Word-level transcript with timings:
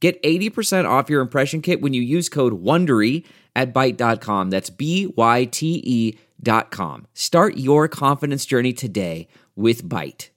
Get 0.00 0.22
80% 0.22 0.88
off 0.88 1.10
your 1.10 1.20
impression 1.20 1.60
kit 1.60 1.80
when 1.80 1.92
you 1.92 2.02
use 2.02 2.28
code 2.28 2.62
WONDERY 2.62 3.24
at 3.56 3.74
Byte.com. 3.74 4.50
That's 4.50 4.70
B-Y-T-E 4.70 6.18
dot 6.40 6.70
com. 6.70 7.06
Start 7.14 7.56
your 7.56 7.88
confidence 7.88 8.46
journey 8.46 8.72
today 8.72 9.26
with 9.56 9.82
Byte. 9.82 10.28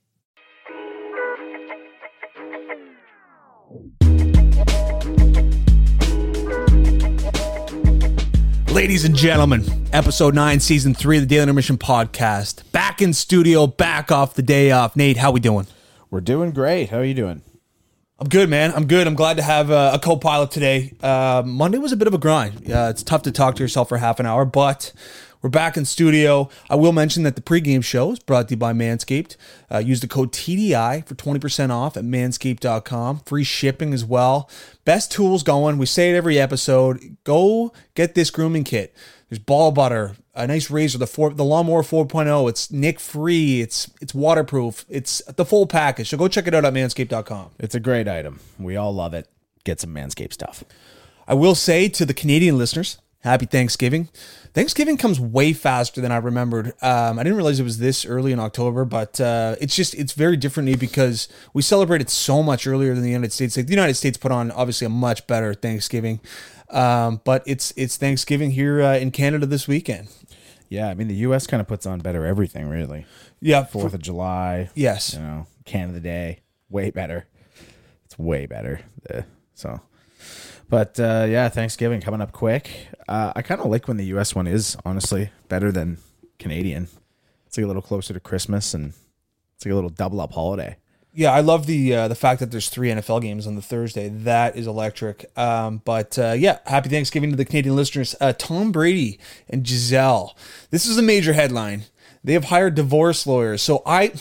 Ladies 8.72 9.04
and 9.06 9.16
gentlemen, 9.16 9.64
episode 9.94 10.34
9, 10.34 10.60
season 10.60 10.96
3 10.96 11.18
of 11.18 11.24
the 11.24 11.28
Daily 11.28 11.44
Intermission 11.44 11.78
podcast. 11.78 12.72
Back 12.72 13.02
in 13.02 13.14
studio, 13.14 13.68
back 13.68 14.12
off 14.12 14.34
the 14.34 14.42
day 14.42 14.72
off. 14.72 14.96
Nate, 14.96 15.18
how 15.18 15.30
we 15.30 15.40
doing? 15.40 15.68
We're 16.10 16.22
doing 16.22 16.52
great. 16.52 16.90
How 16.90 16.98
are 17.00 17.04
you 17.04 17.14
doing? 17.14 17.44
I'm 18.22 18.30
good, 18.30 18.52
man. 18.52 18.72
I'm 18.76 18.86
good. 18.86 19.08
I'm 19.08 19.16
glad 19.16 19.38
to 19.38 19.44
have 19.44 19.72
a, 19.72 19.94
a 19.96 20.00
co-pilot 20.00 20.52
today. 20.52 20.94
Uh, 21.02 21.42
Monday 21.44 21.80
was 21.80 21.92
a 21.92 21.98
bit 21.98 22.08
of 22.08 22.14
a 22.14 22.20
grind. 22.20 22.62
Yeah, 22.68 22.90
it's 22.90 23.02
tough 23.02 23.24
to 23.24 23.32
talk 23.32 23.56
to 23.56 23.64
yourself 23.64 23.90
for 23.90 23.98
half 23.98 24.20
an 24.20 24.28
hour, 24.28 24.46
but 24.46 24.94
we're 25.42 25.50
back 25.50 25.76
in 25.76 25.86
studio. 25.86 26.48
I 26.70 26.76
will 26.76 26.92
mention 26.92 27.24
that 27.24 27.36
the 27.36 27.42
pregame 27.42 27.84
show 27.84 28.12
is 28.12 28.20
brought 28.20 28.48
to 28.50 28.54
you 28.54 28.58
by 28.58 28.74
Manscaped. 28.74 29.38
Uh, 29.72 29.80
use 29.80 30.02
the 30.02 30.08
code 30.08 30.32
TDI 30.32 31.04
for 31.08 31.16
20% 31.16 31.72
off 31.72 31.98
at 31.98 32.04
manscaped.com. 32.04 33.22
Free 33.22 33.44
shipping 33.44 33.92
as 33.92 34.06
well. 34.06 34.48
Best 34.86 35.12
tools 35.12 35.42
going. 35.42 35.80
We 35.80 35.88
say 35.88 36.12
it 36.12 36.16
every 36.16 36.38
episode. 36.38 37.18
Go 37.24 37.74
get 37.96 38.14
this 38.14 38.30
grooming 38.30 38.66
kit. 38.66 38.96
There's 39.30 39.40
ball 39.40 39.72
butter, 39.72 40.16
a 40.34 40.48
nice 40.48 40.70
razor, 40.70 40.98
the 40.98 41.08
four, 41.08 41.32
the 41.32 41.44
lawnmower 41.44 41.84
4.0. 41.84 42.50
It's 42.50 42.72
nick 42.72 43.00
free. 43.00 43.62
It's 43.62 43.92
it's 44.02 44.14
waterproof. 44.14 44.86
It's 44.90 45.22
the 45.26 45.46
full 45.46 45.68
package. 45.68 46.10
So 46.10 46.18
go 46.18 46.28
check 46.28 46.48
it 46.48 46.54
out 46.54 46.66
at 46.66 46.74
manscaped.com. 46.74 47.52
It's 47.60 47.76
a 47.76 47.80
great 47.80 48.08
item. 48.08 48.40
We 48.58 48.76
all 48.76 48.94
love 48.94 49.14
it. 49.14 49.28
Get 49.64 49.80
some 49.80 49.94
Manscaped 49.94 50.34
stuff. 50.34 50.64
I 51.28 51.34
will 51.34 51.56
say 51.56 51.88
to 51.90 52.06
the 52.06 52.14
Canadian 52.14 52.58
listeners, 52.58 52.98
happy 53.20 53.46
Thanksgiving. 53.46 54.10
Thanksgiving 54.54 54.98
comes 54.98 55.20
way 55.20 55.54
faster 55.54 56.02
than 56.02 56.12
I 56.12 56.18
remembered. 56.18 56.74
Um, 56.82 57.18
I 57.18 57.24
didn't 57.24 57.38
realize 57.38 57.60
it 57.60 57.64
was 57.64 57.78
this 57.78 58.06
early 58.06 58.32
in 58.34 58.40
October, 58.40 58.84
but 58.84 59.22
uh, 59.22 59.56
it's 59.62 59.76
just 59.76 59.94
it's 59.96 60.14
very 60.14 60.36
different 60.36 60.80
because 60.80 61.30
we 61.54 61.62
celebrated 61.62 62.10
so 62.10 62.44
much 62.44 62.68
earlier 62.68 62.94
than 62.94 63.04
the 63.04 63.12
United 63.12 63.32
States. 63.32 63.56
Like 63.56 63.68
the 63.68 63.74
United 63.74 63.94
States 63.94 64.18
put 64.18 64.32
on 64.32 64.52
obviously 64.52 64.86
a 64.86 64.90
much 64.90 65.26
better 65.26 65.54
Thanksgiving, 65.54 66.20
um, 66.70 67.22
but 67.24 67.44
it's 67.46 67.72
it's 67.78 67.96
Thanksgiving 67.96 68.52
here 68.52 68.82
uh, 68.82 68.98
in 68.98 69.12
Canada 69.12 69.46
this 69.46 69.68
weekend. 69.68 70.10
Yeah, 70.72 70.88
I 70.88 70.94
mean 70.94 71.10
the 71.10 71.16
U.S. 71.16 71.48
kind 71.48 71.60
of 71.60 71.68
puts 71.68 71.86
on 71.86 72.00
better 72.00 72.26
everything, 72.26 72.70
really. 72.70 73.06
Yeah, 73.42 73.66
Fourth 73.66 73.94
of 73.94 74.02
July. 74.02 74.70
Yes. 74.74 75.14
You 75.14 75.20
know, 75.20 75.48
Canada 75.66 76.00
Day, 76.00 76.40
way 76.70 76.92
better. 76.92 77.28
It's 78.06 78.18
way 78.18 78.46
better. 78.46 78.80
Uh, 79.14 79.24
so, 79.54 79.82
but 80.70 80.98
uh, 80.98 81.26
yeah, 81.28 81.50
Thanksgiving 81.50 82.00
coming 82.00 82.22
up 82.22 82.32
quick. 82.32 82.88
Uh, 83.06 83.34
I 83.36 83.42
kind 83.42 83.60
of 83.60 83.68
like 83.68 83.90
when 83.90 83.98
the 83.98 84.06
U.S. 84.06 84.34
one 84.34 84.48
is 84.48 84.78
honestly 84.86 85.30
better 85.50 85.74
than 85.74 85.98
Canadian. 86.40 86.88
It's 87.48 87.58
like 87.58 87.66
a 87.66 87.68
little 87.68 87.82
closer 87.82 88.14
to 88.14 88.22
Christmas 88.22 88.74
and 88.74 88.94
it's 89.58 89.66
like 89.66 89.74
a 89.74 89.76
little 89.76 89.90
double 89.90 90.22
up 90.22 90.32
holiday. 90.32 90.78
Yeah, 91.14 91.32
I 91.32 91.42
love 91.42 91.66
the 91.66 91.94
uh, 91.94 92.08
the 92.08 92.16
fact 92.16 92.40
that 92.40 92.52
there's 92.52 92.70
three 92.70 92.90
NFL 92.90 93.22
games 93.22 93.46
on 93.46 93.56
the 93.56 93.62
Thursday. 93.62 94.08
That 94.08 94.56
is 94.56 94.66
electric. 94.66 95.30
Um, 95.38 95.82
but 95.84 96.18
uh, 96.18 96.36
yeah, 96.38 96.60
happy 96.66 96.88
Thanksgiving 96.88 97.32
to 97.32 97.36
the 97.36 97.44
Canadian 97.44 97.76
listeners. 97.76 98.16
Uh, 98.22 98.32
Tom 98.32 98.72
Brady 98.72 99.20
and 99.50 99.66
Gisele. 99.66 100.38
This 100.70 100.86
is 100.86 100.98
a 100.98 101.02
major 101.02 101.34
headline. 101.34 101.84
They 102.24 102.34
have 102.34 102.46
hired 102.46 102.76
divorce 102.76 103.28
lawyers. 103.28 103.62
So 103.62 103.84
I 103.86 104.14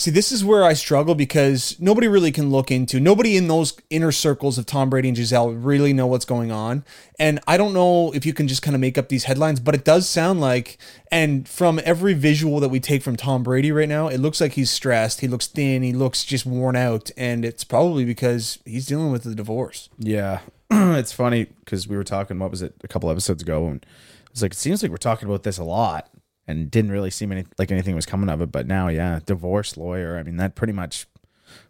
see 0.00 0.10
this 0.10 0.32
is 0.32 0.44
where 0.44 0.64
I 0.64 0.72
struggle 0.72 1.14
because 1.14 1.76
nobody 1.78 2.08
really 2.08 2.32
can 2.32 2.50
look 2.50 2.70
into 2.70 2.98
nobody 2.98 3.36
in 3.36 3.48
those 3.48 3.78
inner 3.90 4.12
circles 4.12 4.56
of 4.58 4.66
Tom 4.66 4.90
Brady 4.90 5.08
and 5.08 5.16
Gisele 5.16 5.52
really 5.52 5.92
know 5.92 6.06
what's 6.06 6.24
going 6.24 6.50
on. 6.50 6.84
And 7.18 7.38
I 7.46 7.56
don't 7.56 7.74
know 7.74 8.12
if 8.12 8.24
you 8.24 8.32
can 8.32 8.48
just 8.48 8.62
kind 8.62 8.74
of 8.74 8.80
make 8.80 8.96
up 8.96 9.08
these 9.08 9.24
headlines, 9.24 9.60
but 9.60 9.74
it 9.74 9.84
does 9.84 10.08
sound 10.08 10.40
like 10.40 10.78
and 11.12 11.48
from 11.48 11.80
every 11.84 12.14
visual 12.14 12.60
that 12.60 12.68
we 12.68 12.80
take 12.80 13.02
from 13.02 13.16
Tom 13.16 13.42
Brady 13.42 13.72
right 13.72 13.88
now, 13.88 14.08
it 14.08 14.18
looks 14.18 14.40
like 14.40 14.52
he's 14.52 14.70
stressed. 14.70 15.20
He 15.20 15.28
looks 15.28 15.46
thin, 15.46 15.82
he 15.82 15.92
looks 15.92 16.24
just 16.24 16.46
worn 16.46 16.76
out, 16.76 17.10
and 17.16 17.44
it's 17.44 17.64
probably 17.64 18.04
because 18.04 18.58
he's 18.64 18.86
dealing 18.86 19.12
with 19.12 19.24
the 19.24 19.34
divorce. 19.34 19.88
Yeah, 19.98 20.40
it's 20.70 21.12
funny 21.12 21.48
because 21.64 21.88
we 21.88 21.96
were 21.96 22.04
talking. 22.04 22.38
What 22.38 22.50
was 22.50 22.62
it? 22.62 22.74
A 22.82 22.88
couple 22.88 23.10
episodes 23.10 23.42
ago, 23.42 23.66
and 23.66 23.84
it's 24.30 24.40
like 24.40 24.52
it 24.52 24.58
seems 24.58 24.82
like 24.82 24.90
we're 24.90 24.98
talking 24.98 25.28
about 25.28 25.42
this 25.42 25.58
a 25.58 25.64
lot, 25.64 26.08
and 26.50 26.70
didn't 26.70 26.90
really 26.90 27.10
seem 27.10 27.32
any, 27.32 27.44
like 27.58 27.70
anything 27.70 27.94
was 27.94 28.06
coming 28.06 28.28
of 28.28 28.40
it. 28.40 28.52
But 28.52 28.66
now, 28.66 28.88
yeah, 28.88 29.20
divorce 29.24 29.76
lawyer. 29.76 30.18
I 30.18 30.22
mean, 30.22 30.36
that 30.36 30.54
pretty 30.54 30.72
much 30.72 31.06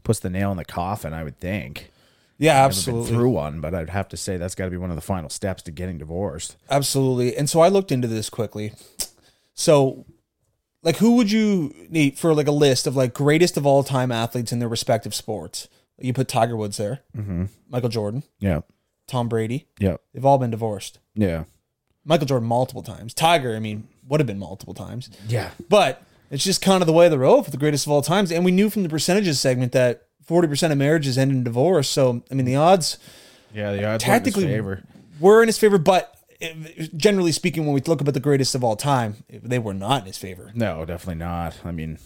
puts 0.03 0.19
the 0.21 0.31
nail 0.31 0.51
in 0.51 0.57
the 0.57 0.65
coffin. 0.65 1.13
I 1.13 1.23
would 1.25 1.39
think. 1.39 1.91
Yeah, 2.39 2.65
absolutely. 2.65 3.11
through 3.11 3.31
one, 3.31 3.61
but 3.61 3.75
I'd 3.75 3.91
have 3.91 4.09
to 4.09 4.17
say 4.17 4.39
that's 4.39 4.55
got 4.55 4.65
to 4.65 4.71
be 4.71 4.79
one 4.79 4.89
of 4.89 4.97
the 4.97 5.03
final 5.03 5.29
steps 5.29 5.63
to 5.65 5.71
getting 5.71 5.99
divorced. 5.99 6.57
Absolutely. 6.71 7.37
And 7.37 7.51
so 7.51 7.61
I 7.61 7.69
looked 7.69 7.93
into 7.93 8.09
this 8.09 8.31
quickly. 8.31 8.73
So, 9.55 10.07
like, 10.83 10.97
who 10.97 11.17
would 11.17 11.31
you 11.31 11.75
need 11.91 12.19
for 12.19 12.33
like 12.35 12.47
a 12.49 12.53
list 12.53 12.87
of 12.87 12.97
like 12.97 13.13
greatest 13.13 13.59
of 13.59 13.67
all 13.67 13.83
time 13.85 14.11
athletes 14.11 14.53
in 14.53 14.59
their 14.59 14.69
respective 14.71 15.15
sports? 15.15 15.69
You 15.99 16.15
put 16.15 16.29
Tiger 16.29 16.57
Woods 16.57 16.79
there, 16.79 17.01
mm-hmm. 17.15 17.45
Michael 17.69 17.91
Jordan, 17.91 18.23
Yeah, 18.39 18.61
Tom 19.07 19.29
Brady. 19.29 19.67
yeah, 19.79 19.97
They've 20.15 20.25
all 20.25 20.39
been 20.39 20.51
divorced. 20.51 20.99
yeah, 21.15 21.45
Michael 22.11 22.27
Jordan 22.27 22.49
multiple 22.49 22.83
times. 22.83 23.15
Tiger, 23.15 23.55
I 23.55 23.61
mean, 23.61 23.87
would 24.09 24.19
have 24.19 24.27
been 24.27 24.39
multiple 24.41 24.75
times. 24.75 25.09
yeah. 25.29 25.51
But 25.69 26.03
it's 26.31 26.43
just 26.43 26.61
kind 26.61 26.83
of 26.83 26.87
the 26.89 26.93
way 26.93 27.05
of 27.07 27.13
the 27.13 27.19
road 27.19 27.45
for 27.45 27.53
the 27.53 27.57
greatest 27.57 27.87
of 27.87 27.93
all 27.93 28.03
times. 28.03 28.33
And 28.33 28.45
we 28.45 28.51
knew 28.51 28.69
from 28.69 28.83
the 28.83 28.89
percentages 28.89 29.39
segment 29.39 29.71
that 29.73 30.07
40% 30.29 30.73
of 30.73 30.79
marriages 30.79 31.17
end 31.17 31.31
in 31.31 31.45
divorce. 31.45 31.89
So, 31.89 32.23
I 32.31 32.35
mean, 32.35 32.47
the 32.47 32.57
odds 32.57 32.99
Yeah, 33.55 33.73
the 33.73 33.85
odds 33.85 34.03
tactically 34.03 34.45
favor. 34.47 34.83
were 35.21 35.41
in 35.43 35.49
his 35.49 35.57
favor, 35.57 35.79
but 35.79 36.17
generally 36.97 37.31
speaking, 37.33 37.65
when 37.65 37.75
we 37.75 37.81
look 37.83 38.01
at 38.07 38.13
the 38.13 38.19
greatest 38.21 38.55
of 38.57 38.65
all 38.65 38.75
time, 38.75 39.23
they 39.29 39.59
were 39.61 39.75
not 39.75 40.01
in 40.03 40.07
his 40.07 40.19
favor. 40.19 40.51
No, 40.55 40.85
definitely 40.85 41.17
not. 41.21 41.55
I 41.65 41.71
mean, 41.71 41.99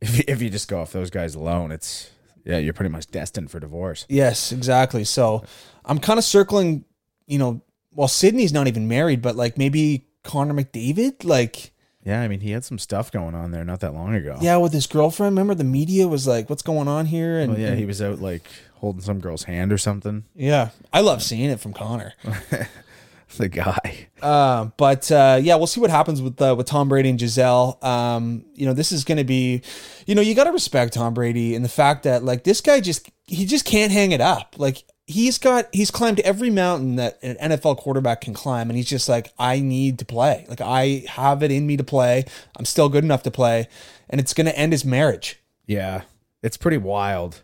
if 0.00 0.18
if 0.28 0.42
you 0.42 0.50
just 0.50 0.66
go 0.68 0.80
off 0.80 0.92
those 0.92 1.10
guys 1.10 1.34
alone, 1.36 1.70
it's 1.70 2.10
yeah, 2.44 2.58
you're 2.58 2.72
pretty 2.74 2.90
much 2.90 3.06
destined 3.08 3.50
for 3.50 3.60
divorce. 3.60 4.04
Yes, 4.08 4.50
exactly. 4.52 5.04
So 5.04 5.44
I'm 5.84 5.98
kind 5.98 6.18
of 6.18 6.24
circling, 6.24 6.84
you 7.26 7.38
know, 7.38 7.62
well, 7.94 8.08
Sidney's 8.08 8.52
not 8.52 8.66
even 8.68 8.88
married, 8.88 9.22
but 9.22 9.36
like 9.36 9.56
maybe 9.58 10.06
Connor 10.22 10.54
McDavid, 10.54 11.24
like, 11.24 11.72
Yeah, 12.04 12.20
I 12.22 12.28
mean, 12.28 12.40
he 12.40 12.50
had 12.52 12.64
some 12.64 12.78
stuff 12.78 13.10
going 13.12 13.34
on 13.34 13.50
there 13.50 13.64
not 13.64 13.80
that 13.80 13.94
long 13.94 14.14
ago. 14.14 14.38
yeah, 14.40 14.56
with 14.56 14.72
his 14.72 14.86
girlfriend. 14.86 15.32
Remember 15.32 15.54
the 15.54 15.64
media 15.64 16.06
was 16.08 16.26
like, 16.26 16.48
what's 16.50 16.62
going 16.62 16.88
on 16.88 17.06
here? 17.06 17.38
And 17.38 17.52
Well, 17.52 17.60
yeah, 17.60 17.68
and- 17.68 17.78
he 17.78 17.86
was 17.86 18.00
out 18.02 18.20
like 18.20 18.42
holding 18.74 19.02
some 19.02 19.20
girl's 19.20 19.44
hand 19.44 19.72
or 19.72 19.78
something. 19.78 20.24
yeah, 20.34 20.70
I 20.92 21.00
love 21.00 21.22
seeing 21.22 21.50
it 21.50 21.60
from 21.60 21.72
Connor. 21.72 22.14
The 23.36 23.48
guy. 23.48 24.06
Uh, 24.22 24.66
but 24.76 25.10
uh, 25.10 25.40
yeah, 25.42 25.56
we'll 25.56 25.66
see 25.66 25.80
what 25.80 25.90
happens 25.90 26.22
with 26.22 26.40
uh, 26.40 26.54
with 26.56 26.66
Tom 26.68 26.88
Brady 26.88 27.08
and 27.08 27.18
Gisele. 27.18 27.78
Um, 27.82 28.44
you 28.54 28.64
know, 28.64 28.74
this 28.74 28.92
is 28.92 29.02
going 29.02 29.18
to 29.18 29.24
be, 29.24 29.60
you 30.06 30.14
know, 30.14 30.20
you 30.20 30.36
got 30.36 30.44
to 30.44 30.52
respect 30.52 30.92
Tom 30.92 31.14
Brady 31.14 31.56
and 31.56 31.64
the 31.64 31.68
fact 31.68 32.04
that 32.04 32.22
like 32.22 32.44
this 32.44 32.60
guy 32.60 32.80
just 32.80 33.10
he 33.26 33.44
just 33.44 33.64
can't 33.64 33.90
hang 33.90 34.12
it 34.12 34.20
up. 34.20 34.54
Like 34.56 34.84
he's 35.06 35.38
got 35.38 35.68
he's 35.72 35.90
climbed 35.90 36.20
every 36.20 36.50
mountain 36.50 36.96
that 36.96 37.18
an 37.22 37.36
NFL 37.50 37.78
quarterback 37.78 38.22
can 38.22 38.34
climb, 38.34 38.70
and 38.70 38.76
he's 38.76 38.88
just 38.88 39.08
like, 39.08 39.32
I 39.38 39.60
need 39.60 39.98
to 39.98 40.04
play. 40.04 40.46
Like 40.48 40.60
I 40.60 41.04
have 41.08 41.42
it 41.42 41.50
in 41.50 41.66
me 41.66 41.76
to 41.76 41.84
play. 41.84 42.24
I'm 42.56 42.64
still 42.64 42.88
good 42.88 43.04
enough 43.04 43.22
to 43.24 43.30
play, 43.30 43.68
and 44.08 44.20
it's 44.20 44.34
going 44.34 44.46
to 44.46 44.58
end 44.58 44.72
his 44.72 44.84
marriage. 44.84 45.40
Yeah, 45.66 46.02
it's 46.42 46.56
pretty 46.56 46.78
wild. 46.78 47.42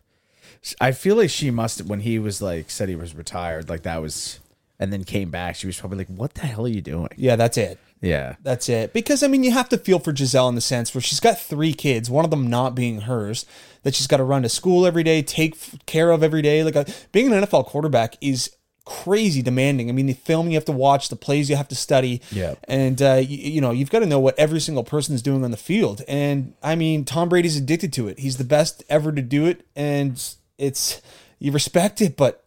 I 0.80 0.92
feel 0.92 1.16
like 1.16 1.30
she 1.30 1.50
must 1.50 1.82
when 1.86 2.00
he 2.00 2.18
was 2.18 2.42
like 2.42 2.70
said 2.70 2.88
he 2.88 2.96
was 2.96 3.14
retired, 3.14 3.68
like 3.68 3.82
that 3.82 4.02
was, 4.02 4.40
and 4.80 4.92
then 4.92 5.04
came 5.04 5.30
back. 5.30 5.54
She 5.54 5.68
was 5.68 5.78
probably 5.78 5.98
like, 5.98 6.08
"What 6.08 6.34
the 6.34 6.40
hell 6.46 6.64
are 6.64 6.68
you 6.68 6.80
doing?" 6.82 7.10
Yeah, 7.16 7.36
that's 7.36 7.56
it. 7.56 7.78
Yeah, 8.02 8.36
That's 8.42 8.70
it. 8.70 8.94
Because 8.94 9.22
I 9.22 9.26
mean, 9.28 9.44
you 9.44 9.50
have 9.52 9.68
to 9.68 9.76
feel 9.76 9.98
for 9.98 10.10
Gisele 10.12 10.48
in 10.48 10.54
the 10.54 10.62
sense 10.62 10.94
where 10.94 11.02
she's 11.02 11.20
got 11.20 11.38
three 11.38 11.74
kids, 11.74 12.08
one 12.10 12.24
of 12.24 12.30
them 12.30 12.48
not 12.48 12.74
being 12.74 13.02
hers, 13.02 13.44
that 13.82 13.94
she's 13.94 14.06
got 14.06 14.16
to 14.16 14.24
run 14.24 14.40
to 14.42 14.48
school 14.48 14.86
every 14.86 15.02
day, 15.02 15.20
take 15.20 15.84
care 15.84 16.10
of 16.10 16.22
every 16.22 16.40
day. 16.40 16.64
Like 16.64 16.76
a, 16.76 16.86
being 17.12 17.30
an 17.30 17.44
NFL 17.44 17.66
quarterback 17.66 18.16
is 18.22 18.56
crazy 18.86 19.42
demanding. 19.42 19.90
I 19.90 19.92
mean, 19.92 20.06
the 20.06 20.14
film 20.14 20.48
you 20.48 20.54
have 20.54 20.64
to 20.64 20.72
watch, 20.72 21.10
the 21.10 21.14
plays 21.16 21.50
you 21.50 21.56
have 21.56 21.68
to 21.68 21.74
study, 21.74 22.22
Yeah. 22.32 22.54
and 22.64 23.02
uh, 23.02 23.16
you, 23.22 23.36
you 23.36 23.60
know 23.60 23.70
you've 23.70 23.90
got 23.90 23.98
to 23.98 24.06
know 24.06 24.18
what 24.18 24.36
every 24.38 24.60
single 24.60 24.82
person 24.82 25.14
is 25.14 25.20
doing 25.20 25.44
on 25.44 25.50
the 25.50 25.58
field. 25.58 26.00
And 26.08 26.54
I 26.62 26.76
mean, 26.76 27.04
Tom 27.04 27.28
Brady's 27.28 27.58
addicted 27.58 27.92
to 27.92 28.08
it. 28.08 28.18
He's 28.18 28.38
the 28.38 28.44
best 28.44 28.82
ever 28.88 29.12
to 29.12 29.20
do 29.20 29.44
it, 29.44 29.60
and 29.76 30.12
it's 30.56 31.02
you 31.38 31.52
respect 31.52 32.00
it, 32.00 32.16
but 32.16 32.42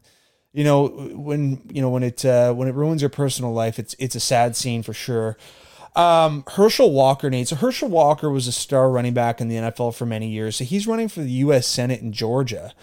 you 0.53 0.63
know 0.63 0.87
when 0.87 1.61
you 1.71 1.81
know 1.81 1.89
when 1.89 2.03
it 2.03 2.23
uh, 2.23 2.53
when 2.53 2.67
it 2.67 2.75
ruins 2.75 3.01
your 3.01 3.09
personal 3.09 3.53
life, 3.53 3.79
it's 3.79 3.95
it's 3.99 4.15
a 4.15 4.19
sad 4.19 4.55
scene 4.55 4.83
for 4.83 4.93
sure. 4.93 5.37
Um, 5.95 6.43
Herschel 6.47 6.91
Walker, 6.91 7.29
Nate. 7.29 7.47
So 7.47 7.55
Herschel 7.55 7.89
Walker 7.89 8.29
was 8.29 8.47
a 8.47 8.51
star 8.51 8.89
running 8.89 9.13
back 9.13 9.41
in 9.41 9.47
the 9.47 9.55
NFL 9.55 9.95
for 9.95 10.05
many 10.05 10.29
years. 10.29 10.55
So 10.55 10.63
he's 10.63 10.87
running 10.87 11.07
for 11.07 11.21
the 11.21 11.31
U.S. 11.31 11.67
Senate 11.67 12.01
in 12.01 12.13
Georgia, 12.13 12.73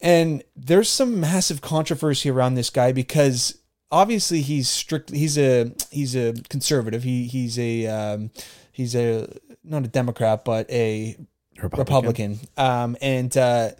and 0.00 0.42
there's 0.56 0.88
some 0.88 1.20
massive 1.20 1.60
controversy 1.60 2.30
around 2.30 2.54
this 2.54 2.70
guy 2.70 2.92
because 2.92 3.58
obviously 3.90 4.40
he's 4.40 4.68
strict. 4.68 5.10
He's 5.10 5.36
a 5.36 5.72
he's 5.90 6.14
a 6.14 6.34
conservative. 6.48 7.02
He 7.02 7.26
he's 7.26 7.58
a 7.58 7.86
um, 7.86 8.30
he's 8.70 8.94
a 8.94 9.28
not 9.64 9.84
a 9.84 9.88
Democrat 9.88 10.44
but 10.44 10.70
a 10.70 11.16
Republican. 11.62 12.32
Republican. 12.32 12.48
Um, 12.56 12.96
and 13.00 13.36
uh, 13.36 13.70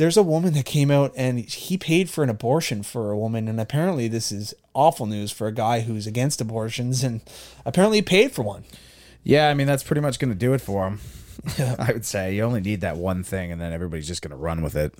there's 0.00 0.16
a 0.16 0.22
woman 0.22 0.54
that 0.54 0.64
came 0.64 0.90
out 0.90 1.12
and 1.14 1.38
he 1.40 1.76
paid 1.76 2.08
for 2.08 2.24
an 2.24 2.30
abortion 2.30 2.82
for 2.82 3.10
a 3.10 3.18
woman, 3.18 3.48
and 3.48 3.60
apparently 3.60 4.08
this 4.08 4.32
is 4.32 4.54
awful 4.72 5.04
news 5.04 5.30
for 5.30 5.46
a 5.46 5.52
guy 5.52 5.80
who's 5.80 6.06
against 6.06 6.40
abortions, 6.40 7.04
and 7.04 7.20
apparently 7.66 7.98
he 7.98 8.02
paid 8.02 8.32
for 8.32 8.42
one. 8.42 8.64
Yeah, 9.22 9.50
I 9.50 9.54
mean 9.54 9.66
that's 9.66 9.82
pretty 9.82 10.00
much 10.00 10.18
going 10.18 10.32
to 10.32 10.38
do 10.38 10.54
it 10.54 10.62
for 10.62 10.86
him. 10.86 11.00
I 11.78 11.92
would 11.92 12.06
say 12.06 12.34
you 12.34 12.44
only 12.44 12.62
need 12.62 12.80
that 12.80 12.96
one 12.96 13.22
thing, 13.22 13.52
and 13.52 13.60
then 13.60 13.74
everybody's 13.74 14.08
just 14.08 14.22
going 14.22 14.30
to 14.30 14.38
run 14.38 14.62
with 14.62 14.74
it. 14.74 14.94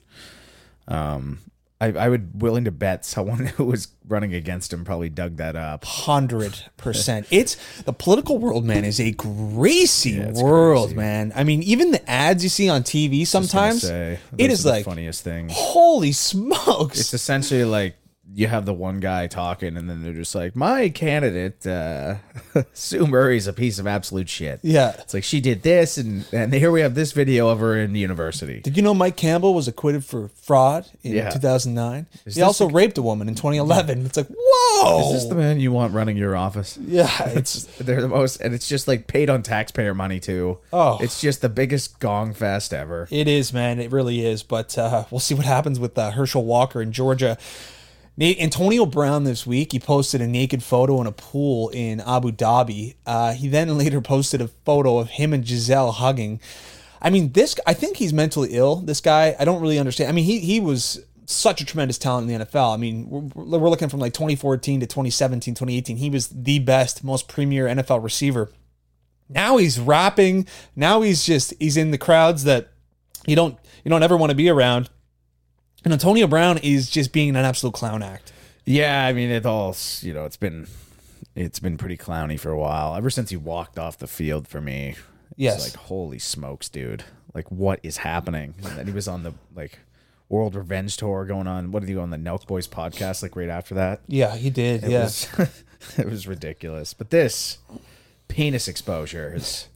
Um, 0.87 1.38
I, 1.81 1.87
I 1.93 2.09
would 2.11 2.43
willing 2.43 2.65
to 2.65 2.71
bet 2.71 3.05
someone 3.06 3.47
who 3.56 3.65
was 3.65 3.88
running 4.06 4.35
against 4.35 4.73
him 4.73 4.85
probably 4.85 5.09
dug 5.09 5.37
that 5.37 5.56
up. 5.56 5.85
Hundred 5.85 6.65
percent. 6.77 7.27
It's 7.31 7.56
the 7.82 7.93
political 7.93 8.38
world, 8.38 8.65
man, 8.65 8.85
is 8.85 9.00
a 9.00 9.12
crazy 9.12 10.19
it's 10.19 10.43
world, 10.43 10.88
crazy. 10.88 10.97
man. 10.97 11.32
I 11.35 11.44
mean, 11.44 11.62
even 11.62 11.91
the 11.93 12.11
ads 12.11 12.43
you 12.43 12.50
see 12.50 12.69
on 12.69 12.82
TV 12.82 13.27
sometimes, 13.27 13.82
Say, 13.82 14.19
it 14.37 14.50
is 14.50 14.67
like, 14.67 14.85
funniest 14.85 15.25
thing. 15.25 15.49
holy 15.50 16.12
smokes! 16.12 17.00
It's 17.00 17.15
essentially 17.15 17.65
like 17.65 17.97
you 18.35 18.47
have 18.47 18.65
the 18.67 18.73
one 18.73 19.00
guy 19.00 19.27
talking, 19.27 19.77
and 19.77 19.88
then 19.91 20.03
they're 20.03 20.12
just 20.12 20.35
like, 20.35 20.55
"My 20.55 20.88
candidate, 20.88 21.67
uh, 21.67 22.17
Sue 22.73 23.06
Murray's 23.06 23.47
a 23.47 23.53
piece 23.53 23.79
of 23.79 23.87
absolute 23.87 24.29
shit." 24.29 24.61
yeah. 24.62 24.94
It's 24.99 25.15
like 25.15 25.25
she 25.25 25.41
did 25.41 25.62
this, 25.62 25.99
and 25.99 26.25
and 26.32 26.53
here 26.55 26.71
we 26.71 26.81
have 26.82 26.94
this 26.94 27.12
video 27.12 27.49
of 27.49 27.61
her 27.61 27.77
in 27.79 27.94
university. 27.94 28.61
Did 28.61 28.77
you 28.77 28.82
know 28.82 28.94
Mike 28.94 29.17
Campbell 29.17 29.55
was 29.55 29.67
acquitted 29.69 30.05
for 30.05 30.29
fraud 30.29 30.87
in 31.03 31.15
Yeah. 31.15 31.31
2009? 31.31 32.06
He 32.12 32.19
this 32.25 32.38
also 32.41 32.69
raped 32.69 32.99
a 32.99 33.03
woman 33.03 33.29
in 33.29 33.35
2011. 33.35 34.06
It's 34.06 34.17
like, 34.17 34.29
whoa! 34.31 35.06
Is 35.09 35.12
this 35.23 35.25
the 35.29 35.35
man 35.35 35.59
you 35.61 35.73
want 35.73 35.93
running 35.94 36.17
your 36.17 36.37
office? 36.37 36.79
yeah, 36.81 37.11
it's 37.31 37.65
They're 37.79 38.00
the 38.00 38.09
most, 38.09 38.41
and 38.41 38.55
it's 38.55 38.69
just 38.69 38.87
like 38.88 39.06
paid 39.06 39.29
on 39.31 39.43
taxpayer 39.43 39.94
money 39.94 40.21
too. 40.21 40.59
Oh. 40.73 40.99
it's 41.00 41.21
just 41.21 41.43
the 41.43 41.49
biggest 41.49 41.99
gong 41.99 42.33
fest 42.35 42.73
ever. 42.73 43.09
It 43.11 43.26
is, 43.29 43.53
man. 43.53 43.81
It 43.81 43.91
really 43.91 44.25
is. 44.25 44.43
But 44.43 44.76
uh, 44.79 45.05
we'll 45.11 45.19
see 45.21 45.35
what 45.35 45.47
happens 45.47 45.79
with 45.81 45.99
uh, 45.99 46.12
Herschel 46.12 46.44
Walker 46.44 46.81
in 46.81 46.93
Georgia. 46.93 47.37
Antonio 48.20 48.84
Brown 48.84 49.25
this 49.25 49.46
week, 49.46 49.72
he 49.72 49.78
posted 49.78 50.20
a 50.20 50.26
naked 50.26 50.62
photo 50.62 51.00
in 51.00 51.06
a 51.06 51.12
pool 51.12 51.70
in 51.70 52.00
Abu 52.00 52.32
Dhabi. 52.32 52.96
Uh, 53.06 53.32
he 53.32 53.49
then 53.49 53.78
later 53.78 54.00
posted 54.00 54.43
a 54.43 54.49
photo 54.49 54.99
of 54.99 55.08
him 55.08 55.32
and 55.32 55.44
Gisele 55.44 55.93
hugging. 55.93 56.40
I 57.00 57.08
mean, 57.08 57.32
this, 57.32 57.56
I 57.67 57.72
think 57.72 57.96
he's 57.96 58.12
mentally 58.12 58.50
ill. 58.52 58.76
This 58.76 59.00
guy, 59.00 59.34
I 59.38 59.46
don't 59.46 59.62
really 59.62 59.78
understand. 59.78 60.11
I 60.11 60.12
mean, 60.12 60.26
he, 60.26 60.40
he 60.40 60.61
was 60.61 61.02
such 61.25 61.62
a 61.62 61.64
tremendous 61.64 61.96
talent 61.96 62.31
in 62.31 62.38
the 62.38 62.44
NFL. 62.44 62.75
I 62.75 62.76
mean, 62.76 63.08
we're, 63.08 63.58
we're 63.58 63.70
looking 63.70 63.88
from 63.88 64.00
like 64.00 64.12
2014 64.12 64.81
to 64.81 64.87
2017, 64.87 65.55
2018. 65.55 65.96
He 65.96 66.11
was 66.11 66.28
the 66.28 66.58
best, 66.58 67.02
most 67.02 67.26
premier 67.26 67.66
NFL 67.66 68.02
receiver. 68.02 68.50
Now 69.31 69.56
he's 69.56 69.81
rapping. 69.81 70.46
Now 70.76 71.00
he's 71.00 71.25
just, 71.25 71.55
he's 71.58 71.78
in 71.78 71.90
the 71.90 71.99
crowds 71.99 72.44
that 72.44 72.69
you 73.26 73.37
don't 73.37 73.58
you 73.84 73.90
don't 73.90 74.02
ever 74.02 74.16
want 74.16 74.31
to 74.31 74.37
be 74.37 74.49
around. 74.49 74.90
And 75.85 75.93
Antonio 75.93 76.27
Brown 76.27 76.59
is 76.59 76.91
just 76.91 77.12
being 77.12 77.31
an 77.31 77.37
absolute 77.37 77.73
clown 77.75 78.03
act. 78.03 78.32
Yeah, 78.65 79.05
I 79.06 79.12
mean 79.12 79.31
it 79.31 79.47
all. 79.47 79.75
You 80.00 80.15
know, 80.15 80.25
it's 80.25 80.37
been 80.37 80.67
it's 81.35 81.59
been 81.59 81.79
pretty 81.79 81.97
clowny 81.97 82.38
for 82.38 82.50
a 82.50 82.59
while. 82.59 82.94
Ever 82.94 83.11
since 83.11 83.31
he 83.31 83.37
walked 83.37 83.79
off 83.79 83.99
the 83.99 84.06
field 84.06 84.47
for 84.47 84.61
me. 84.61 84.97
Yes. 85.37 85.65
like 85.65 85.77
holy 85.85 86.19
smokes, 86.19 86.69
dude! 86.69 87.05
Like 87.35 87.50
what 87.50 87.81
is 87.82 87.99
happening? 87.99 88.55
And 88.62 88.79
then 88.79 88.87
he 88.87 88.93
was 88.93 89.09
on 89.09 89.23
the 89.23 89.32
like 89.55 89.79
World 90.29 90.55
Revenge 90.55 90.97
tour 90.97 91.25
going 91.25 91.47
on. 91.47 91.73
What 91.73 91.81
did 91.81 91.88
he 91.88 91.94
go 91.94 92.03
on 92.03 92.11
the 92.11 92.17
Nelk 92.17 92.47
Boys 92.47 92.69
podcast? 92.69 93.23
Like 93.23 93.37
right 93.37 93.49
after 93.49 93.75
that. 93.75 94.00
Yeah, 94.06 94.37
he 94.37 94.50
did. 94.50 94.85
It 94.85 94.91
yeah. 94.91 95.05
was 95.05 95.29
it 95.99 96.09
was 96.09 96.26
ridiculous. 96.26 96.93
But 96.93 97.11
this 97.11 97.59
penis 98.29 98.69
exposure 98.69 99.33
is 99.35 99.69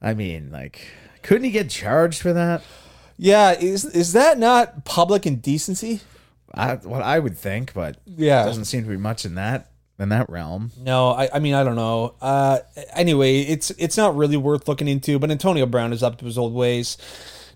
I 0.00 0.14
mean, 0.14 0.50
like 0.52 0.86
couldn't 1.22 1.44
he 1.44 1.50
get 1.50 1.70
charged 1.70 2.22
for 2.22 2.32
that? 2.32 2.62
Yeah, 3.18 3.52
is 3.52 3.84
is 3.84 4.12
that 4.14 4.38
not 4.38 4.84
public 4.84 5.26
indecency? 5.26 6.00
I, 6.54 6.76
what 6.76 7.02
I 7.02 7.18
would 7.18 7.36
think, 7.36 7.74
but 7.74 7.98
Yeah. 8.06 8.44
doesn't 8.44 8.64
seem 8.64 8.82
to 8.84 8.88
be 8.88 8.96
much 8.96 9.24
in 9.26 9.34
that 9.34 9.70
in 9.98 10.08
that 10.10 10.30
realm. 10.30 10.70
No, 10.80 11.10
I, 11.10 11.28
I 11.34 11.38
mean 11.40 11.54
I 11.54 11.62
don't 11.64 11.76
know. 11.76 12.14
Uh, 12.22 12.60
anyway, 12.94 13.40
it's 13.40 13.70
it's 13.72 13.96
not 13.96 14.16
really 14.16 14.36
worth 14.36 14.66
looking 14.68 14.88
into. 14.88 15.18
But 15.18 15.30
Antonio 15.30 15.66
Brown 15.66 15.92
is 15.92 16.02
up 16.02 16.16
to 16.18 16.24
his 16.24 16.38
old 16.38 16.54
ways. 16.54 16.96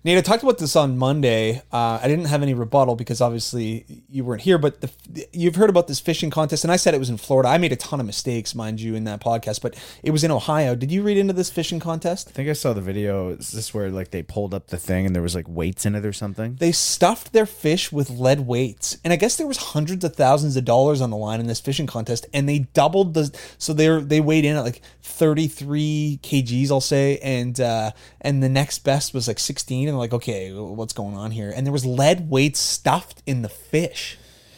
Nate, 0.05 0.17
I 0.17 0.21
talked 0.21 0.43
about 0.43 0.57
this 0.57 0.75
on 0.75 0.97
Monday. 0.97 1.61
Uh, 1.71 1.97
I 2.03 2.09
didn't 2.09 2.25
have 2.25 2.43
any 2.43 2.53
rebuttal 2.53 2.97
because 2.97 3.21
obviously 3.21 4.03
you 4.09 4.25
weren't 4.25 4.41
here. 4.41 4.57
But 4.57 4.81
the, 4.81 5.25
you've 5.31 5.55
heard 5.55 5.69
about 5.69 5.87
this 5.87 6.01
fishing 6.01 6.29
contest, 6.29 6.65
and 6.65 6.73
I 6.73 6.75
said 6.75 6.93
it 6.93 6.97
was 6.97 7.09
in 7.09 7.15
Florida. 7.15 7.47
I 7.47 7.57
made 7.57 7.71
a 7.71 7.77
ton 7.77 8.01
of 8.01 8.05
mistakes, 8.05 8.53
mind 8.53 8.81
you, 8.81 8.95
in 8.95 9.05
that 9.05 9.21
podcast. 9.21 9.61
But 9.61 9.81
it 10.03 10.11
was 10.11 10.25
in 10.25 10.29
Ohio. 10.29 10.75
Did 10.75 10.91
you 10.91 11.03
read 11.03 11.15
into 11.15 11.31
this 11.31 11.49
fishing 11.49 11.79
contest? 11.79 12.27
I 12.27 12.31
think 12.31 12.49
I 12.49 12.53
saw 12.53 12.73
the 12.73 12.81
video. 12.81 13.29
Is 13.29 13.53
this 13.53 13.73
where 13.73 13.89
like 13.89 14.11
they 14.11 14.23
pulled 14.23 14.53
up 14.53 14.67
the 14.67 14.77
thing 14.77 15.05
and 15.05 15.15
there 15.15 15.21
was 15.21 15.35
like 15.35 15.47
weights 15.47 15.85
in 15.85 15.95
it 15.95 16.05
or 16.05 16.11
something? 16.11 16.55
They 16.55 16.73
stuffed 16.73 17.31
their 17.31 17.45
fish 17.45 17.89
with 17.93 18.09
lead 18.09 18.41
weights, 18.41 18.97
and 19.05 19.13
I 19.13 19.15
guess 19.15 19.37
there 19.37 19.47
was 19.47 19.57
hundreds 19.57 20.03
of 20.03 20.17
thousands 20.17 20.57
of 20.57 20.65
dollars 20.65 20.99
on 20.99 21.11
the 21.11 21.17
line 21.17 21.39
in 21.39 21.47
this 21.47 21.61
fishing 21.61 21.87
contest, 21.87 22.25
and 22.33 22.49
they 22.49 22.59
doubled 22.59 23.13
the. 23.13 23.33
So 23.57 23.71
they 23.71 24.01
they 24.01 24.19
weighed 24.19 24.43
in 24.43 24.57
at 24.57 24.65
like 24.65 24.81
thirty 25.01 25.47
three 25.47 26.19
kgs, 26.23 26.71
I'll 26.71 26.81
say, 26.81 27.19
and 27.19 27.57
uh, 27.61 27.91
and 28.19 28.43
the 28.43 28.49
next 28.49 28.79
best 28.79 29.13
was 29.13 29.29
like 29.29 29.39
sixteen, 29.39 29.92
and 29.93 29.99
like, 29.99 30.13
okay, 30.13 30.51
what's 30.51 30.93
going 30.93 31.15
on 31.15 31.31
here? 31.31 31.51
And 31.55 31.65
there 31.65 31.73
was 31.73 31.85
lead 31.85 32.29
weights 32.29 32.59
stuffed 32.59 33.23
in 33.25 33.41
the 33.41 33.49
fish. 33.49 34.17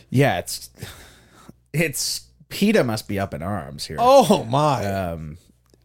Yeah, 0.10 0.40
it's 0.40 0.70
it's 1.74 2.28
PETA 2.50 2.84
must 2.84 3.08
be 3.08 3.20
up 3.20 3.34
in 3.34 3.42
arms 3.42 3.86
here. 3.86 3.98
Oh 4.00 4.44
my! 4.46 4.86
Um, 4.86 5.38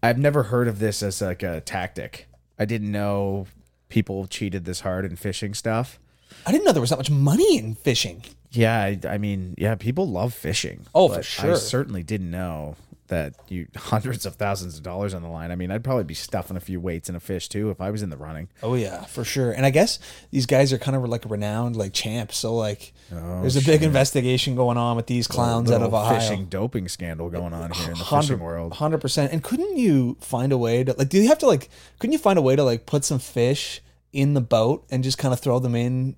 I've 0.02 0.18
never 0.18 0.44
heard 0.44 0.68
of 0.68 0.78
this 0.78 1.02
as 1.02 1.20
like 1.20 1.42
a 1.42 1.60
tactic. 1.60 2.28
I 2.58 2.64
didn't 2.64 2.92
know 2.92 3.46
people 3.88 4.26
cheated 4.26 4.64
this 4.64 4.80
hard 4.80 5.04
in 5.04 5.16
fishing 5.16 5.54
stuff. 5.54 5.98
I 6.46 6.52
didn't 6.52 6.64
know 6.64 6.72
there 6.72 6.80
was 6.80 6.90
that 6.90 6.98
much 6.98 7.10
money 7.10 7.58
in 7.58 7.74
fishing. 7.74 8.24
Yeah, 8.52 8.80
I, 8.80 8.98
I 9.08 9.18
mean, 9.18 9.54
yeah, 9.58 9.74
people 9.74 10.08
love 10.08 10.34
fishing. 10.34 10.86
Oh, 10.94 11.08
for 11.08 11.16
but 11.16 11.44
I 11.44 11.54
certainly 11.54 12.02
didn't 12.02 12.30
know 12.30 12.76
that 13.10 13.34
you 13.48 13.68
hundreds 13.76 14.24
of 14.26 14.34
thousands 14.36 14.76
of 14.78 14.82
dollars 14.82 15.14
on 15.14 15.22
the 15.22 15.28
line. 15.28 15.52
I 15.52 15.54
mean, 15.54 15.70
I'd 15.70 15.84
probably 15.84 16.04
be 16.04 16.14
stuffing 16.14 16.56
a 16.56 16.60
few 16.60 16.80
weights 16.80 17.08
in 17.08 17.14
a 17.14 17.20
fish 17.20 17.48
too 17.48 17.70
if 17.70 17.80
I 17.80 17.90
was 17.90 18.02
in 18.02 18.10
the 18.10 18.16
running. 18.16 18.48
Oh 18.62 18.74
yeah, 18.74 19.04
for 19.04 19.22
sure. 19.22 19.52
And 19.52 19.64
I 19.66 19.70
guess 19.70 19.98
these 20.30 20.46
guys 20.46 20.72
are 20.72 20.78
kind 20.78 20.96
of 20.96 21.04
like 21.08 21.24
renowned 21.28 21.76
like 21.76 21.92
champs. 21.92 22.38
So 22.38 22.54
like, 22.56 22.92
Oh, 23.12 23.40
there's 23.42 23.56
a 23.56 23.64
big 23.64 23.82
investigation 23.82 24.54
going 24.56 24.78
on 24.78 24.96
with 24.96 25.06
these 25.06 25.26
clowns 25.26 25.70
out 25.70 25.82
of 25.82 25.92
Ohio. 25.92 26.18
fishing 26.18 26.46
doping 26.46 26.88
scandal 26.88 27.28
going 27.28 27.52
on 27.52 27.72
here 27.72 27.90
in 27.92 27.98
the 27.98 28.04
fishing 28.04 28.38
world. 28.38 28.72
Hundred 28.74 29.00
percent. 29.00 29.32
And 29.32 29.42
couldn't 29.42 29.76
you 29.76 30.16
find 30.20 30.52
a 30.52 30.58
way 30.58 30.84
to 30.84 30.94
like? 30.96 31.08
Do 31.08 31.18
you 31.20 31.28
have 31.28 31.38
to 31.38 31.46
like? 31.46 31.68
Couldn't 31.98 32.12
you 32.12 32.18
find 32.18 32.38
a 32.38 32.42
way 32.42 32.56
to 32.56 32.62
like 32.64 32.86
put 32.86 33.04
some 33.04 33.18
fish 33.18 33.82
in 34.12 34.34
the 34.34 34.40
boat 34.40 34.86
and 34.90 35.02
just 35.04 35.18
kind 35.18 35.34
of 35.34 35.40
throw 35.40 35.58
them 35.58 35.74
in? 35.74 36.16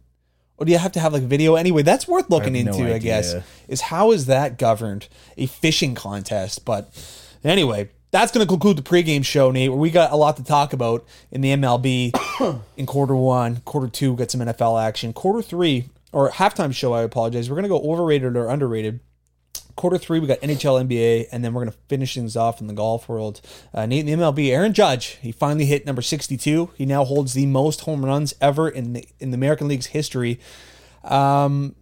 Or 0.63 0.65
do 0.65 0.71
you 0.71 0.79
have 0.79 0.93
to 0.93 1.01
have 1.01 1.13
like 1.13 1.25
video? 1.25 1.57
Anyway, 1.57 1.83
that's 1.83 2.07
worth 2.07 2.31
looking 2.31 2.53
no 2.53 2.61
into. 2.61 2.95
I 2.95 2.99
guess 2.99 3.35
is 3.67 3.81
how 3.81 4.13
is 4.13 4.27
that 4.27 4.59
governed? 4.59 5.09
A 5.37 5.47
fishing 5.47 5.97
contest, 5.97 6.65
but 6.65 6.89
anyway. 7.43 7.91
That's 8.13 8.31
going 8.31 8.47
to 8.47 8.49
conclude 8.49 8.77
the 8.77 8.83
pregame 8.83 9.25
show, 9.25 9.51
Nate, 9.51 9.71
where 9.71 9.79
we 9.79 9.91
got 9.91 10.13
a 10.13 10.17
lot 10.17 10.37
to 10.37 10.45
talk 10.45 10.75
about 10.75 11.03
in 11.31 11.41
the 11.41 11.49
MLB 11.49 12.61
in 12.77 12.85
quarter 12.85 13.17
one. 13.17 13.63
Quarter 13.65 13.89
two, 13.89 14.15
got 14.15 14.31
some 14.31 14.43
NFL 14.43 14.81
action. 14.81 15.15
Quarter 15.15 15.41
three, 15.41 15.89
or 16.13 16.31
halftime 16.31 16.75
show, 16.75 16.93
I 16.93 17.03
apologize. 17.03 17.49
We're 17.49 17.57
going 17.57 17.63
to 17.63 17.69
go 17.71 17.81
overrated 17.81 18.37
or 18.37 18.49
underrated 18.49 19.01
quarter 19.77 19.99
three, 19.99 20.21
we 20.21 20.27
got 20.27 20.41
NHL, 20.41 20.87
NBA, 20.87 21.29
and 21.33 21.45
then 21.45 21.53
we're 21.55 21.63
going 21.63 21.73
to 21.73 21.79
finish 21.89 22.15
things 22.15 22.37
off 22.37 22.61
in 22.61 22.67
the 22.67 22.75
golf 22.75 23.09
world. 23.09 23.41
Uh, 23.73 23.87
Nate 23.87 24.07
in 24.07 24.19
the 24.19 24.25
MLB, 24.25 24.51
Aaron 24.51 24.73
Judge, 24.73 25.19
he 25.23 25.33
finally 25.33 25.67
hit 25.67 25.87
number 25.87 26.03
62. 26.03 26.71
He 26.75 26.87
now 26.87 27.05
holds 27.05 27.35
the 27.35 27.47
most 27.47 27.83
home 27.83 28.05
runs 28.05 28.35
ever 28.41 28.69
in 28.69 28.93
the 28.93 29.09
in 29.21 29.31
the 29.31 29.37
American 29.37 29.69
League's 29.69 29.87
history. 29.87 30.41
Um, 31.05 31.75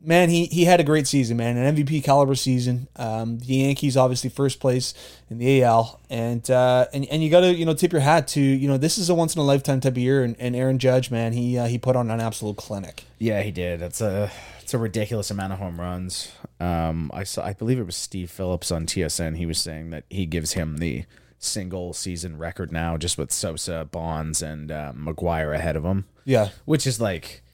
man, 0.00 0.28
he 0.28 0.46
he 0.46 0.64
had 0.64 0.80
a 0.80 0.84
great 0.84 1.06
season, 1.06 1.36
man, 1.36 1.56
an 1.56 1.76
MVP 1.76 2.02
caliber 2.04 2.34
season. 2.34 2.88
Um, 2.96 3.38
the 3.40 3.56
Yankees 3.56 3.96
obviously 3.96 4.30
first 4.30 4.60
place 4.60 4.94
in 5.28 5.38
the 5.38 5.62
AL, 5.62 6.00
and 6.08 6.48
uh, 6.50 6.86
and 6.92 7.04
and 7.06 7.22
you 7.22 7.30
got 7.30 7.40
to 7.40 7.54
you 7.54 7.66
know 7.66 7.74
tip 7.74 7.92
your 7.92 8.00
hat 8.00 8.28
to 8.28 8.40
you 8.40 8.68
know 8.68 8.78
this 8.78 8.98
is 8.98 9.10
a 9.10 9.14
once 9.14 9.34
in 9.34 9.40
a 9.40 9.44
lifetime 9.44 9.80
type 9.80 9.92
of 9.92 9.98
year, 9.98 10.22
and, 10.22 10.36
and 10.38 10.54
Aaron 10.54 10.78
Judge, 10.78 11.10
man, 11.10 11.32
he 11.32 11.58
uh, 11.58 11.66
he 11.66 11.78
put 11.78 11.96
on 11.96 12.10
an 12.10 12.20
absolute 12.20 12.56
clinic. 12.56 13.04
Yeah, 13.18 13.42
he 13.42 13.50
did. 13.50 13.80
That's 13.80 14.00
a 14.00 14.30
it's 14.66 14.74
a 14.74 14.78
ridiculous 14.78 15.30
amount 15.30 15.52
of 15.52 15.60
home 15.60 15.80
runs. 15.80 16.32
Um, 16.58 17.08
I 17.14 17.22
saw. 17.22 17.44
I 17.44 17.52
believe 17.52 17.78
it 17.78 17.86
was 17.86 17.94
Steve 17.94 18.32
Phillips 18.32 18.72
on 18.72 18.84
TSN. 18.84 19.36
He 19.36 19.46
was 19.46 19.58
saying 19.58 19.90
that 19.90 20.02
he 20.10 20.26
gives 20.26 20.54
him 20.54 20.78
the 20.78 21.04
single 21.38 21.92
season 21.92 22.36
record 22.36 22.72
now, 22.72 22.96
just 22.96 23.16
with 23.16 23.30
Sosa, 23.30 23.86
Bonds, 23.88 24.42
and 24.42 24.72
uh, 24.72 24.92
McGwire 24.92 25.54
ahead 25.54 25.76
of 25.76 25.84
him. 25.84 26.06
Yeah, 26.24 26.48
Which 26.64 26.84
is 26.84 27.00
like, 27.00 27.44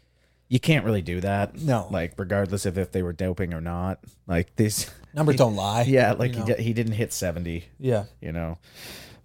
you 0.49 0.59
can't 0.59 0.87
really 0.87 1.02
do 1.02 1.21
that. 1.21 1.59
No. 1.61 1.87
like 1.90 2.14
regardless 2.16 2.64
of 2.64 2.78
if 2.78 2.92
they 2.92 3.02
were 3.02 3.12
doping 3.12 3.52
or 3.52 3.61
not. 3.61 3.99
Like 4.26 4.57
these, 4.57 4.90
Numbers 5.12 5.37
don't 5.37 5.54
lie. 5.54 5.83
yeah, 5.83 6.12
like 6.12 6.33
you 6.33 6.38
know? 6.47 6.54
he 6.54 6.62
he 6.62 6.73
didn't 6.73 6.95
hit 6.95 7.12
seventy. 7.12 7.66
Yeah. 7.78 8.04
you 8.23 8.33
know. 8.33 8.57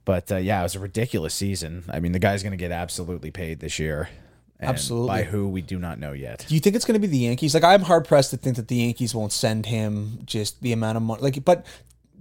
But 0.04 0.30
uh, 0.30 0.36
yeah, 0.36 0.60
it 0.60 0.64
was 0.64 0.76
a 0.76 0.80
ridiculous 0.82 1.34
season. 1.34 1.86
I 1.88 2.02
mean, 2.02 2.12
the 2.12 2.20
guy's 2.20 2.44
going 2.44 2.52
to 2.52 2.58
get 2.58 2.72
absolutely 2.72 3.32
paid 3.32 3.62
this 3.62 3.80
year. 3.80 4.10
Absolutely. 4.60 5.08
By 5.08 5.24
who 5.24 5.48
we 5.48 5.62
do 5.62 5.78
not 5.78 6.00
know 6.00 6.14
yet. 6.14 6.46
Do 6.48 6.54
you 6.56 6.60
think 6.60 6.76
it's 6.76 6.86
going 6.86 7.00
to 7.00 7.00
be 7.00 7.12
the 7.12 7.18
Yankees? 7.20 7.54
Like, 7.54 7.64
I'm 7.64 7.82
hard 7.84 8.06
pressed 8.06 8.32
to 8.32 8.38
think 8.38 8.56
that 8.56 8.68
the 8.68 8.76
Yankees 8.78 9.14
won't 9.14 9.32
send 9.32 9.66
him 9.68 10.20
just 10.26 10.62
the 10.62 10.72
amount 10.74 10.98
of 10.98 11.04
money. 11.04 11.22
Like, 11.22 11.44
but 11.46 11.66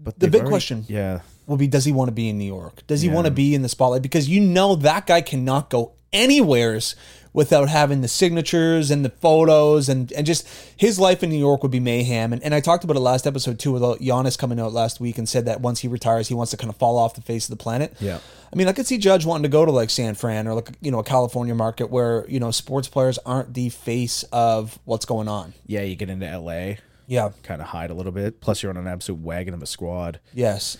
But 0.03 0.19
the 0.21 0.29
big 0.29 0.43
already- 0.43 0.51
question 0.51 0.85
yeah, 0.89 1.21
will 1.47 1.57
be: 1.57 1.67
Does 1.67 1.85
he 1.87 1.93
want 1.93 2.09
to 2.09 2.13
be 2.13 2.29
in 2.29 2.37
New 2.39 2.45
York? 2.45 2.87
Does 2.87 3.01
he 3.03 3.09
Yeah. 3.09 3.15
want 3.15 3.25
to 3.25 3.31
be 3.31 3.55
in 3.55 3.63
the 3.63 3.69
spotlight? 3.69 4.03
Because 4.03 4.29
you 4.29 4.41
know 4.41 4.77
that 4.77 5.07
guy 5.07 5.21
cannot 5.23 5.71
go 5.71 5.93
anywheres 6.13 6.95
without 7.37 7.69
having 7.69 8.01
the 8.01 8.09
signatures 8.09 8.91
and 8.91 9.05
the 9.05 9.11
photos 9.11 9.91
and, 9.91 10.11
and 10.15 10.27
just 10.27 10.49
his 10.75 10.99
life 10.99 11.23
in 11.23 11.29
New 11.29 11.39
York 11.39 11.63
would 11.63 11.71
be 11.71 11.79
mayhem. 11.79 12.33
And, 12.33 12.43
and 12.43 12.55
I 12.55 12.61
talked 12.61 12.83
about 12.83 12.97
it 12.97 13.01
last 13.01 13.27
episode 13.27 13.59
too 13.59 13.73
with 13.73 13.83
Giannis 13.83 14.39
coming 14.39 14.59
out 14.59 14.73
last 14.73 15.01
week 15.01 15.19
and 15.19 15.29
said 15.29 15.45
that 15.45 15.61
once 15.61 15.81
he 15.81 15.87
retires, 15.87 16.29
he 16.29 16.35
wants 16.35 16.53
to 16.53 16.57
kind 16.57 16.71
of 16.71 16.77
fall 16.77 16.97
off 16.97 17.15
the 17.15 17.21
face 17.21 17.45
of 17.45 17.51
the 17.51 17.63
planet. 17.63 17.95
Yeah. 18.01 18.21
I 18.51 18.57
mean, 18.57 18.69
I 18.69 18.73
could 18.73 18.87
see 18.87 18.97
Judge 18.97 19.27
wanting 19.27 19.43
to 19.43 19.51
go 19.51 19.67
to 19.67 19.71
like 19.71 19.91
San 19.91 20.15
Fran 20.15 20.49
or 20.49 20.55
like, 20.55 20.71
you 20.81 20.91
know, 20.91 21.01
a 21.01 21.05
California 21.05 21.55
market 21.55 21.91
where, 21.91 22.25
you 22.27 22.41
know, 22.41 22.51
sports 22.51 22.89
players 22.89 23.19
aren't 23.27 23.53
the 23.53 23.69
face 23.69 24.23
of 24.33 24.79
what's 24.87 25.05
going 25.05 25.29
on. 25.29 25.53
yeah. 25.67 25.83
You 25.83 25.95
get 25.95 26.09
into 26.09 26.27
L.A. 26.27 26.79
Yeah. 27.07 27.31
kind 27.43 27.61
of 27.61 27.69
hide 27.69 27.91
a 27.91 27.95
little 27.95 28.13
bit. 28.13 28.41
Plus, 28.41 28.63
you're 28.63 28.71
on 28.71 28.77
an 28.77 28.87
absolute 28.87 29.21
wagon 29.21 29.55
of 29.55 29.63
a 29.63 29.67
squad. 29.67 30.21
Yes. 30.35 30.77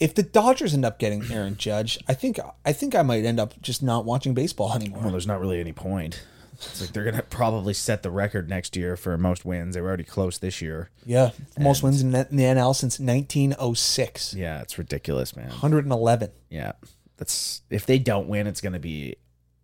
If 0.00 0.14
the 0.14 0.22
Dodgers 0.22 0.74
end 0.74 0.84
up 0.84 0.98
getting 0.98 1.30
Aaron 1.30 1.56
Judge, 1.56 1.98
I 2.08 2.14
think 2.14 2.38
I 2.64 2.72
think 2.72 2.94
I 2.94 3.02
might 3.02 3.24
end 3.24 3.38
up 3.40 3.60
just 3.60 3.82
not 3.82 4.04
watching 4.04 4.34
baseball 4.34 4.74
anymore. 4.74 5.02
Well, 5.02 5.10
there's 5.10 5.26
not 5.26 5.40
really 5.40 5.60
any 5.60 5.72
point. 5.72 6.24
It's 6.54 6.80
like 6.80 6.92
they're 6.92 7.04
gonna 7.04 7.22
probably 7.22 7.72
set 7.72 8.02
the 8.02 8.10
record 8.10 8.48
next 8.48 8.74
year 8.76 8.96
for 8.96 9.16
most 9.16 9.44
wins. 9.44 9.76
They 9.76 9.80
were 9.80 9.86
already 9.86 10.02
close 10.02 10.38
this 10.38 10.60
year. 10.60 10.90
Yeah, 11.06 11.30
most 11.56 11.84
wins 11.84 12.02
in 12.02 12.10
the 12.10 12.26
in 12.30 12.36
the 12.36 12.42
NL 12.42 12.74
since 12.74 12.98
1906. 12.98 14.34
Yeah, 14.34 14.60
it's 14.62 14.76
ridiculous, 14.76 15.36
man. 15.36 15.50
111. 15.50 16.30
Yeah, 16.50 16.72
that's 17.16 17.62
if 17.70 17.86
they 17.86 17.98
don't 18.00 18.26
win, 18.28 18.48
it's 18.48 18.60
gonna 18.60 18.80
be 18.80 19.16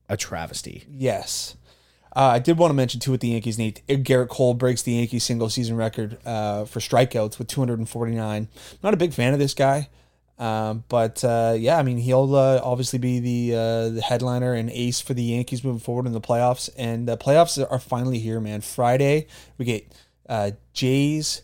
a 0.09 0.17
travesty. 0.17 0.85
Yes. 0.89 1.57
Uh, 2.17 2.27
I 2.27 2.39
did 2.39 2.59
want 2.59 2.71
to 2.71 2.75
mention 2.75 3.01
too 3.01 3.11
with 3.11 3.21
the 3.21 3.29
Yankees, 3.29 3.59
Nate 3.59 3.83
Gerrit 3.89 4.29
Cole 4.29 4.55
breaks 4.55 4.83
the 4.83 4.93
Yankees 4.93 5.25
single 5.25 5.49
season 5.51 5.77
record 5.77 6.19
uh, 6.25 6.65
for 6.65 6.79
strikeouts 6.81 7.39
with 7.39 7.49
249. 7.49 8.49
Not 8.83 8.95
a 8.95 8.97
big 8.97 9.13
fan 9.13 9.33
of 9.33 9.39
this 9.41 9.55
guy, 9.55 9.89
um, 10.39 10.85
but 10.89 11.25
uh, 11.25 11.55
yeah, 11.59 11.77
I 11.77 11.83
mean 11.83 11.99
he'll 11.99 12.35
uh, 12.37 12.61
obviously 12.63 12.99
be 12.99 13.19
the 13.21 13.57
uh, 13.57 13.89
the 13.91 14.01
headliner 14.01 14.55
and 14.55 14.71
ace 14.71 15.01
for 15.01 15.15
the 15.15 15.23
Yankees 15.25 15.65
moving 15.65 15.81
forward 15.81 16.07
in 16.07 16.13
the 16.13 16.21
playoffs. 16.21 16.71
And 16.77 17.09
the 17.09 17.17
playoffs 17.17 17.65
are 17.69 17.79
finally 17.81 18.19
here, 18.19 18.39
man. 18.41 18.61
Friday 18.61 19.27
we 19.59 19.65
get 19.65 19.93
uh, 20.29 20.53
Jays. 20.73 21.43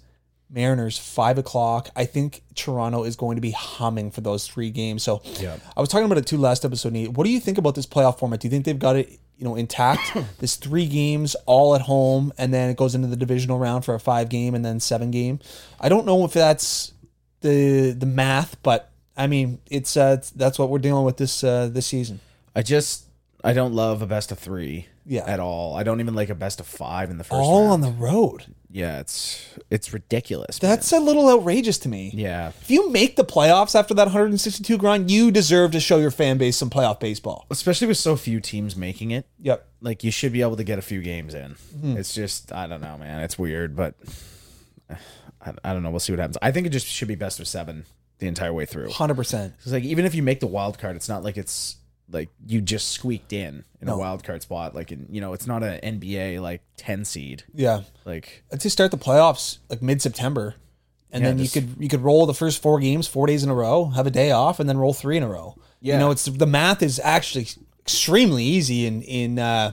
Mariners 0.52 0.98
five 0.98 1.38
o'clock. 1.38 1.90
I 1.94 2.04
think 2.06 2.42
Toronto 2.56 3.04
is 3.04 3.14
going 3.14 3.36
to 3.36 3.40
be 3.40 3.52
humming 3.52 4.10
for 4.10 4.20
those 4.20 4.48
three 4.48 4.70
games. 4.70 5.04
So 5.04 5.22
Yeah. 5.38 5.58
I 5.76 5.80
was 5.80 5.88
talking 5.88 6.06
about 6.06 6.18
it 6.18 6.26
too 6.26 6.38
last 6.38 6.64
episode. 6.64 6.92
Nate. 6.92 7.12
What 7.12 7.22
do 7.24 7.30
you 7.30 7.38
think 7.38 7.56
about 7.56 7.76
this 7.76 7.86
playoff 7.86 8.18
format? 8.18 8.40
Do 8.40 8.48
you 8.48 8.50
think 8.50 8.64
they've 8.64 8.76
got 8.76 8.96
it, 8.96 9.20
you 9.40 9.46
know, 9.46 9.56
intact? 9.56 10.16
this 10.38 10.56
three 10.56 10.86
games 10.86 11.34
all 11.46 11.74
at 11.74 11.80
home, 11.80 12.32
and 12.38 12.52
then 12.52 12.70
it 12.70 12.76
goes 12.76 12.94
into 12.94 13.08
the 13.08 13.16
divisional 13.16 13.58
round 13.58 13.84
for 13.84 13.94
a 13.94 14.00
five 14.00 14.28
game 14.28 14.54
and 14.54 14.64
then 14.64 14.78
seven 14.78 15.10
game. 15.10 15.40
I 15.80 15.88
don't 15.88 16.04
know 16.04 16.24
if 16.24 16.32
that's 16.34 16.92
the 17.40 17.92
the 17.92 18.06
math, 18.06 18.62
but 18.62 18.92
I 19.16 19.26
mean, 19.26 19.58
it's 19.70 19.96
uh, 19.96 20.16
it's, 20.18 20.30
that's 20.30 20.58
what 20.58 20.68
we're 20.68 20.78
dealing 20.78 21.04
with 21.04 21.16
this 21.16 21.42
uh, 21.42 21.68
this 21.72 21.86
season. 21.86 22.20
I 22.54 22.62
just 22.62 23.06
I 23.42 23.54
don't 23.54 23.72
love 23.72 24.02
a 24.02 24.06
best 24.06 24.30
of 24.30 24.38
three. 24.38 24.86
Yeah. 25.06 25.24
at 25.26 25.40
all. 25.40 25.74
I 25.74 25.82
don't 25.82 25.98
even 25.98 26.14
like 26.14 26.28
a 26.28 26.36
best 26.36 26.60
of 26.60 26.66
five 26.66 27.10
in 27.10 27.18
the 27.18 27.24
first. 27.24 27.40
All 27.40 27.62
round. 27.62 27.72
on 27.72 27.80
the 27.80 27.90
road. 27.90 28.54
Yeah, 28.72 29.00
it's 29.00 29.44
it's 29.68 29.92
ridiculous. 29.92 30.62
man. 30.62 30.70
That's 30.70 30.92
a 30.92 31.00
little 31.00 31.28
outrageous 31.28 31.78
to 31.78 31.88
me. 31.88 32.10
yeah. 32.14 32.48
If 32.60 32.70
you 32.70 32.90
make 32.90 33.16
the 33.16 33.24
playoffs 33.24 33.74
after 33.78 33.94
that 33.94 34.04
162 34.04 34.78
grind, 34.78 35.10
you 35.10 35.30
deserve 35.30 35.72
to 35.72 35.80
show 35.80 35.98
your 35.98 36.10
fan 36.10 36.38
base 36.38 36.56
some 36.56 36.70
playoff 36.70 37.00
baseball. 37.00 37.46
Especially 37.50 37.86
with 37.88 37.96
so 37.98 38.16
few 38.16 38.40
teams 38.40 38.76
making 38.76 39.10
it. 39.10 39.26
Yep. 39.40 39.66
like 39.80 40.04
you 40.04 40.10
should 40.10 40.32
be 40.32 40.42
able 40.42 40.56
to 40.56 40.64
get 40.64 40.78
a 40.78 40.82
few 40.82 41.02
games 41.02 41.34
in. 41.34 41.56
Hmm. 41.80 41.96
It's 41.96 42.14
just 42.14 42.52
I 42.52 42.66
don't 42.66 42.80
know, 42.80 42.96
man. 42.98 43.22
It's 43.22 43.38
weird, 43.38 43.74
but 43.74 43.94
I, 44.90 45.52
I 45.64 45.72
don't 45.72 45.82
know. 45.82 45.90
We'll 45.90 46.00
see 46.00 46.12
what 46.12 46.20
happens. 46.20 46.38
I 46.40 46.52
think 46.52 46.66
it 46.66 46.70
just 46.70 46.86
should 46.86 47.08
be 47.08 47.14
best 47.16 47.40
of 47.40 47.48
seven 47.48 47.84
the 48.18 48.28
entire 48.28 48.52
way 48.52 48.66
through. 48.66 48.88
100%. 48.88 49.52
It's 49.62 49.72
like 49.72 49.82
even 49.84 50.04
if 50.04 50.14
you 50.14 50.22
make 50.22 50.40
the 50.40 50.46
wild 50.46 50.78
card, 50.78 50.94
it's 50.94 51.08
not 51.08 51.24
like 51.24 51.36
it's 51.36 51.76
like 52.10 52.28
you 52.46 52.60
just 52.60 52.88
squeaked 52.90 53.32
in 53.32 53.64
in 53.80 53.86
No. 53.86 53.94
a 53.94 53.98
wild 53.98 54.24
card 54.24 54.42
spot. 54.42 54.74
Like 54.74 54.92
in, 54.92 55.06
you 55.10 55.20
know, 55.20 55.32
it's 55.32 55.46
not 55.46 55.62
an 55.62 55.80
NBA 56.00 56.40
like 56.40 56.62
ten 56.76 57.04
seed. 57.04 57.44
Yeah. 57.54 57.82
Like 58.04 58.42
say 58.58 58.68
start 58.68 58.90
the 58.90 58.98
playoffs 58.98 59.58
like 59.68 59.80
mid 59.82 60.02
September, 60.02 60.54
and 61.12 61.22
Yeah, 61.22 61.30
then 61.30 61.38
just- 61.38 61.54
you 61.54 61.62
could 61.62 61.82
you 61.82 61.88
could 61.88 62.00
roll 62.02 62.26
the 62.26 62.34
first 62.34 62.60
four 62.60 62.80
games 62.80 63.06
four 63.06 63.26
days 63.26 63.42
in 63.44 63.50
a 63.50 63.54
row, 63.54 63.86
have 63.86 64.06
a 64.06 64.10
day 64.10 64.30
off, 64.30 64.60
and 64.60 64.68
then 64.68 64.76
roll 64.78 64.92
three 64.92 65.16
in 65.16 65.22
a 65.22 65.28
row. 65.28 65.56
Yeah. 65.80 65.94
you 65.94 66.00
know 66.00 66.10
it's 66.10 66.24
the 66.26 66.46
math 66.46 66.82
is 66.82 67.00
actually 67.02 67.48
extremely 67.80 68.44
easy 68.44 68.86
in 68.86 69.02
in 69.02 69.38
uh, 69.38 69.72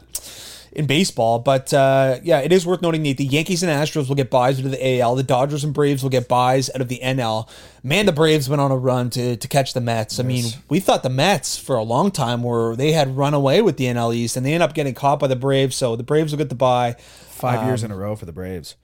in 0.77 0.85
baseball, 0.85 1.39
but 1.39 1.73
uh, 1.73 2.19
yeah, 2.23 2.39
it 2.39 2.51
is 2.53 2.65
worth 2.65 2.81
noting 2.81 3.03
that 3.03 3.17
the 3.17 3.25
Yankees 3.25 3.63
and 3.63 3.71
Astros 3.71 4.07
will 4.07 4.15
get 4.15 4.29
buys 4.29 4.59
out 4.59 4.65
of 4.65 4.71
the 4.71 4.99
AL. 5.01 5.15
The 5.15 5.23
Dodgers 5.23 5.63
and 5.63 5.73
Braves 5.73 6.03
will 6.03 6.09
get 6.11 6.27
buys 6.27 6.69
out 6.73 6.81
of 6.81 6.87
the 6.87 6.99
NL. 7.03 7.49
Man, 7.83 8.05
the 8.05 8.11
Braves 8.11 8.47
went 8.47 8.61
on 8.61 8.71
a 8.71 8.77
run 8.77 9.09
to 9.11 9.35
to 9.37 9.47
catch 9.47 9.73
the 9.73 9.81
Mets. 9.81 10.19
I 10.19 10.23
mean, 10.23 10.45
we 10.69 10.79
thought 10.79 11.03
the 11.03 11.09
Mets 11.09 11.57
for 11.57 11.75
a 11.75 11.83
long 11.83 12.11
time 12.11 12.43
were 12.43 12.75
they 12.75 12.91
had 12.91 13.17
run 13.17 13.33
away 13.33 13.61
with 13.61 13.77
the 13.77 13.85
NL 13.85 14.13
East, 14.15 14.37
and 14.37 14.45
they 14.45 14.53
end 14.53 14.61
up 14.63 14.73
getting 14.73 14.93
caught 14.93 15.19
by 15.19 15.27
the 15.27 15.35
Braves. 15.35 15.75
So 15.75 15.95
the 15.95 16.03
Braves 16.03 16.31
will 16.31 16.37
get 16.37 16.49
the 16.49 16.55
buy. 16.55 16.93
five 17.29 17.65
years 17.67 17.83
Um, 17.83 17.91
in 17.91 17.97
a 17.97 17.99
row 17.99 18.15
for 18.15 18.25
the 18.25 18.31
Braves. 18.31 18.75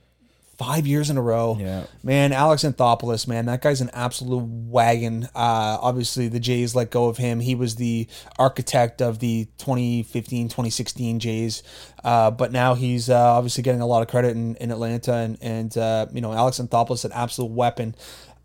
Five 0.57 0.85
years 0.85 1.09
in 1.09 1.17
a 1.17 1.21
row. 1.21 1.57
Yeah. 1.59 1.85
Man, 2.03 2.31
Alex 2.31 2.63
Anthopoulos, 2.63 3.27
man, 3.27 3.45
that 3.47 3.61
guy's 3.61 3.81
an 3.81 3.89
absolute 3.93 4.43
wagon. 4.43 5.25
Uh, 5.35 5.77
obviously, 5.81 6.27
the 6.27 6.39
Jays 6.39 6.75
let 6.75 6.91
go 6.91 7.07
of 7.07 7.17
him. 7.17 7.39
He 7.39 7.55
was 7.55 7.75
the 7.75 8.07
architect 8.37 9.01
of 9.01 9.19
the 9.19 9.47
2015 9.57 10.47
2016 10.47 11.19
Jays. 11.19 11.63
Uh, 12.03 12.31
but 12.31 12.51
now 12.51 12.75
he's 12.75 13.09
uh, 13.09 13.33
obviously 13.33 13.63
getting 13.63 13.81
a 13.81 13.87
lot 13.87 14.01
of 14.01 14.07
credit 14.07 14.35
in, 14.35 14.55
in 14.57 14.71
Atlanta. 14.71 15.13
And, 15.13 15.37
and 15.41 15.77
uh, 15.77 16.07
you 16.13 16.21
know, 16.21 16.33
Alex 16.33 16.59
Anthopoulos, 16.59 17.05
an 17.05 17.11
absolute 17.13 17.51
weapon. 17.51 17.95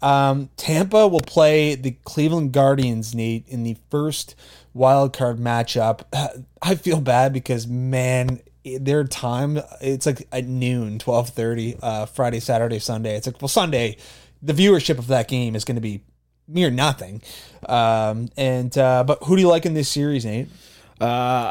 Um, 0.00 0.50
Tampa 0.56 1.08
will 1.08 1.20
play 1.20 1.74
the 1.74 1.96
Cleveland 2.04 2.52
Guardians, 2.52 3.14
Nate, 3.14 3.48
in 3.48 3.64
the 3.64 3.76
first 3.90 4.34
wild 4.72 5.12
card 5.12 5.38
matchup. 5.38 6.02
I 6.62 6.74
feel 6.74 7.00
bad 7.00 7.32
because, 7.32 7.66
man, 7.66 8.40
their 8.76 9.04
time 9.04 9.58
it's 9.80 10.04
like 10.04 10.28
at 10.32 10.44
noon 10.46 10.98
12.30 10.98 11.78
uh 11.82 12.04
friday 12.06 12.40
saturday 12.40 12.78
sunday 12.78 13.16
it's 13.16 13.26
like 13.26 13.40
well 13.40 13.48
sunday 13.48 13.96
the 14.42 14.52
viewership 14.52 14.98
of 14.98 15.06
that 15.06 15.28
game 15.28 15.56
is 15.56 15.64
going 15.64 15.76
to 15.76 15.80
be 15.80 16.02
mere 16.46 16.70
nothing 16.70 17.22
um 17.68 18.28
and 18.36 18.76
uh 18.76 19.02
but 19.04 19.22
who 19.24 19.36
do 19.36 19.42
you 19.42 19.48
like 19.48 19.64
in 19.64 19.72
this 19.74 19.88
series 19.88 20.24
nate 20.26 20.48
Uh, 21.00 21.04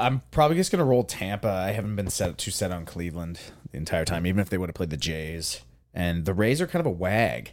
I'm 0.03 0.21
probably 0.31 0.57
just 0.57 0.71
gonna 0.73 0.83
roll 0.83 1.05
Tampa. 1.05 1.47
I 1.49 1.71
haven't 1.71 1.95
been 1.95 2.09
set 2.09 2.37
too 2.37 2.51
set 2.51 2.69
on 2.71 2.83
Cleveland 2.85 3.39
the 3.71 3.77
entire 3.77 4.03
time, 4.03 4.25
even 4.27 4.41
if 4.41 4.49
they 4.49 4.57
would 4.57 4.67
have 4.67 4.75
played 4.75 4.89
the 4.89 4.97
Jays. 4.97 5.61
And 5.93 6.25
the 6.25 6.33
Rays 6.33 6.59
are 6.59 6.67
kind 6.67 6.81
of 6.81 6.85
a 6.85 6.95
wag. 6.95 7.51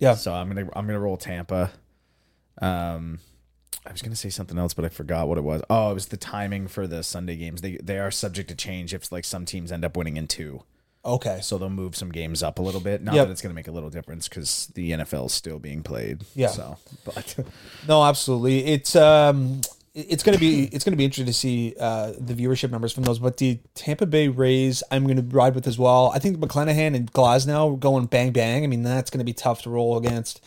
yeah 0.00 0.14
So 0.16 0.34
I'm 0.34 0.48
gonna 0.48 0.68
I'm 0.74 0.86
gonna 0.88 0.98
roll 0.98 1.16
Tampa. 1.16 1.70
Um, 2.60 3.20
I 3.86 3.92
was 3.92 4.02
gonna 4.02 4.16
say 4.16 4.30
something 4.30 4.58
else, 4.58 4.74
but 4.74 4.84
I 4.84 4.88
forgot 4.88 5.28
what 5.28 5.38
it 5.38 5.44
was. 5.44 5.62
Oh, 5.70 5.90
it 5.92 5.94
was 5.94 6.06
the 6.06 6.16
timing 6.16 6.66
for 6.66 6.86
the 6.86 7.02
Sunday 7.02 7.36
games. 7.36 7.62
They 7.62 7.76
they 7.82 7.98
are 7.98 8.10
subject 8.10 8.48
to 8.48 8.54
change 8.56 8.92
if 8.92 9.12
like 9.12 9.24
some 9.24 9.44
teams 9.44 9.70
end 9.70 9.84
up 9.84 9.96
winning 9.96 10.16
in 10.16 10.26
two, 10.26 10.62
okay 11.04 11.38
so 11.40 11.56
they'll 11.56 11.70
move 11.70 11.94
some 11.94 12.10
games 12.10 12.42
up 12.42 12.58
a 12.58 12.62
little 12.62 12.80
bit. 12.80 13.00
Not 13.02 13.14
Yep. 13.14 13.26
that 13.26 13.32
it's 13.32 13.42
gonna 13.42 13.54
make 13.54 13.68
a 13.68 13.72
little 13.72 13.90
difference 13.90 14.28
because 14.28 14.66
the 14.74 14.90
NFL 14.90 15.26
is 15.26 15.32
still 15.32 15.58
being 15.60 15.82
played. 15.84 16.24
Yeah. 16.34 16.48
So, 16.48 16.78
but 17.04 17.36
no 17.86 18.02
absolutely 18.02 18.66
it's 18.66 18.96
um 18.96 19.60
it's 19.94 20.22
gonna 20.22 20.36
be 20.38 20.64
it's 20.72 20.84
gonna 20.84 20.96
be 20.96 21.04
interesting 21.04 21.26
to 21.26 21.32
see 21.32 21.74
uh, 21.80 22.12
the 22.18 22.34
viewership 22.34 22.70
numbers 22.70 22.92
from 22.92 23.04
those. 23.04 23.18
But 23.18 23.38
the 23.38 23.60
Tampa 23.74 24.04
Bay 24.04 24.28
Rays, 24.28 24.82
I'm 24.90 25.06
gonna 25.06 25.22
ride 25.22 25.54
with 25.54 25.66
as 25.66 25.78
well. 25.78 26.12
I 26.14 26.18
think 26.18 26.36
McClanahan 26.36 26.94
and 26.94 27.10
Glasnow 27.12 27.80
going 27.80 28.04
bang 28.04 28.30
bang. 28.32 28.62
I 28.62 28.66
mean 28.66 28.82
that's 28.82 29.08
gonna 29.08 29.24
be 29.24 29.32
tough 29.32 29.62
to 29.62 29.70
roll 29.70 29.96
against. 29.96 30.44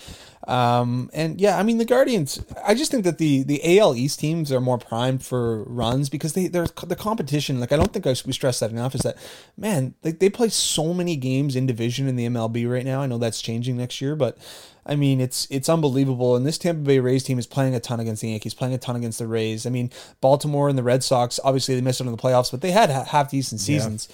Um, 0.47 1.09
and 1.13 1.39
yeah, 1.39 1.57
I 1.57 1.63
mean 1.63 1.77
the 1.77 1.85
Guardians. 1.85 2.43
I 2.65 2.73
just 2.73 2.91
think 2.91 3.03
that 3.03 3.17
the 3.17 3.43
the 3.43 3.79
AL 3.79 3.95
East 3.95 4.19
teams 4.19 4.51
are 4.51 4.61
more 4.61 4.77
primed 4.77 5.23
for 5.23 5.63
runs 5.63 6.09
because 6.09 6.33
they 6.33 6.47
they're 6.47 6.67
the 6.85 6.95
competition. 6.95 7.59
Like 7.59 7.71
I 7.71 7.75
don't 7.75 7.91
think 7.91 8.07
I, 8.07 8.15
we 8.25 8.31
stress 8.31 8.59
that 8.59 8.71
enough. 8.71 8.95
Is 8.95 9.01
that 9.01 9.17
man? 9.57 9.95
They 10.01 10.11
they 10.11 10.29
play 10.29 10.49
so 10.49 10.93
many 10.93 11.17
games 11.17 11.55
in 11.55 11.65
division 11.65 12.07
in 12.07 12.15
the 12.15 12.25
MLB 12.27 12.71
right 12.71 12.85
now. 12.85 13.01
I 13.01 13.05
know 13.05 13.17
that's 13.17 13.41
changing 13.41 13.77
next 13.77 13.99
year, 13.99 14.15
but 14.15 14.37
I 14.85 14.95
mean 14.95 15.19
it's 15.19 15.45
it's 15.51 15.67
unbelievable. 15.67 16.37
And 16.37 16.45
this 16.45 16.57
Tampa 16.57 16.81
Bay 16.81 16.99
Rays 16.99 17.23
team 17.23 17.37
is 17.37 17.45
playing 17.45 17.75
a 17.75 17.81
ton 17.81 17.99
against 17.99 18.21
the 18.21 18.29
Yankees, 18.29 18.53
playing 18.53 18.73
a 18.73 18.77
ton 18.77 18.95
against 18.95 19.19
the 19.19 19.27
Rays. 19.27 19.65
I 19.65 19.69
mean 19.69 19.91
Baltimore 20.21 20.69
and 20.69 20.77
the 20.77 20.83
Red 20.83 21.03
Sox. 21.03 21.39
Obviously 21.43 21.75
they 21.75 21.81
missed 21.81 22.01
out 22.01 22.07
on 22.07 22.15
the 22.15 22.21
playoffs, 22.21 22.49
but 22.49 22.61
they 22.61 22.71
had 22.71 22.89
half 22.89 23.29
decent 23.29 23.59
seasons. 23.59 24.07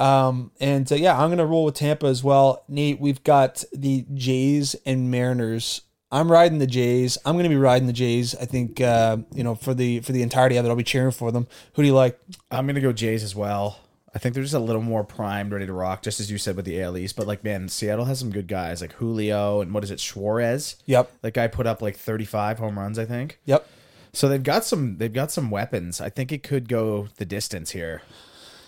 Um, 0.00 0.50
and 0.60 0.90
uh, 0.90 0.94
yeah, 0.94 1.20
I'm 1.20 1.28
gonna 1.28 1.46
roll 1.46 1.66
with 1.66 1.74
Tampa 1.74 2.06
as 2.06 2.24
well. 2.24 2.64
Nate, 2.68 2.98
we've 2.98 3.22
got 3.22 3.62
the 3.72 4.06
Jays 4.14 4.74
and 4.86 5.10
Mariners. 5.10 5.82
I'm 6.10 6.32
riding 6.32 6.58
the 6.58 6.66
Jays. 6.66 7.18
I'm 7.24 7.36
gonna 7.36 7.50
be 7.50 7.56
riding 7.56 7.86
the 7.86 7.92
Jays. 7.92 8.34
I 8.34 8.46
think 8.46 8.80
uh, 8.80 9.18
you 9.34 9.44
know 9.44 9.54
for 9.54 9.74
the 9.74 10.00
for 10.00 10.12
the 10.12 10.22
entirety 10.22 10.56
of 10.56 10.64
it, 10.64 10.68
I'll 10.70 10.74
be 10.74 10.84
cheering 10.84 11.10
for 11.10 11.30
them. 11.30 11.46
Who 11.74 11.82
do 11.82 11.86
you 11.86 11.94
like? 11.94 12.18
I'm 12.50 12.66
gonna 12.66 12.80
go 12.80 12.92
Jays 12.92 13.22
as 13.22 13.36
well. 13.36 13.78
I 14.14 14.18
think 14.18 14.34
they're 14.34 14.42
just 14.42 14.54
a 14.54 14.58
little 14.58 14.82
more 14.82 15.04
primed, 15.04 15.52
ready 15.52 15.66
to 15.66 15.72
rock, 15.72 16.02
just 16.02 16.18
as 16.18 16.30
you 16.30 16.38
said 16.38 16.56
with 16.56 16.64
the 16.64 16.82
AL 16.82 16.96
East. 16.96 17.14
But 17.14 17.28
like, 17.28 17.44
man, 17.44 17.68
Seattle 17.68 18.06
has 18.06 18.18
some 18.18 18.30
good 18.30 18.48
guys 18.48 18.80
like 18.80 18.94
Julio 18.94 19.60
and 19.60 19.72
what 19.72 19.84
is 19.84 19.90
it, 19.92 20.00
Suarez? 20.00 20.82
Yep. 20.86 21.12
That 21.22 21.34
guy 21.34 21.46
put 21.46 21.68
up 21.68 21.80
like 21.80 21.96
35 21.96 22.58
home 22.58 22.76
runs, 22.76 22.98
I 22.98 23.04
think. 23.04 23.38
Yep. 23.44 23.68
So 24.12 24.28
they've 24.28 24.42
got 24.42 24.64
some 24.64 24.96
they've 24.96 25.12
got 25.12 25.30
some 25.30 25.50
weapons. 25.50 26.00
I 26.00 26.08
think 26.08 26.32
it 26.32 26.42
could 26.42 26.68
go 26.68 27.08
the 27.18 27.24
distance 27.24 27.70
here. 27.70 28.02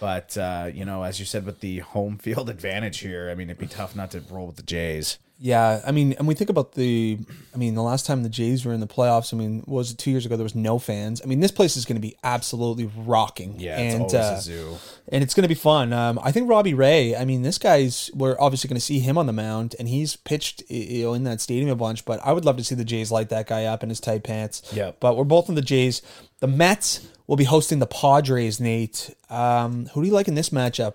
But 0.02 0.36
uh, 0.36 0.68
you 0.74 0.84
know, 0.84 1.04
as 1.04 1.20
you 1.20 1.24
said 1.24 1.46
with 1.46 1.60
the 1.60 1.78
home 1.78 2.18
field 2.18 2.50
advantage 2.56 2.98
here, 2.98 3.30
I 3.30 3.36
mean 3.36 3.48
it'd 3.48 3.60
be 3.60 3.68
tough 3.68 3.94
not 3.94 4.10
to 4.10 4.22
roll 4.28 4.48
with 4.48 4.56
the 4.56 4.64
Jays. 4.64 5.20
Yeah, 5.38 5.80
I 5.84 5.90
mean, 5.90 6.12
and 6.18 6.28
we 6.28 6.34
think 6.34 6.50
about 6.50 6.74
the, 6.74 7.18
I 7.52 7.56
mean, 7.56 7.74
the 7.74 7.82
last 7.82 8.06
time 8.06 8.22
the 8.22 8.28
Jays 8.28 8.64
were 8.64 8.72
in 8.72 8.78
the 8.78 8.86
playoffs, 8.86 9.34
I 9.34 9.36
mean, 9.36 9.64
was 9.66 9.90
it 9.90 9.98
two 9.98 10.12
years 10.12 10.24
ago? 10.24 10.36
There 10.36 10.44
was 10.44 10.54
no 10.54 10.78
fans. 10.78 11.20
I 11.20 11.26
mean, 11.26 11.40
this 11.40 11.50
place 11.50 11.76
is 11.76 11.84
going 11.84 11.96
to 11.96 12.00
be 12.00 12.16
absolutely 12.22 12.88
rocking. 12.96 13.58
Yeah, 13.58 13.76
it's 13.78 13.94
and 13.94 14.02
always 14.04 14.14
uh, 14.14 14.36
a 14.38 14.40
zoo. 14.40 14.76
and 15.08 15.24
it's 15.24 15.34
going 15.34 15.42
to 15.42 15.48
be 15.48 15.56
fun. 15.56 15.92
Um, 15.92 16.20
I 16.22 16.30
think 16.30 16.48
Robbie 16.48 16.74
Ray. 16.74 17.16
I 17.16 17.24
mean, 17.24 17.42
this 17.42 17.58
guy's. 17.58 18.08
We're 18.14 18.36
obviously 18.38 18.68
going 18.68 18.76
to 18.76 18.84
see 18.84 19.00
him 19.00 19.18
on 19.18 19.26
the 19.26 19.32
mound, 19.32 19.74
and 19.80 19.88
he's 19.88 20.14
pitched 20.14 20.62
you 20.70 21.02
know 21.02 21.14
in 21.14 21.24
that 21.24 21.40
stadium 21.40 21.70
a 21.70 21.76
bunch. 21.76 22.04
But 22.04 22.20
I 22.24 22.32
would 22.32 22.44
love 22.44 22.56
to 22.58 22.64
see 22.64 22.76
the 22.76 22.84
Jays 22.84 23.10
light 23.10 23.28
that 23.30 23.48
guy 23.48 23.64
up 23.64 23.82
in 23.82 23.88
his 23.88 23.98
tight 23.98 24.22
pants. 24.22 24.62
Yep. 24.72 24.98
But 25.00 25.16
we're 25.16 25.24
both 25.24 25.48
in 25.48 25.56
the 25.56 25.62
Jays. 25.62 26.02
The 26.42 26.48
Mets 26.48 27.06
will 27.28 27.36
be 27.36 27.44
hosting 27.44 27.78
the 27.78 27.86
Padres. 27.86 28.58
Nate, 28.58 29.14
um, 29.30 29.86
who 29.86 30.02
do 30.02 30.08
you 30.08 30.12
like 30.12 30.26
in 30.26 30.34
this 30.34 30.50
matchup? 30.50 30.94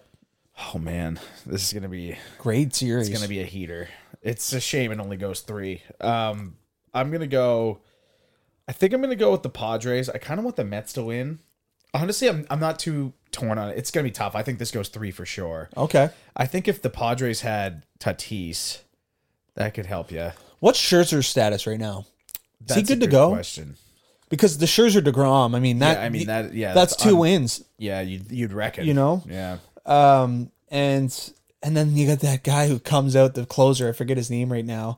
Oh 0.73 0.77
man, 0.77 1.21
this 1.45 1.65
is 1.65 1.71
gonna 1.71 1.87
be 1.87 2.17
Great 2.37 2.75
series. 2.75 3.07
it's 3.07 3.17
gonna 3.17 3.29
be 3.29 3.39
a 3.39 3.45
heater. 3.45 3.87
It's 4.21 4.51
a 4.51 4.59
shame 4.59 4.91
it 4.91 4.99
only 4.99 5.15
goes 5.15 5.39
three. 5.39 5.83
Um, 6.01 6.57
I'm 6.93 7.11
gonna 7.11 7.27
go. 7.27 7.79
I 8.67 8.73
think 8.73 8.91
I'm 8.91 8.99
gonna 8.99 9.15
go 9.15 9.31
with 9.31 9.41
the 9.41 9.49
Padres. 9.49 10.09
I 10.09 10.17
kind 10.17 10.37
of 10.37 10.43
want 10.43 10.57
the 10.57 10.65
Mets 10.65 10.91
to 10.93 11.03
win. 11.03 11.39
Honestly, 11.93 12.27
I'm 12.27 12.45
I'm 12.49 12.59
not 12.59 12.77
too 12.77 13.13
torn 13.31 13.57
on 13.57 13.69
it. 13.69 13.77
It's 13.77 13.89
gonna 13.89 14.03
be 14.03 14.11
tough. 14.11 14.35
I 14.35 14.43
think 14.43 14.59
this 14.59 14.71
goes 14.71 14.89
three 14.89 15.11
for 15.11 15.25
sure. 15.25 15.69
okay. 15.77 16.09
I 16.35 16.45
think 16.45 16.67
if 16.67 16.81
the 16.81 16.89
Padres 16.89 17.39
had 17.39 17.83
Tatis, 18.01 18.79
that 19.55 19.73
could 19.73 19.85
help 19.85 20.11
you. 20.11 20.31
What's 20.59 20.77
Scherzer's 20.77 21.25
status 21.25 21.65
right 21.65 21.79
now? 21.79 22.05
Is 22.67 22.75
he 22.75 22.81
a 22.81 22.83
good 22.83 22.99
to 22.99 23.07
go? 23.07 23.29
Question. 23.29 23.77
Because 24.29 24.57
the 24.57 24.65
Scherzer 24.65 25.01
Degrom. 25.01 25.55
I 25.55 25.59
mean 25.59 25.79
that. 25.79 25.99
yeah, 25.99 26.05
I 26.05 26.09
mean 26.09 26.27
that. 26.27 26.53
Yeah, 26.53 26.73
that's, 26.73 26.95
two 26.95 27.11
un- 27.11 27.17
wins. 27.19 27.63
Yeah, 27.77 28.01
you'd 28.01 28.31
you'd 28.31 28.53
reckon. 28.53 28.85
You 28.85 28.93
know? 28.93 29.23
Yeah. 29.27 29.57
Um, 29.85 30.51
and 30.69 31.33
and 31.63 31.77
then 31.77 31.95
you 31.95 32.07
got 32.07 32.19
that 32.19 32.43
guy 32.43 32.67
who 32.67 32.79
comes 32.79 33.15
out 33.15 33.35
the 33.35 33.45
closer. 33.45 33.87
I 33.89 33.91
forget 33.93 34.17
his 34.17 34.29
name 34.29 34.51
right 34.51 34.65
now. 34.65 34.97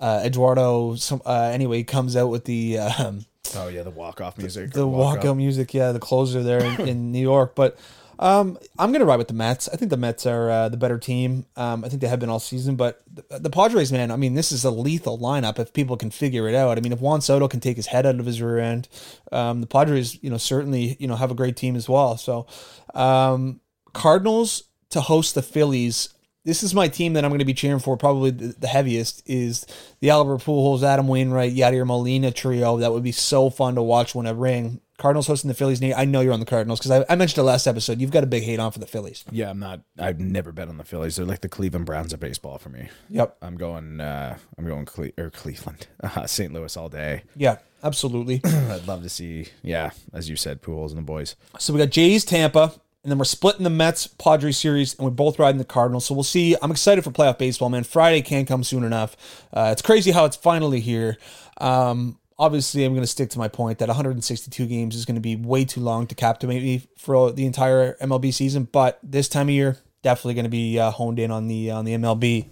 Uh, 0.00 0.22
Eduardo. 0.24 0.94
Some 0.94 1.20
uh, 1.26 1.50
anyway, 1.52 1.78
he 1.78 1.84
comes 1.84 2.16
out 2.16 2.28
with 2.28 2.46
the 2.46 2.78
um, 2.78 3.26
Oh 3.54 3.68
yeah, 3.68 3.82
the 3.82 3.90
walk 3.90 4.20
off 4.20 4.38
music. 4.38 4.72
the 4.72 4.82
or 4.82 4.86
walk-up. 4.86 5.24
walkout 5.24 5.36
music. 5.36 5.74
Yeah, 5.74 5.92
the 5.92 5.98
closer 6.00 6.42
there 6.42 6.62
in, 6.62 6.80
in 6.88 7.12
New 7.12 7.20
York. 7.20 7.54
But 7.54 7.78
um, 8.20 8.58
I'm 8.78 8.92
gonna 8.92 9.06
ride 9.06 9.16
with 9.16 9.28
the 9.28 9.34
Mets. 9.34 9.66
I 9.72 9.76
think 9.76 9.90
the 9.90 9.96
Mets 9.96 10.26
are 10.26 10.50
uh, 10.50 10.68
the 10.68 10.76
better 10.76 10.98
team. 10.98 11.46
Um, 11.56 11.82
I 11.82 11.88
think 11.88 12.02
they 12.02 12.06
have 12.06 12.20
been 12.20 12.28
all 12.28 12.38
season. 12.38 12.76
But 12.76 13.02
the, 13.10 13.38
the 13.38 13.48
Padres, 13.48 13.90
man. 13.90 14.10
I 14.10 14.16
mean, 14.16 14.34
this 14.34 14.52
is 14.52 14.62
a 14.62 14.70
lethal 14.70 15.18
lineup 15.18 15.58
if 15.58 15.72
people 15.72 15.96
can 15.96 16.10
figure 16.10 16.46
it 16.46 16.54
out. 16.54 16.76
I 16.76 16.82
mean, 16.82 16.92
if 16.92 17.00
Juan 17.00 17.22
Soto 17.22 17.48
can 17.48 17.60
take 17.60 17.78
his 17.78 17.86
head 17.86 18.04
out 18.04 18.20
of 18.20 18.26
his 18.26 18.42
rear 18.42 18.58
end, 18.58 18.88
um, 19.32 19.62
the 19.62 19.66
Padres, 19.66 20.22
you 20.22 20.28
know, 20.28 20.36
certainly 20.36 20.98
you 21.00 21.08
know 21.08 21.16
have 21.16 21.30
a 21.30 21.34
great 21.34 21.56
team 21.56 21.76
as 21.76 21.88
well. 21.88 22.18
So, 22.18 22.46
um, 22.94 23.60
Cardinals 23.94 24.64
to 24.90 25.00
host 25.00 25.34
the 25.34 25.42
Phillies. 25.42 26.10
This 26.44 26.62
is 26.62 26.74
my 26.74 26.88
team 26.88 27.14
that 27.14 27.24
I'm 27.24 27.30
going 27.30 27.38
to 27.38 27.46
be 27.46 27.54
cheering 27.54 27.80
for. 27.80 27.96
Probably 27.96 28.30
the, 28.30 28.48
the 28.58 28.66
heaviest 28.66 29.22
is 29.24 29.66
the 30.00 30.10
Albert 30.10 30.38
Pujols, 30.38 30.82
Adam 30.82 31.08
Wainwright, 31.08 31.54
Yadier 31.54 31.86
Molina 31.86 32.32
trio. 32.32 32.76
That 32.78 32.92
would 32.92 33.02
be 33.02 33.12
so 33.12 33.48
fun 33.48 33.76
to 33.76 33.82
watch 33.82 34.14
when 34.14 34.26
it 34.26 34.36
ring. 34.36 34.80
Cardinals 35.00 35.26
hosting 35.26 35.48
the 35.48 35.54
Phillies. 35.54 35.80
Nate, 35.80 35.94
I 35.96 36.04
know 36.04 36.20
you're 36.20 36.32
on 36.32 36.40
the 36.40 36.46
Cardinals 36.46 36.78
because 36.78 36.90
I, 36.90 37.04
I 37.12 37.16
mentioned 37.16 37.38
it 37.38 37.44
last 37.46 37.66
episode. 37.66 38.00
You've 38.00 38.10
got 38.10 38.22
a 38.22 38.26
big 38.26 38.42
hate 38.42 38.60
on 38.60 38.70
for 38.70 38.78
the 38.78 38.86
Phillies. 38.86 39.24
Yeah, 39.30 39.50
I'm 39.50 39.58
not. 39.58 39.80
I've 39.98 40.20
never 40.20 40.52
bet 40.52 40.68
on 40.68 40.76
the 40.76 40.84
Phillies. 40.84 41.16
They're 41.16 41.26
like 41.26 41.40
the 41.40 41.48
Cleveland 41.48 41.86
Browns 41.86 42.12
of 42.12 42.20
baseball 42.20 42.58
for 42.58 42.68
me. 42.68 42.88
Yep. 43.08 43.36
I'm 43.42 43.56
going. 43.56 44.00
uh 44.00 44.36
I'm 44.58 44.66
going 44.66 44.84
Cle- 44.84 45.10
or 45.18 45.30
Cleveland, 45.30 45.88
uh, 46.02 46.26
St. 46.26 46.52
Louis 46.52 46.76
all 46.76 46.88
day. 46.88 47.22
Yeah, 47.34 47.56
absolutely. 47.82 48.40
I'd 48.44 48.86
love 48.86 49.02
to 49.02 49.08
see. 49.08 49.46
Yeah, 49.62 49.90
as 50.12 50.28
you 50.28 50.36
said, 50.36 50.62
Pujols 50.62 50.90
and 50.90 50.98
the 50.98 51.02
boys. 51.02 51.34
So 51.58 51.72
we 51.72 51.78
got 51.78 51.90
Jays, 51.90 52.24
Tampa, 52.24 52.72
and 53.02 53.10
then 53.10 53.16
we're 53.18 53.24
splitting 53.24 53.64
the 53.64 53.70
Mets 53.70 54.06
Padres 54.06 54.58
series, 54.58 54.94
and 54.98 55.04
we're 55.04 55.10
both 55.10 55.38
riding 55.38 55.58
the 55.58 55.64
Cardinals. 55.64 56.04
So 56.04 56.14
we'll 56.14 56.22
see. 56.22 56.54
I'm 56.60 56.70
excited 56.70 57.02
for 57.02 57.10
playoff 57.10 57.38
baseball, 57.38 57.70
man. 57.70 57.84
Friday 57.84 58.20
can't 58.20 58.46
come 58.46 58.62
soon 58.62 58.84
enough. 58.84 59.16
Uh, 59.52 59.70
it's 59.72 59.82
crazy 59.82 60.10
how 60.10 60.26
it's 60.26 60.36
finally 60.36 60.80
here. 60.80 61.16
Um, 61.58 62.18
obviously, 62.40 62.84
I'm 62.84 62.92
going 62.92 63.02
to 63.02 63.06
stick 63.06 63.30
to 63.30 63.38
my 63.38 63.46
point 63.46 63.78
that 63.78 63.88
162 63.88 64.66
games 64.66 64.96
is 64.96 65.04
going 65.04 65.14
to 65.14 65.20
be 65.20 65.36
way 65.36 65.64
too 65.64 65.80
long 65.80 66.06
to 66.08 66.14
captivate 66.14 66.62
me 66.62 66.82
for 66.96 67.30
the 67.30 67.46
entire 67.46 67.94
MLB 67.98 68.32
season. 68.32 68.64
But 68.64 68.98
this 69.02 69.28
time 69.28 69.48
of 69.48 69.54
year, 69.54 69.76
definitely 70.02 70.34
going 70.34 70.44
to 70.44 70.50
be 70.50 70.78
uh, 70.78 70.90
honed 70.90 71.18
in 71.20 71.30
on 71.30 71.46
the 71.46 71.70
on 71.70 71.84
the 71.84 71.92
MLB. 71.92 72.48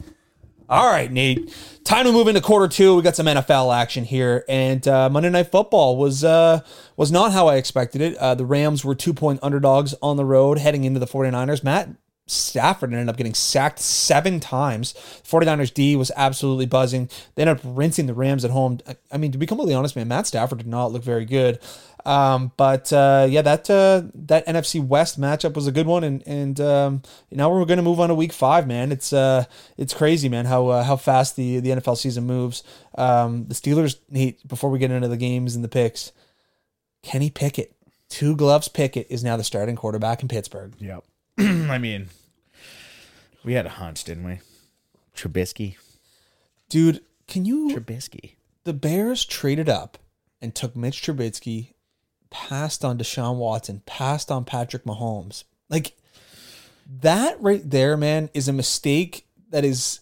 All 0.68 0.90
right, 0.90 1.10
Nate. 1.10 1.56
Time 1.82 2.04
to 2.04 2.12
move 2.12 2.28
into 2.28 2.42
quarter 2.42 2.68
two. 2.68 2.94
We 2.94 3.02
got 3.02 3.16
some 3.16 3.24
NFL 3.24 3.74
action 3.74 4.04
here, 4.04 4.44
and 4.50 4.86
uh, 4.86 5.08
Monday 5.08 5.30
Night 5.30 5.50
Football 5.50 5.96
was 5.96 6.22
uh, 6.22 6.60
was 6.96 7.10
not 7.10 7.32
how 7.32 7.48
I 7.48 7.56
expected 7.56 8.02
it. 8.02 8.16
Uh, 8.18 8.34
the 8.34 8.44
Rams 8.44 8.84
were 8.84 8.94
two 8.94 9.14
point 9.14 9.40
underdogs 9.42 9.94
on 10.02 10.18
the 10.18 10.26
road 10.26 10.58
heading 10.58 10.84
into 10.84 11.00
the 11.00 11.06
49ers. 11.06 11.64
Matt 11.64 11.88
Stafford 12.28 12.92
ended 12.92 13.08
up 13.08 13.16
getting 13.16 13.34
sacked 13.34 13.78
seven 13.78 14.40
times. 14.40 14.94
49ers 15.24 15.72
D 15.72 15.96
was 15.96 16.12
absolutely 16.16 16.66
buzzing. 16.66 17.08
They 17.34 17.42
ended 17.42 17.58
up 17.58 17.62
rinsing 17.64 18.06
the 18.06 18.14
Rams 18.14 18.44
at 18.44 18.50
home. 18.50 18.78
I- 19.12 19.16
mean, 19.18 19.32
to 19.32 19.38
be 19.38 19.46
completely 19.46 19.74
honest, 19.74 19.96
man, 19.96 20.08
Matt 20.08 20.26
Stafford 20.26 20.58
did 20.58 20.66
not 20.66 20.92
look 20.92 21.02
very 21.02 21.24
good. 21.24 21.58
Um, 22.04 22.52
but 22.56 22.92
uh, 22.92 23.26
yeah, 23.28 23.42
that 23.42 23.68
uh, 23.68 24.02
that 24.14 24.46
NFC 24.46 24.82
West 24.82 25.20
matchup 25.20 25.54
was 25.54 25.66
a 25.66 25.72
good 25.72 25.86
one, 25.86 26.04
and 26.04 26.22
and 26.26 26.58
um, 26.60 27.02
now 27.30 27.50
we're 27.50 27.64
going 27.66 27.76
to 27.78 27.82
move 27.82 28.00
on 28.00 28.08
to 28.08 28.14
Week 28.14 28.32
Five, 28.32 28.66
man. 28.66 28.92
It's 28.92 29.12
uh, 29.12 29.44
it's 29.76 29.92
crazy, 29.92 30.28
man, 30.28 30.46
how 30.46 30.68
uh, 30.68 30.84
how 30.84 30.96
fast 30.96 31.36
the 31.36 31.60
the 31.60 31.70
NFL 31.70 31.98
season 31.98 32.24
moves. 32.24 32.62
Um, 32.96 33.46
the 33.48 33.54
Steelers, 33.54 33.96
Nate, 34.08 34.46
before 34.46 34.70
we 34.70 34.78
get 34.78 34.90
into 34.90 35.08
the 35.08 35.16
games 35.16 35.54
and 35.54 35.62
the 35.62 35.68
picks, 35.68 36.12
Kenny 37.02 37.30
Pickett, 37.30 37.74
two 38.08 38.36
gloves 38.36 38.68
Pickett 38.68 39.08
is 39.10 39.22
now 39.22 39.36
the 39.36 39.44
starting 39.44 39.76
quarterback 39.76 40.22
in 40.22 40.28
Pittsburgh. 40.28 40.74
Yep. 40.78 41.04
I 41.70 41.78
mean, 41.78 42.08
we 43.44 43.52
had 43.52 43.66
a 43.66 43.70
hunch, 43.70 44.04
didn't 44.04 44.24
we? 44.24 44.40
Trubisky. 45.16 45.76
Dude, 46.68 47.00
can 47.26 47.44
you? 47.44 47.70
Trubisky. 47.74 48.32
The 48.64 48.72
Bears 48.72 49.24
traded 49.24 49.68
up 49.68 49.98
and 50.42 50.54
took 50.54 50.74
Mitch 50.74 51.00
Trubisky, 51.00 51.74
passed 52.30 52.84
on 52.84 52.98
Deshaun 52.98 53.36
Watson, 53.36 53.82
passed 53.86 54.30
on 54.30 54.44
Patrick 54.44 54.84
Mahomes. 54.84 55.44
Like 55.68 55.96
that 57.00 57.40
right 57.40 57.68
there, 57.68 57.96
man, 57.96 58.30
is 58.34 58.48
a 58.48 58.52
mistake 58.52 59.26
that 59.50 59.64
is 59.64 60.00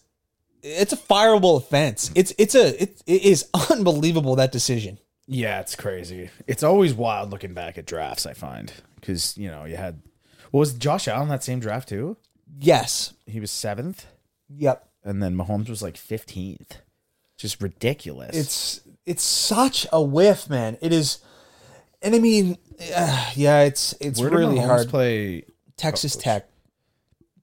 it's 0.62 0.92
a 0.92 0.96
fireable 0.96 1.57
offense. 1.57 2.11
It's 2.14 2.33
it's 2.38 2.55
a 2.55 2.83
it, 2.83 3.03
it 3.07 3.22
is 3.22 3.49
unbelievable 3.70 4.37
that 4.37 4.53
decision. 4.53 4.99
Yeah, 5.27 5.61
it's 5.61 5.77
crazy. 5.77 6.31
It's 6.46 6.62
always 6.62 6.94
wild 6.94 7.31
looking 7.31 7.53
back 7.53 7.79
at 7.79 7.87
drafts. 7.87 8.27
I 8.27 8.33
find 8.33 8.72
because 8.96 9.37
you 9.37 9.49
know 9.49 9.64
you 9.64 9.77
had 9.77 10.01
what 10.51 10.61
was 10.61 10.73
Josh 10.75 11.09
Allen 11.09 11.29
that 11.29 11.43
same 11.45 11.61
draft 11.61 11.89
too? 11.89 12.17
Yes. 12.59 13.13
He 13.27 13.41
was 13.41 13.51
seventh, 13.51 14.07
Yep. 14.49 14.89
and 15.05 15.23
then 15.23 15.37
Mahomes 15.37 15.69
was 15.69 15.83
like 15.83 15.97
fifteenth. 15.97 16.79
Just 17.37 17.61
ridiculous. 17.63 18.35
It's 18.37 18.81
it's 19.05 19.23
such 19.23 19.87
a 19.93 20.01
whiff, 20.03 20.49
man. 20.49 20.79
It 20.81 20.93
is, 20.93 21.19
and 22.01 22.15
I 22.15 22.19
mean, 22.19 22.57
uh, 22.95 23.31
yeah, 23.35 23.61
it's 23.63 23.95
it's 24.01 24.19
Where 24.21 24.31
did 24.31 24.37
really 24.37 24.57
Mahomes 24.57 24.67
hard. 24.67 24.89
Play 24.89 25.45
Texas 25.77 26.17
Tech, 26.17 26.49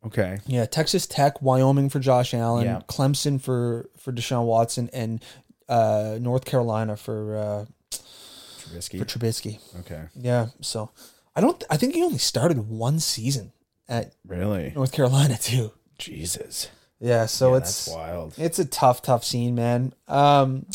okay. 0.06 0.40
yeah, 0.48 0.66
Texas 0.66 1.06
Tech, 1.06 1.42
Wyoming 1.44 1.90
for 1.90 2.00
Josh 2.00 2.34
Allen, 2.34 2.66
Yeah. 2.66 2.82
Clemson 2.88 3.40
for 3.40 3.90
for 3.98 4.12
Deshaun 4.12 4.46
Watson, 4.46 4.90
and 4.94 5.24
uh, 5.70 6.18
North 6.20 6.46
Carolina 6.46 6.96
for 6.98 7.38
uh, 7.38 7.66
Trubisky. 7.92 8.98
for 9.00 9.06
Trubisky. 9.06 9.60
okay, 9.82 10.06
Yeah, 10.16 10.48
so 10.62 10.90
I 11.36 11.42
don't. 11.42 11.64
I 11.70 11.78
think 11.78 11.96
he 11.96 12.04
only 12.04 12.20
started 12.20 12.70
one 12.70 13.00
season 13.00 13.54
at 13.88 14.14
really? 14.26 14.72
North 14.76 14.92
Carolina 14.92 15.38
too. 15.38 15.72
Jesus, 15.98 16.70
Yeah, 17.00 17.26
so 17.28 17.52
Yeah, 17.52 17.58
it's 17.60 17.88
wild. 17.88 18.34
It's 18.38 18.60
a 18.60 18.66
tough, 18.66 19.02
tough 19.02 19.24
scene, 19.24 19.56
man. 19.56 19.94
Um, 20.08 20.66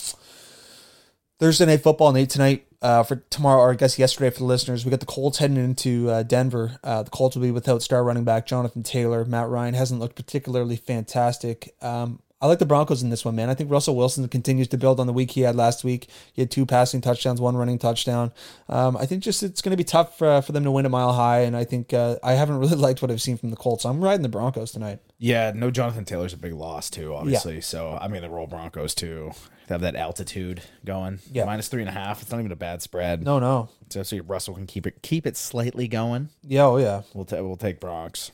Thursday 1.39 1.67
night 1.67 1.83
football, 1.83 2.13
Nate 2.13 2.31
tonight. 2.31 2.65
Uh, 2.81 3.03
for 3.03 3.17
tomorrow, 3.17 3.61
or 3.61 3.73
I 3.73 3.75
guess 3.75 3.99
yesterday 3.99 4.31
for 4.31 4.39
the 4.39 4.45
listeners, 4.45 4.85
we 4.85 4.93
got 4.93 5.01
the 5.01 5.07
Colts 5.07 5.39
heading 5.39 5.57
into 5.57 6.09
uh, 6.09 6.23
Denver. 6.23 6.79
Uh, 6.85 7.03
the 7.03 7.11
Colts 7.11 7.35
will 7.35 7.43
be 7.43 7.51
without 7.51 7.83
star 7.83 8.05
running 8.05 8.23
back 8.23 8.47
Jonathan 8.47 8.85
Taylor. 8.85 9.25
Matt 9.25 9.49
Ryan 9.49 9.75
hasn't 9.75 9.99
looked 9.99 10.15
particularly 10.15 10.77
fantastic. 10.77 11.75
Um, 11.83 12.21
I 12.41 12.47
like 12.47 12.61
the 12.61 12.67
Broncos 12.67 13.03
in 13.03 13.11
this 13.11 13.25
one, 13.25 13.35
man. 13.35 13.51
I 13.51 13.55
think 13.55 13.69
Russell 13.71 13.97
Wilson 13.97 14.29
continues 14.29 14.69
to 14.69 14.79
build 14.79 15.01
on 15.01 15.09
the 15.09 15.13
week 15.13 15.33
he 15.33 15.41
had 15.41 15.57
last 15.57 15.83
week. 15.83 16.09
He 16.33 16.41
had 16.41 16.51
two 16.53 16.67
passing 16.67 17.01
touchdowns, 17.01 17.41
one 17.41 17.57
running 17.57 17.79
touchdown. 17.79 18.33
Um, 18.69 18.97
I 18.97 19.07
think 19.07 19.25
just 19.25 19.43
it's 19.43 19.61
going 19.61 19.73
to 19.73 19.77
be 19.77 19.83
tough 19.83 20.17
for, 20.17 20.41
for 20.43 20.53
them 20.53 20.63
to 20.63 20.71
win 20.71 20.87
a 20.87 20.89
mile 20.89 21.13
high, 21.13 21.41
and 21.41 21.57
I 21.57 21.65
think 21.65 21.93
uh, 21.93 22.17
I 22.23 22.35
haven't 22.35 22.59
really 22.61 22.77
liked 22.77 23.03
what 23.03 23.11
I've 23.11 23.21
seen 23.23 23.39
from 23.39 23.51
the 23.51 23.57
Colts. 23.57 23.85
I'm 23.85 24.03
riding 24.03 24.23
the 24.23 24.29
Broncos 24.29 24.71
tonight. 24.71 25.01
Yeah, 25.19 25.51
no 25.53 25.73
Jonathan 25.73 26.05
Taylor's 26.05 26.33
a 26.33 26.37
big 26.37 26.53
loss 26.53 26.91
too, 26.91 27.13
obviously. 27.13 27.61
So 27.61 27.99
I'm 28.01 28.13
gonna 28.13 28.31
roll 28.31 28.47
Broncos 28.47 28.95
too. 28.95 29.33
They 29.67 29.75
have 29.75 29.81
that 29.81 29.97
altitude 29.97 30.63
going. 30.85 31.19
Yeah. 31.33 31.45
Minus 31.45 31.67
three 31.67 31.83
and 31.83 31.89
a 31.89 31.93
half. 31.93 32.23
It's 32.23 32.31
not 32.31 32.39
even 32.39 32.53
a 32.53 32.57
bad 32.57 32.83
spread. 32.83 33.25
No, 33.25 33.41
no. 33.41 33.69
So, 33.91 34.05
so 34.05 34.19
Russell 34.19 34.55
can 34.55 34.67
keep 34.67 34.87
it 34.87 35.03
keep 35.03 35.27
it 35.27 35.37
slightly 35.37 35.89
going. 35.89 36.29
Yeah, 36.43 36.67
oh 36.67 36.77
yeah. 36.77 37.03
We'll 37.15 37.25
ta- 37.25 37.43
we'll 37.43 37.57
take 37.57 37.81
Bronx. 37.81 38.31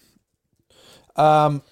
Um, 1.17 1.63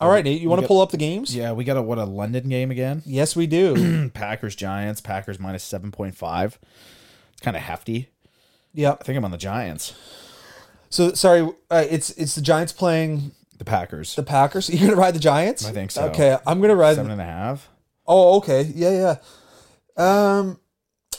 all 0.00 0.08
right, 0.10 0.24
Nate, 0.24 0.40
you 0.40 0.48
want 0.48 0.60
to 0.62 0.66
pull 0.66 0.80
up 0.80 0.90
the 0.90 0.96
games? 0.96 1.34
Yeah, 1.36 1.52
we 1.52 1.64
got 1.64 1.76
a 1.76 1.82
what 1.82 1.98
a 1.98 2.04
London 2.04 2.48
game 2.48 2.70
again. 2.70 3.02
Yes, 3.04 3.36
we 3.36 3.46
do. 3.46 4.10
Packers 4.14 4.54
Giants. 4.56 5.00
Packers 5.00 5.38
minus 5.38 5.62
seven 5.62 5.90
point 5.90 6.14
five. 6.16 6.58
It's 7.32 7.40
kind 7.42 7.56
of 7.56 7.62
hefty. 7.62 8.08
yeah. 8.72 8.92
I 8.92 9.04
think 9.04 9.16
I'm 9.18 9.24
on 9.24 9.30
the 9.30 9.36
Giants. 9.38 9.94
So 10.88 11.12
sorry, 11.12 11.48
uh, 11.70 11.84
it's 11.88 12.10
it's 12.10 12.34
the 12.34 12.40
Giants 12.40 12.72
playing 12.72 13.32
The 13.58 13.64
Packers. 13.64 14.16
the 14.16 14.22
Packers. 14.22 14.68
You're 14.70 14.88
gonna 14.88 15.00
ride 15.00 15.14
the 15.14 15.20
Giants? 15.20 15.64
I 15.66 15.72
think 15.72 15.90
so. 15.90 16.06
Okay, 16.08 16.36
I'm 16.46 16.60
gonna 16.60 16.74
ride. 16.76 16.96
Seven 16.96 17.12
and 17.12 17.20
a 17.20 17.24
half. 17.24 17.68
Oh, 18.06 18.38
okay. 18.38 18.62
Yeah, 18.74 19.16
yeah. 19.98 20.36
Um, 20.38 20.58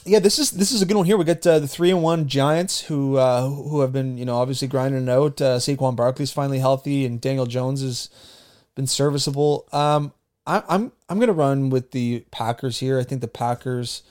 yeah. 0.05 0.19
This 0.19 0.39
is 0.39 0.51
this 0.51 0.71
is 0.71 0.81
a 0.81 0.85
good 0.85 0.97
one 0.97 1.05
here. 1.05 1.17
We 1.17 1.23
got 1.23 1.45
uh, 1.47 1.59
the 1.59 1.67
three 1.67 1.91
and 1.91 2.01
one 2.03 2.27
Giants 2.27 2.81
who 2.81 3.17
uh, 3.17 3.47
who 3.47 3.81
have 3.81 3.93
been 3.93 4.17
you 4.17 4.25
know 4.25 4.37
obviously 4.37 4.67
grinding 4.67 5.03
it 5.03 5.09
out. 5.09 5.39
Uh, 5.41 5.57
Saquon 5.57 5.95
Barkley's 5.95 6.31
finally 6.31 6.59
healthy, 6.59 7.05
and 7.05 7.21
Daniel 7.21 7.45
Jones 7.45 7.81
has 7.81 8.09
been 8.75 8.87
serviceable. 8.87 9.67
Um, 9.71 10.13
I, 10.45 10.63
I'm 10.67 10.91
I'm 11.09 11.19
gonna 11.19 11.33
run 11.33 11.69
with 11.69 11.91
the 11.91 12.25
Packers 12.31 12.79
here. 12.79 12.99
I 12.99 13.03
think 13.03 13.21
the 13.21 13.27
Packers. 13.27 14.03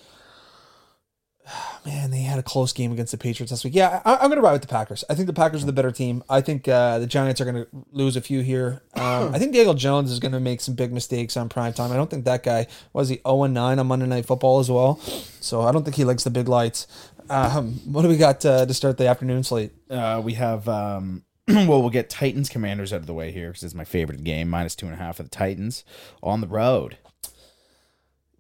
Man, 1.86 2.10
they 2.10 2.20
had 2.20 2.38
a 2.38 2.42
close 2.42 2.72
game 2.72 2.92
against 2.92 3.12
the 3.12 3.18
Patriots 3.18 3.50
last 3.50 3.64
week. 3.64 3.74
Yeah, 3.74 4.02
I, 4.04 4.16
I'm 4.16 4.28
going 4.28 4.36
to 4.36 4.42
ride 4.42 4.52
with 4.52 4.62
the 4.62 4.68
Packers. 4.68 5.02
I 5.08 5.14
think 5.14 5.26
the 5.26 5.32
Packers 5.32 5.62
are 5.62 5.66
the 5.66 5.72
better 5.72 5.90
team. 5.90 6.22
I 6.28 6.42
think 6.42 6.68
uh, 6.68 6.98
the 6.98 7.06
Giants 7.06 7.40
are 7.40 7.44
going 7.44 7.56
to 7.56 7.66
lose 7.90 8.16
a 8.16 8.20
few 8.20 8.40
here. 8.42 8.82
Um, 8.94 9.02
I 9.34 9.38
think 9.38 9.54
Daniel 9.54 9.74
Jones 9.74 10.10
is 10.10 10.20
going 10.20 10.32
to 10.32 10.40
make 10.40 10.60
some 10.60 10.74
big 10.74 10.92
mistakes 10.92 11.36
on 11.36 11.48
prime 11.48 11.72
time. 11.72 11.90
I 11.90 11.96
don't 11.96 12.10
think 12.10 12.26
that 12.26 12.42
guy 12.42 12.66
was 12.92 13.08
he 13.08 13.20
0 13.26 13.44
and 13.44 13.54
9 13.54 13.78
on 13.78 13.86
Monday 13.86 14.06
Night 14.06 14.26
Football 14.26 14.60
as 14.60 14.70
well. 14.70 15.00
So 15.40 15.62
I 15.62 15.72
don't 15.72 15.82
think 15.82 15.96
he 15.96 16.04
likes 16.04 16.22
the 16.22 16.30
big 16.30 16.48
lights. 16.48 16.86
Um, 17.30 17.74
what 17.86 18.02
do 18.02 18.08
we 18.08 18.16
got 18.16 18.44
uh, 18.44 18.66
to 18.66 18.74
start 18.74 18.98
the 18.98 19.06
afternoon 19.06 19.42
slate? 19.42 19.72
Uh, 19.88 20.20
we 20.22 20.34
have 20.34 20.68
um, 20.68 21.24
well, 21.68 21.80
we'll 21.80 21.90
get 21.90 22.08
Titans 22.10 22.48
Commanders 22.48 22.92
out 22.92 23.00
of 23.00 23.06
the 23.06 23.14
way 23.14 23.32
here 23.32 23.48
because 23.48 23.62
it's 23.62 23.74
my 23.74 23.84
favorite 23.84 24.22
game. 24.24 24.48
Minus 24.48 24.74
two 24.74 24.86
and 24.86 24.94
a 24.94 24.98
half 24.98 25.16
for 25.16 25.22
the 25.22 25.28
Titans 25.28 25.84
on 26.22 26.40
the 26.40 26.46
road. 26.46 26.98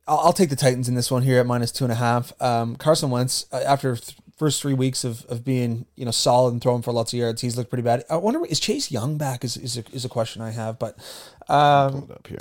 I'll, 0.06 0.18
I'll 0.18 0.32
take 0.32 0.50
the 0.50 0.56
Titans 0.56 0.88
in 0.88 0.94
this 0.94 1.10
one 1.10 1.22
here 1.22 1.40
at 1.40 1.46
minus 1.46 1.72
two 1.72 1.84
and 1.84 1.92
a 1.92 1.96
half. 1.96 2.32
Um, 2.40 2.76
Carson 2.76 3.10
Wentz, 3.10 3.46
uh, 3.52 3.62
after 3.66 3.96
th- 3.96 4.16
first 4.36 4.62
three 4.62 4.74
weeks 4.74 5.04
of, 5.04 5.24
of 5.26 5.44
being 5.44 5.86
you 5.96 6.04
know 6.04 6.10
solid 6.10 6.52
and 6.52 6.62
throwing 6.62 6.82
for 6.82 6.92
lots 6.92 7.12
of 7.12 7.18
yards, 7.18 7.40
he's 7.40 7.56
looked 7.56 7.70
pretty 7.70 7.82
bad. 7.82 8.04
I 8.08 8.16
wonder 8.16 8.44
is 8.44 8.60
Chase 8.60 8.90
Young 8.90 9.18
back? 9.18 9.44
Is 9.44 9.56
is 9.56 9.76
a, 9.78 9.84
is 9.92 10.04
a 10.04 10.08
question 10.08 10.42
I 10.42 10.50
have, 10.50 10.78
but 10.78 10.96
um, 11.48 12.08
up 12.10 12.26
here. 12.26 12.38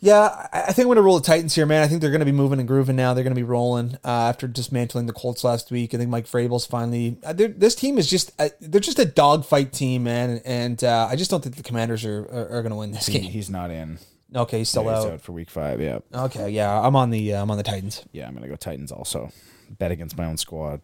Yeah, 0.00 0.48
I, 0.52 0.72
think 0.72 0.80
I'm 0.80 0.84
going 0.86 0.96
to 0.96 1.02
roll 1.02 1.18
the 1.18 1.24
Titans 1.26 1.54
here, 1.54 1.66
man. 1.66 1.82
I 1.82 1.86
think 1.86 2.00
they're 2.00 2.10
going 2.10 2.20
to 2.20 2.24
be 2.26 2.32
moving 2.32 2.58
and 2.58 2.66
grooving 2.66 2.96
now. 2.96 3.12
They're 3.14 3.22
going 3.24 3.34
to 3.34 3.38
be 3.40 3.42
rolling 3.44 3.96
uh, 4.04 4.08
after 4.08 4.48
dismantling 4.48 5.06
the 5.06 5.12
Colts 5.12 5.44
last 5.44 5.70
week. 5.70 5.94
I 5.94 5.98
think 5.98 6.10
Mike 6.10 6.26
Vrabel's 6.26 6.66
finally. 6.66 7.18
Uh, 7.22 7.32
this 7.34 7.74
team 7.74 7.98
is 7.98 8.08
just 8.08 8.32
uh, 8.40 8.48
they're 8.60 8.80
just 8.80 8.98
a 8.98 9.04
dogfight 9.04 9.72
team, 9.72 10.04
man, 10.04 10.40
and 10.44 10.82
uh, 10.82 11.06
I 11.10 11.16
just 11.16 11.30
don't 11.30 11.42
think 11.42 11.56
the 11.56 11.62
Commanders 11.62 12.04
are 12.04 12.20
are, 12.24 12.48
are 12.58 12.62
going 12.62 12.70
to 12.70 12.76
win 12.76 12.92
this 12.92 13.06
He, 13.06 13.18
game. 13.20 13.30
he's 13.30 13.50
not 13.50 13.70
in. 13.70 13.98
Okay, 14.34 14.58
he's 14.58 14.68
still 14.68 14.84
He's 14.84 14.92
out. 14.92 15.12
out 15.12 15.20
for 15.20 15.32
week 15.32 15.50
five. 15.50 15.80
Yeah, 15.80 15.98
Okay, 16.14 16.50
yeah, 16.50 16.80
I'm 16.80 16.94
on 16.96 17.10
the 17.10 17.34
uh, 17.34 17.42
I'm 17.42 17.50
on 17.50 17.56
the 17.56 17.62
Titans. 17.64 18.04
yeah. 18.12 18.26
I'm 18.28 18.34
gonna 18.34 18.48
go 18.48 18.56
Titans 18.56 18.92
also. 18.92 19.32
Bet 19.78 19.90
against 19.90 20.16
my 20.16 20.24
own 20.24 20.36
squad. 20.36 20.80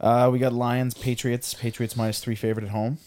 Uh, 0.00 0.28
we 0.32 0.38
got 0.38 0.52
Lions, 0.52 0.94
Patriots. 0.94 1.54
Patriots 1.54 1.96
minus 1.96 2.20
three 2.20 2.34
favorite 2.34 2.64
at 2.64 2.70
home. 2.70 2.98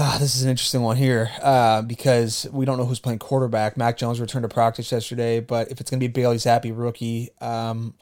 Uh, 0.00 0.16
this 0.18 0.36
is 0.36 0.44
an 0.44 0.48
interesting 0.48 0.80
one 0.80 0.96
here 0.96 1.28
uh, 1.42 1.82
because 1.82 2.46
we 2.52 2.64
don't 2.64 2.78
know 2.78 2.84
who's 2.84 3.00
playing 3.00 3.18
quarterback. 3.18 3.76
Mac 3.76 3.96
Jones 3.96 4.20
returned 4.20 4.44
to 4.44 4.48
practice 4.48 4.92
yesterday, 4.92 5.40
but 5.40 5.72
if 5.72 5.80
it's 5.80 5.90
going 5.90 5.98
to 5.98 6.06
be 6.06 6.12
Bailey 6.12 6.36
Zappe, 6.36 6.72
rookie, 6.72 7.30
um, 7.40 7.94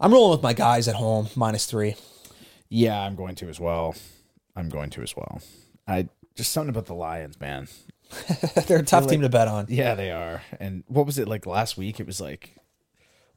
I'm 0.00 0.10
rolling 0.10 0.30
with 0.30 0.42
my 0.42 0.54
guys 0.54 0.88
at 0.88 0.94
home, 0.94 1.28
minus 1.36 1.66
three. 1.66 1.96
Yeah, 2.70 2.98
I'm 2.98 3.14
going 3.14 3.34
to 3.34 3.48
as 3.50 3.60
well. 3.60 3.94
I'm 4.56 4.70
going 4.70 4.88
to 4.90 5.02
as 5.02 5.14
well. 5.14 5.42
I 5.86 6.08
just 6.34 6.50
something 6.50 6.70
about 6.70 6.86
the 6.86 6.94
Lions, 6.94 7.38
man. 7.38 7.68
They're 8.66 8.78
a 8.78 8.82
tough 8.82 9.06
team 9.06 9.20
to 9.20 9.28
bet 9.28 9.48
on. 9.48 9.66
Yeah, 9.68 9.94
they 9.94 10.10
are. 10.10 10.40
And 10.58 10.84
what 10.86 11.04
was 11.04 11.18
it 11.18 11.28
like 11.28 11.44
last 11.44 11.76
week? 11.76 12.00
It 12.00 12.06
was 12.06 12.22
like, 12.22 12.56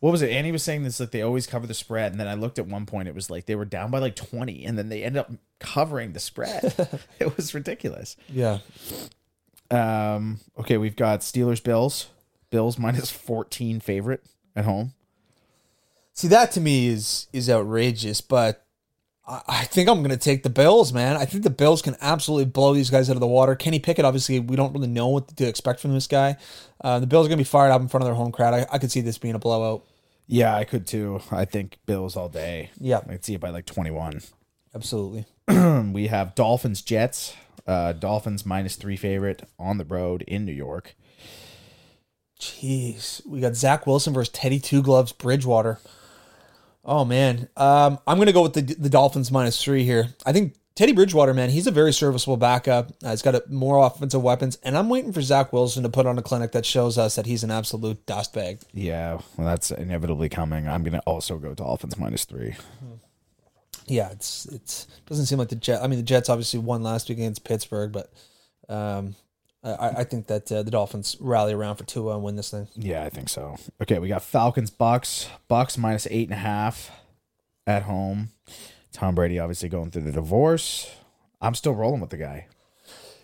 what 0.04 0.12
was 0.12 0.22
it? 0.22 0.32
Annie 0.32 0.52
was 0.52 0.64
saying 0.64 0.84
this 0.84 1.00
like 1.00 1.12
they 1.12 1.22
always 1.22 1.48
cover 1.48 1.66
the 1.66 1.74
spread, 1.74 2.12
and 2.12 2.20
then 2.20 2.28
I 2.28 2.34
looked 2.34 2.60
at 2.60 2.68
one 2.68 2.86
point. 2.86 3.08
It 3.08 3.16
was 3.16 3.30
like 3.30 3.46
they 3.46 3.56
were 3.56 3.64
down 3.64 3.90
by 3.90 4.00
like 4.00 4.18
twenty, 4.18 4.66
and 4.66 4.78
then 4.78 4.90
they 4.90 5.02
ended 5.02 5.22
up 5.22 5.32
covering 5.62 6.12
the 6.12 6.20
spread. 6.20 6.76
it 7.20 7.38
was 7.38 7.54
ridiculous. 7.54 8.18
Yeah. 8.28 8.58
Um. 9.72 10.42
Okay, 10.60 10.76
we've 10.78 10.98
got 10.98 11.22
Steelers, 11.22 11.64
Bills. 11.64 12.10
Bills 12.50 12.78
minus 12.78 13.12
fourteen 13.12 13.80
favorite 13.80 14.26
at 14.58 14.66
home. 14.66 14.92
See, 16.12 16.28
that 16.28 16.52
to 16.52 16.60
me 16.60 16.88
is 16.88 17.28
is 17.32 17.50
outrageous, 17.50 18.20
but 18.20 18.66
I, 19.26 19.42
I 19.48 19.64
think 19.64 19.88
I'm 19.88 20.00
going 20.00 20.10
to 20.10 20.18
take 20.18 20.44
the 20.44 20.50
Bills, 20.50 20.92
man. 20.92 21.16
I 21.16 21.24
think 21.24 21.46
the 21.46 21.50
Bills 21.50 21.82
can 21.82 21.96
absolutely 22.02 22.48
blow 22.48 22.74
these 22.74 22.90
guys 22.90 23.10
out 23.10 23.16
of 23.16 23.22
the 23.22 23.28
water. 23.28 23.56
Kenny 23.56 23.80
Pickett, 23.80 24.04
obviously, 24.04 24.38
we 24.42 24.58
don't 24.58 24.74
really 24.74 24.88
know 24.88 25.08
what 25.08 25.30
to 25.38 25.48
expect 25.48 25.80
from 25.80 25.94
this 25.94 26.08
guy. 26.08 26.36
Uh, 26.82 27.00
the 27.00 27.08
Bills 27.08 27.26
are 27.26 27.30
going 27.30 27.38
to 27.38 27.46
be 27.46 27.50
fired 27.50 27.72
up 27.72 27.80
in 27.80 27.88
front 27.88 28.04
of 28.04 28.08
their 28.08 28.16
home 28.16 28.34
crowd. 28.34 28.54
I, 28.54 28.68
I 28.70 28.80
could 28.80 28.92
see 28.92 29.00
this 29.00 29.18
being 29.18 29.36
a 29.36 29.40
blowout. 29.40 29.86
Yeah, 30.28 30.56
I 30.56 30.64
could 30.64 30.88
too. 30.88 31.22
I 31.32 31.46
think 31.46 31.78
Bills 31.86 32.16
all 32.16 32.30
day. 32.30 32.72
Yeah. 32.80 33.00
I 33.00 33.14
could 33.14 33.26
see 33.26 33.34
it 33.36 33.42
by 33.42 33.50
like 33.50 33.66
twenty-one. 33.66 34.22
Absolutely. 34.74 35.26
We 35.94 36.08
have 36.08 36.36
Dolphins, 36.36 36.82
Jets. 36.82 37.36
Uh, 37.66 37.94
Dolphins 37.94 38.46
minus 38.46 38.76
three 38.76 38.98
favorite 38.98 39.44
on 39.58 39.78
the 39.78 39.86
road 39.86 40.24
in 40.24 40.44
New 40.46 40.52
York. 40.54 40.96
Jeez, 42.40 43.26
we 43.26 43.40
got 43.40 43.56
Zach 43.56 43.88
Wilson 43.88 44.14
versus 44.14 44.34
Teddy 44.34 44.60
Two 44.60 44.82
Gloves 44.82 45.14
Bridgewater. 45.14 45.80
Oh 46.84 47.06
man, 47.06 47.48
um, 47.56 48.00
I'm 48.06 48.18
gonna 48.18 48.34
go 48.34 48.42
with 48.42 48.54
the 48.54 48.62
the 48.62 48.90
Dolphins 48.90 49.32
minus 49.32 49.62
three 49.64 49.86
here. 49.86 50.10
I 50.26 50.34
think 50.34 50.56
Teddy 50.76 50.92
Bridgewater, 50.92 51.36
man, 51.36 51.52
he's 51.52 51.68
a 51.68 51.72
very 51.72 51.94
serviceable 51.94 52.38
backup. 52.38 52.92
Uh, 53.04 53.12
he's 53.12 53.22
got 53.22 53.36
a, 53.36 53.44
more 53.48 53.86
offensive 53.86 54.24
weapons, 54.24 54.58
and 54.64 54.76
I'm 54.76 54.90
waiting 54.90 55.14
for 55.14 55.22
Zach 55.22 55.54
Wilson 55.54 55.84
to 55.84 55.90
put 55.90 56.08
on 56.08 56.18
a 56.18 56.24
clinic 56.24 56.52
that 56.54 56.66
shows 56.66 56.98
us 56.98 57.16
that 57.16 57.28
he's 57.28 57.44
an 57.44 57.52
absolute 57.52 58.04
dust 58.08 58.34
bag. 58.34 58.60
Yeah, 58.74 59.20
well, 59.38 59.48
that's 59.48 59.70
inevitably 59.70 60.30
coming. 60.30 60.68
I'm 60.68 60.84
gonna 60.84 61.04
also 61.06 61.38
go 61.38 61.54
Dolphins 61.54 61.98
minus 61.98 62.26
three. 62.26 62.56
Yeah, 63.86 64.10
it's 64.12 64.46
it's 64.48 64.88
doesn't 65.06 65.28
seem 65.28 65.38
like 65.38 65.50
the 65.50 65.56
Jets. 65.56 65.84
I 65.84 65.88
mean, 65.88 66.00
the 66.00 66.04
Jets 66.04 66.30
obviously 66.30 66.60
won 66.60 66.82
last 66.82 67.08
week 67.08 67.20
against 67.20 67.44
Pittsburgh, 67.44 67.92
but 67.92 68.12
um, 68.68 69.16
I, 69.64 69.90
I 69.98 70.04
think 70.06 70.28
that 70.28 70.52
uh, 70.52 70.64
the 70.64 70.72
Dolphins 70.72 71.18
rally 71.20 71.54
around 71.54 71.76
for 71.76 71.84
Tua 71.84 72.16
and 72.16 72.24
win 72.24 72.36
this 72.36 72.50
thing. 72.50 72.68
Yeah, 72.76 73.04
I 73.04 73.10
think 73.10 73.30
so. 73.30 73.58
Okay, 73.82 74.00
we 74.00 74.08
got 74.08 74.24
Falcons, 74.24 74.72
Bucks. 74.72 75.30
Bucks 75.48 75.78
minus 75.78 76.08
eight 76.10 76.30
and 76.30 76.34
a 76.34 76.42
half 76.42 76.90
at 77.68 77.84
home. 77.84 78.30
Tom 78.94 79.16
Brady 79.16 79.40
obviously 79.40 79.70
going 79.70 79.92
through 79.92 80.04
the 80.04 80.12
divorce. 80.12 80.90
I'm 81.42 81.56
still 81.56 81.74
rolling 81.74 82.00
with 82.00 82.12
the 82.12 82.18
guy. 82.18 82.48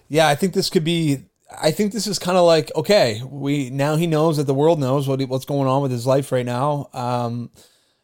Yeah, 0.10 0.28
I 0.28 0.36
think 0.36 0.54
this 0.54 0.70
could 0.70 0.84
be. 0.84 1.26
I 1.62 1.72
think 1.72 1.94
this 1.94 2.06
is 2.06 2.20
kind 2.20 2.38
of 2.38 2.46
like 2.46 2.72
okay, 2.76 3.22
we 3.26 3.70
now 3.70 3.96
he 3.96 4.08
knows 4.08 4.38
that 4.38 4.46
the 4.46 4.54
world 4.54 4.80
knows 4.80 5.08
what 5.08 5.20
he, 5.20 5.26
what's 5.26 5.46
going 5.46 5.68
on 5.68 5.82
with 5.82 5.92
his 5.92 6.06
life 6.06 6.32
right 6.32 6.46
now. 6.46 6.90
Um, 6.94 7.52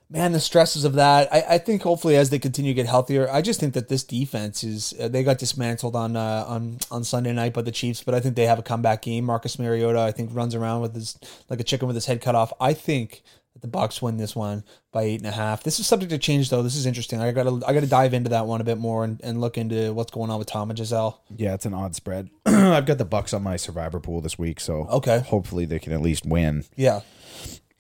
man, 0.09 0.31
the 0.31 0.39
stresses 0.39 0.85
of 0.85 0.93
that. 0.93 1.31
I, 1.33 1.45
I 1.49 1.57
think 1.57 1.81
hopefully 1.81 2.15
as 2.15 2.29
they 2.29 2.39
continue 2.39 2.71
to 2.71 2.75
get 2.75 2.87
healthier, 2.87 3.29
I 3.29 3.41
just 3.41 3.59
think 3.59 3.73
that 3.73 3.89
this 3.89 4.03
defense 4.03 4.63
is 4.63 4.93
uh, 4.99 5.07
they 5.07 5.23
got 5.23 5.39
dismantled 5.39 5.95
on 5.95 6.15
uh, 6.15 6.45
on 6.47 6.77
on 6.91 7.03
Sunday 7.03 7.33
night 7.33 7.53
by 7.53 7.61
the 7.61 7.71
Chiefs, 7.71 8.03
but 8.03 8.15
I 8.15 8.19
think 8.19 8.35
they 8.35 8.45
have 8.45 8.59
a 8.59 8.63
comeback 8.63 9.01
game. 9.01 9.25
Marcus 9.25 9.59
Mariota, 9.59 9.99
I 9.99 10.11
think, 10.11 10.29
runs 10.33 10.55
around 10.55 10.81
with 10.81 10.95
his 10.95 11.17
like 11.49 11.59
a 11.59 11.63
chicken 11.63 11.87
with 11.87 11.95
his 11.95 12.05
head 12.05 12.21
cut 12.21 12.35
off. 12.35 12.53
I 12.59 12.73
think 12.73 13.23
that 13.55 13.61
the 13.61 13.67
Bucks 13.67 14.01
win 14.01 14.17
this 14.17 14.35
one 14.35 14.63
by 14.91 15.03
eight 15.03 15.19
and 15.21 15.27
a 15.27 15.31
half. 15.31 15.63
This 15.63 15.79
is 15.79 15.87
subject 15.87 16.11
to 16.11 16.17
change 16.17 16.49
though. 16.49 16.61
This 16.61 16.75
is 16.75 16.85
interesting. 16.85 17.19
I 17.21 17.31
gotta 17.31 17.61
I 17.65 17.73
gotta 17.73 17.87
dive 17.87 18.13
into 18.13 18.29
that 18.29 18.45
one 18.45 18.61
a 18.61 18.63
bit 18.63 18.77
more 18.77 19.03
and, 19.03 19.19
and 19.23 19.41
look 19.41 19.57
into 19.57 19.93
what's 19.93 20.11
going 20.11 20.29
on 20.29 20.37
with 20.37 20.47
Tom 20.49 20.69
and 20.69 20.77
Gisele. 20.77 21.19
Yeah, 21.35 21.53
it's 21.55 21.65
an 21.65 21.73
odd 21.73 21.95
spread. 21.95 22.29
I've 22.45 22.85
got 22.85 22.97
the 22.99 23.05
Bucks 23.05 23.33
on 23.33 23.41
my 23.43 23.55
survivor 23.55 23.99
pool 23.99 24.21
this 24.21 24.37
week, 24.37 24.59
so 24.59 24.87
Okay. 24.91 25.19
hopefully 25.19 25.65
they 25.65 25.79
can 25.79 25.93
at 25.93 26.01
least 26.01 26.25
win. 26.25 26.65
Yeah. 26.75 26.99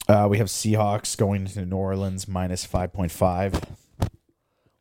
Uh, 0.07 0.27
we 0.29 0.37
have 0.37 0.47
Seahawks 0.47 1.17
going 1.17 1.45
to 1.45 1.65
New 1.65 1.75
Orleans 1.75 2.27
minus 2.27 2.63
five 2.65 2.91
point 2.93 3.11
five 3.11 3.59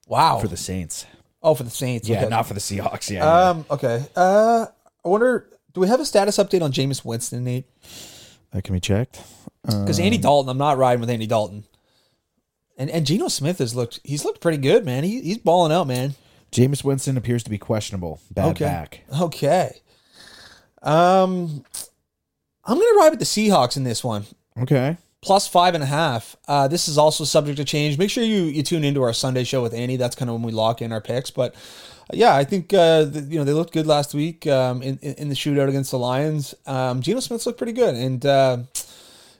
Wow. 0.06 0.38
for 0.38 0.48
the 0.48 0.56
Saints. 0.56 1.06
oh, 1.42 1.54
for 1.54 1.62
the 1.64 1.70
Saints. 1.70 2.08
Yeah, 2.08 2.20
okay. 2.20 2.28
not 2.28 2.46
for 2.46 2.54
the 2.54 2.60
Seahawks. 2.60 3.10
Yeah, 3.10 3.48
Um. 3.50 3.66
Okay. 3.70 4.04
Uh. 4.14 4.66
I 5.04 5.08
wonder. 5.08 5.48
Do 5.72 5.80
we 5.80 5.88
have 5.88 5.98
a 6.00 6.04
status 6.04 6.36
update 6.38 6.62
on 6.62 6.72
Jameis 6.72 7.04
Winston, 7.04 7.42
Nate? 7.44 7.64
that 8.52 8.62
can 8.62 8.74
be 8.74 8.80
checked. 8.80 9.20
Because 9.64 9.98
Andy 9.98 10.18
Dalton, 10.18 10.50
I'm 10.50 10.58
not 10.58 10.76
riding 10.78 11.00
with 11.00 11.10
Andy 11.10 11.26
Dalton. 11.26 11.64
And 12.76 12.90
and 12.90 13.06
Geno 13.06 13.28
Smith 13.28 13.58
has 13.58 13.74
looked. 13.74 14.00
He's 14.04 14.24
looked 14.24 14.40
pretty 14.40 14.58
good, 14.58 14.84
man. 14.84 15.04
He, 15.04 15.20
he's 15.20 15.38
balling 15.38 15.72
out, 15.72 15.86
man. 15.86 16.14
Jameis 16.52 16.84
Winston 16.84 17.16
appears 17.16 17.42
to 17.44 17.50
be 17.50 17.58
questionable. 17.58 18.20
Bad 18.30 18.50
Okay. 18.50 18.64
back. 18.64 19.00
Okay. 19.20 19.80
Um. 20.82 21.64
I'm 22.66 22.78
going 22.78 22.94
to 22.94 22.98
ride 22.98 23.10
with 23.10 23.18
the 23.18 23.26
Seahawks 23.26 23.76
in 23.76 23.84
this 23.84 24.02
one. 24.02 24.24
Okay. 24.58 24.96
Plus 25.20 25.46
five 25.46 25.74
and 25.74 25.82
a 25.84 25.86
half. 25.86 26.34
Uh, 26.48 26.66
this 26.66 26.88
is 26.88 26.96
also 26.96 27.24
subject 27.24 27.58
to 27.58 27.64
change. 27.64 27.98
Make 27.98 28.08
sure 28.08 28.24
you, 28.24 28.44
you 28.44 28.62
tune 28.62 28.84
into 28.84 29.02
our 29.02 29.12
Sunday 29.12 29.44
show 29.44 29.62
with 29.62 29.74
Annie. 29.74 29.96
That's 29.96 30.16
kind 30.16 30.30
of 30.30 30.34
when 30.34 30.42
we 30.42 30.52
lock 30.52 30.80
in 30.80 30.90
our 30.90 31.00
picks. 31.02 31.30
But 31.30 31.54
yeah, 32.12 32.34
I 32.34 32.44
think 32.44 32.72
uh, 32.72 33.04
the, 33.04 33.20
you 33.20 33.38
know 33.38 33.44
they 33.44 33.52
looked 33.52 33.72
good 33.74 33.86
last 33.86 34.14
week 34.14 34.46
um, 34.46 34.82
in, 34.82 34.98
in 35.02 35.14
in 35.14 35.28
the 35.28 35.34
shootout 35.34 35.68
against 35.68 35.90
the 35.90 35.98
Lions. 35.98 36.54
Um, 36.66 37.02
Geno 37.02 37.20
Smith's 37.20 37.44
looked 37.46 37.58
pretty 37.58 37.72
good, 37.72 37.94
and 37.94 38.24
uh, 38.24 38.58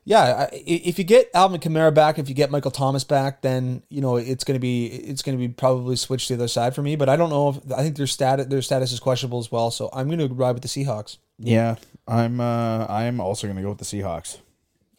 yeah, 0.04 0.48
I- 0.52 0.62
if 0.66 0.98
you 0.98 1.04
get 1.04 1.30
Alvin 1.34 1.60
Kamara 1.60 1.92
back, 1.94 2.18
if 2.18 2.28
you 2.28 2.34
get 2.34 2.50
Michael 2.50 2.70
Thomas 2.70 3.04
back, 3.04 3.42
then 3.42 3.82
you 3.88 4.00
know 4.00 4.16
it's 4.16 4.44
going 4.44 4.54
to 4.56 4.60
be 4.60 4.86
it's 4.86 5.22
going 5.22 5.36
to 5.38 5.48
be 5.48 5.52
probably 5.52 5.96
switched 5.96 6.28
to 6.28 6.36
the 6.36 6.42
other 6.42 6.48
side 6.48 6.74
for 6.74 6.82
me. 6.82 6.96
But 6.96 7.08
I 7.08 7.16
don't 7.16 7.30
know 7.30 7.48
if 7.50 7.72
I 7.72 7.82
think 7.82 7.96
their 7.96 8.06
status 8.06 8.46
their 8.46 8.62
status 8.62 8.92
is 8.92 9.00
questionable 9.00 9.38
as 9.38 9.50
well. 9.50 9.70
So 9.70 9.90
I'm 9.92 10.08
going 10.08 10.18
to 10.26 10.32
ride 10.34 10.52
with 10.52 10.62
the 10.62 10.68
Seahawks. 10.68 11.18
Yeah, 11.38 11.76
I'm. 12.06 12.40
Uh, 12.40 12.86
I'm 12.86 13.18
also 13.20 13.46
going 13.46 13.56
to 13.56 13.62
go 13.62 13.70
with 13.70 13.78
the 13.78 13.84
Seahawks. 13.84 14.38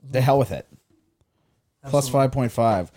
The 0.09 0.21
hell 0.21 0.37
with 0.39 0.51
it. 0.51 0.67
Plus 1.87 2.09
five 2.09 2.31
point 2.31 2.51
five. 2.51 2.91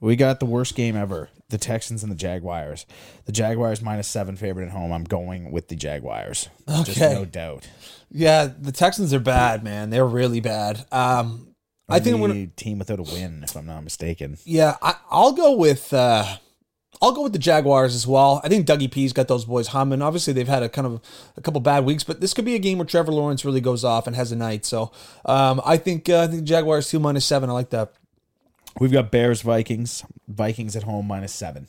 We 0.00 0.16
got 0.16 0.40
the 0.40 0.46
worst 0.46 0.74
game 0.76 0.96
ever. 0.96 1.28
The 1.50 1.58
Texans 1.58 2.02
and 2.02 2.10
the 2.10 2.16
Jaguars. 2.16 2.86
The 3.26 3.32
Jaguars 3.32 3.82
minus 3.82 4.08
seven 4.08 4.36
favorite 4.36 4.66
at 4.66 4.72
home. 4.72 4.92
I'm 4.92 5.04
going 5.04 5.50
with 5.52 5.68
the 5.68 5.76
Jaguars. 5.76 6.48
Just 6.68 6.90
Okay. 7.00 7.14
no 7.14 7.24
doubt. 7.24 7.68
Yeah, 8.10 8.48
the 8.58 8.72
Texans 8.72 9.12
are 9.14 9.20
bad, 9.20 9.62
man. 9.62 9.90
They're 9.90 10.06
really 10.06 10.40
bad. 10.40 10.84
Um, 10.90 11.54
I 11.88 12.00
think 12.00 12.20
Only 12.20 12.46
team 12.48 12.78
without 12.78 13.00
a 13.00 13.02
win, 13.02 13.42
if 13.42 13.56
I'm 13.56 13.66
not 13.66 13.82
mistaken. 13.82 14.38
Yeah, 14.44 14.76
I, 14.80 14.94
I'll 15.10 15.32
go 15.32 15.56
with 15.56 15.92
uh, 15.92 16.24
I'll 17.02 17.12
go 17.12 17.22
with 17.22 17.32
the 17.32 17.38
Jaguars 17.38 17.94
as 17.94 18.06
well. 18.06 18.40
I 18.44 18.48
think 18.48 18.66
Dougie 18.66 18.90
P's 18.90 19.12
got 19.12 19.26
those 19.26 19.44
boys 19.44 19.68
humming. 19.68 20.02
Obviously, 20.02 20.32
they've 20.32 20.46
had 20.46 20.62
a 20.62 20.68
kind 20.68 20.86
of 20.86 21.00
a 21.36 21.40
couple 21.40 21.60
bad 21.60 21.84
weeks, 21.84 22.04
but 22.04 22.20
this 22.20 22.34
could 22.34 22.44
be 22.44 22.54
a 22.54 22.58
game 22.60 22.78
where 22.78 22.84
Trevor 22.84 23.10
Lawrence 23.12 23.44
really 23.44 23.60
goes 23.60 23.84
off 23.84 24.06
and 24.06 24.14
has 24.14 24.30
a 24.32 24.36
night. 24.36 24.64
So 24.64 24.92
um, 25.24 25.60
I 25.64 25.78
think 25.78 26.08
uh, 26.08 26.20
I 26.22 26.26
think 26.28 26.44
Jaguars 26.44 26.88
two 26.88 27.00
minus 27.00 27.24
seven. 27.24 27.50
I 27.50 27.54
like 27.54 27.70
that. 27.70 27.92
We've 28.80 28.90
got 28.90 29.10
Bears 29.10 29.42
Vikings. 29.42 30.04
Vikings 30.26 30.74
at 30.74 30.82
home 30.82 31.06
minus 31.06 31.32
seven. 31.32 31.68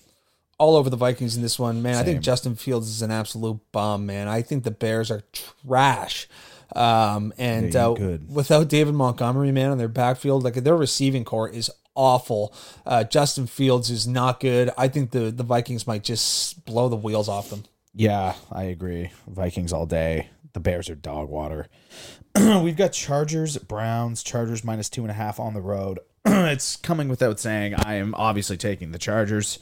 All 0.58 0.76
over 0.76 0.90
the 0.90 0.98
Vikings 0.98 1.36
in 1.36 1.42
this 1.42 1.60
one, 1.60 1.82
man. 1.82 1.96
I 1.96 2.04
think 2.04 2.22
Justin 2.22 2.56
Fields 2.56 2.88
is 2.88 3.02
an 3.02 3.12
absolute 3.12 3.60
bum, 3.72 4.06
man. 4.06 4.28
I 4.28 4.42
think 4.42 4.64
the 4.64 4.72
Bears 4.72 5.12
are 5.12 5.24
trash. 5.34 6.28
Um, 6.76 7.34
and 7.38 7.76
uh, 7.76 7.96
without 8.30 8.70
David 8.70 8.94
Montgomery, 8.94 9.52
man, 9.52 9.72
on 9.72 9.78
their 9.78 9.90
backfield, 9.90 10.44
like 10.44 10.54
their 10.54 10.78
receiving 10.78 11.26
corps 11.26 11.50
is 11.50 11.70
awful. 11.96 12.54
Uh, 12.86 13.04
Justin 13.04 13.48
Fields 13.48 13.90
is 13.90 14.08
not 14.08 14.40
good. 14.40 14.70
I 14.78 14.88
think 14.88 15.12
the 15.12 15.32
the 15.32 15.44
Vikings 15.44 15.86
might 15.86 16.04
just 16.04 16.64
blow 16.64 16.88
the 16.88 16.96
wheels 16.96 17.28
off 17.28 17.50
them. 17.50 17.64
Yeah, 17.94 18.36
I 18.52 18.64
agree. 18.64 19.12
Vikings 19.28 19.74
all 19.74 19.86
day. 19.86 20.30
The 20.54 20.60
Bears 20.60 20.90
are 20.90 20.96
dog 20.96 21.30
water. 21.30 21.68
We've 22.36 22.78
got 22.78 22.94
Chargers, 22.94 23.58
Browns, 23.58 24.24
Chargers 24.24 24.64
minus 24.64 24.90
two 24.90 25.02
and 25.02 25.12
a 25.12 25.16
half 25.16 25.40
on 25.40 25.54
the 25.54 25.62
road. 25.62 26.00
it's 26.26 26.76
coming 26.78 27.10
without 27.10 27.40
saying. 27.40 27.74
I 27.76 27.96
am 27.96 28.14
obviously 28.16 28.58
taking 28.58 28.92
the 28.92 29.00
Chargers. 29.00 29.60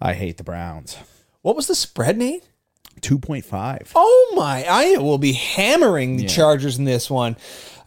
I 0.00 0.14
hate 0.14 0.36
the 0.36 0.44
Browns. 0.44 0.96
What 1.42 1.56
was 1.56 1.66
the 1.66 1.74
spread, 1.74 2.18
Nate? 2.18 2.48
2.5. 3.00 3.92
Oh 3.94 4.32
my! 4.36 4.64
I 4.68 4.96
will 4.96 5.18
be 5.18 5.32
hammering 5.32 6.16
the 6.16 6.26
Chargers 6.26 6.78
in 6.78 6.84
this 6.84 7.10
one. 7.10 7.36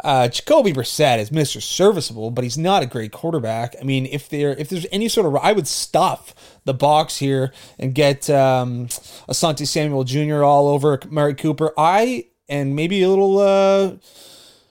Uh, 0.04 0.28
Jacoby 0.28 0.72
Brissett 0.72 1.18
is 1.18 1.32
Mister 1.32 1.60
Serviceable, 1.60 2.32
but 2.32 2.44
he's 2.44 2.58
not 2.58 2.84
a 2.84 2.86
great 2.86 3.12
quarterback. 3.12 3.76
I 3.82 3.84
mean, 3.84 4.06
if 4.06 4.30
there 4.30 4.52
if 4.52 4.70
there's 4.70 4.86
any 4.92 5.10
sort 5.10 5.26
of, 5.26 5.36
I 5.38 5.52
would 5.52 5.68
stuff 5.68 6.36
the 6.66 6.76
box 6.76 7.18
here 7.18 7.52
and 7.80 7.94
get 7.96 8.30
um, 8.30 8.88
Asante 9.28 9.66
Samuel 9.68 10.04
Jr. 10.04 10.44
all 10.44 10.68
over 10.68 11.00
Amari 11.04 11.34
Cooper. 11.34 11.74
I 11.78 12.28
and 12.48 12.76
maybe 12.76 13.02
a 13.02 13.10
little. 13.10 13.40
Uh, 13.40 13.96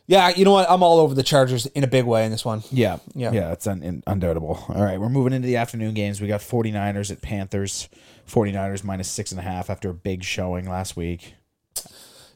yeah, 0.09 0.31
you 0.31 0.45
know 0.47 0.53
what? 0.53 0.69
I'm 0.71 0.83
all 0.83 1.01
over 1.01 1.15
the 1.15 1.23
Chargers 1.23 1.67
in 1.67 1.85
a 1.85 1.87
big 1.87 2.07
way 2.07 2.25
in 2.25 2.33
this 2.33 2.43
one. 2.43 2.63
Yeah. 2.71 2.97
Yeah. 3.15 3.31
Yeah, 3.31 3.53
it's 3.53 3.67
un- 3.67 3.83
un- 3.85 4.03
undoubtable. 4.07 4.65
All 4.69 4.83
right, 4.83 4.99
we're 4.99 5.11
moving 5.11 5.35
into 5.35 5.47
the 5.47 5.59
afternoon 5.59 5.93
games. 5.93 6.21
We 6.21 6.29
got 6.29 6.41
49ers 6.41 7.13
at 7.13 7.21
Panthers. 7.21 7.91
49ers 8.27 8.83
minus 8.85 9.11
six 9.11 9.33
and 9.33 9.39
a 9.39 9.43
half 9.43 9.69
after 9.71 9.91
a 9.91 9.95
big 9.95 10.25
showing 10.25 10.69
last 10.69 10.97
week. 10.97 11.35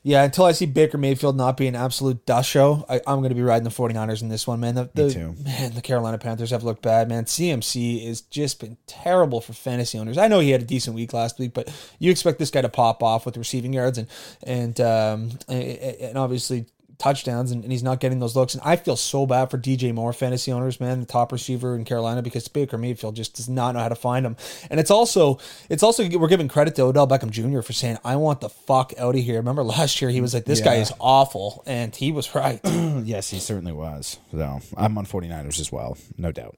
Yeah, 0.04 0.24
until 0.24 0.44
I 0.44 0.52
see 0.52 0.66
Baker 0.66 0.98
Mayfield 0.98 1.36
not 1.36 1.56
be 1.56 1.68
an 1.68 1.76
absolute 1.76 2.26
dust 2.26 2.50
show, 2.50 2.84
I, 2.88 2.96
I'm 3.06 3.20
going 3.20 3.28
to 3.28 3.36
be 3.36 3.42
riding 3.42 3.62
the 3.62 3.70
49ers 3.70 4.20
in 4.20 4.28
this 4.28 4.46
one, 4.48 4.58
man. 4.58 4.74
The, 4.74 4.90
the, 4.92 5.10
too. 5.10 5.36
Man, 5.44 5.74
the 5.74 5.80
Carolina 5.80 6.18
Panthers 6.18 6.50
have 6.50 6.64
looked 6.64 6.82
bad, 6.82 7.08
man. 7.08 7.24
CMC 7.24 8.04
has 8.06 8.20
just 8.20 8.58
been 8.58 8.76
terrible 8.86 9.40
for 9.40 9.52
fantasy 9.52 9.98
owners. 9.98 10.18
I 10.18 10.26
know 10.28 10.40
he 10.40 10.50
had 10.50 10.60
a 10.60 10.64
decent 10.64 10.96
week 10.96 11.12
last 11.12 11.38
week, 11.38 11.54
but 11.54 11.72
you 12.00 12.10
expect 12.10 12.38
this 12.38 12.50
guy 12.50 12.62
to 12.62 12.68
pop 12.68 13.02
off 13.02 13.24
with 13.24 13.36
receiving 13.36 13.72
yards 13.72 13.96
and 13.96 14.08
and 14.42 14.80
um, 14.80 15.30
and 15.48 16.18
obviously 16.18 16.66
touchdowns, 17.02 17.50
and, 17.50 17.62
and 17.64 17.72
he's 17.72 17.82
not 17.82 18.00
getting 18.00 18.20
those 18.20 18.36
looks. 18.36 18.54
And 18.54 18.62
I 18.64 18.76
feel 18.76 18.96
so 18.96 19.26
bad 19.26 19.50
for 19.50 19.58
DJ 19.58 19.92
Moore 19.92 20.12
fantasy 20.12 20.52
owners, 20.52 20.80
man, 20.80 21.00
the 21.00 21.06
top 21.06 21.32
receiver 21.32 21.74
in 21.74 21.84
Carolina, 21.84 22.22
because 22.22 22.46
Baker 22.48 22.78
Mayfield 22.78 23.16
just 23.16 23.34
does 23.34 23.48
not 23.48 23.74
know 23.74 23.80
how 23.80 23.88
to 23.88 23.94
find 23.94 24.24
him. 24.24 24.36
And 24.70 24.78
it's 24.78 24.90
also 24.90 25.38
it's 25.68 25.82
also 25.82 26.08
we're 26.08 26.28
giving 26.28 26.48
credit 26.48 26.74
to 26.76 26.82
Odell 26.82 27.08
Beckham 27.08 27.30
Jr. 27.30 27.60
for 27.60 27.72
saying 27.72 27.98
I 28.04 28.16
want 28.16 28.40
the 28.40 28.48
fuck 28.48 28.92
out 28.98 29.14
of 29.14 29.20
here. 29.20 29.36
Remember 29.36 29.62
last 29.64 30.00
year 30.00 30.10
he 30.10 30.20
was 30.20 30.34
like 30.34 30.44
this 30.44 30.60
guy 30.60 30.76
is 30.76 30.92
awful, 31.00 31.62
and 31.66 31.94
he 31.94 32.12
was 32.12 32.34
right. 32.34 32.60
Yes, 33.04 33.30
he 33.30 33.38
certainly 33.38 33.72
was. 33.72 34.18
So 34.30 34.60
I'm 34.76 34.96
on 34.96 35.06
49ers 35.06 35.58
as 35.58 35.72
well, 35.72 35.96
no 36.16 36.30
doubt. 36.30 36.56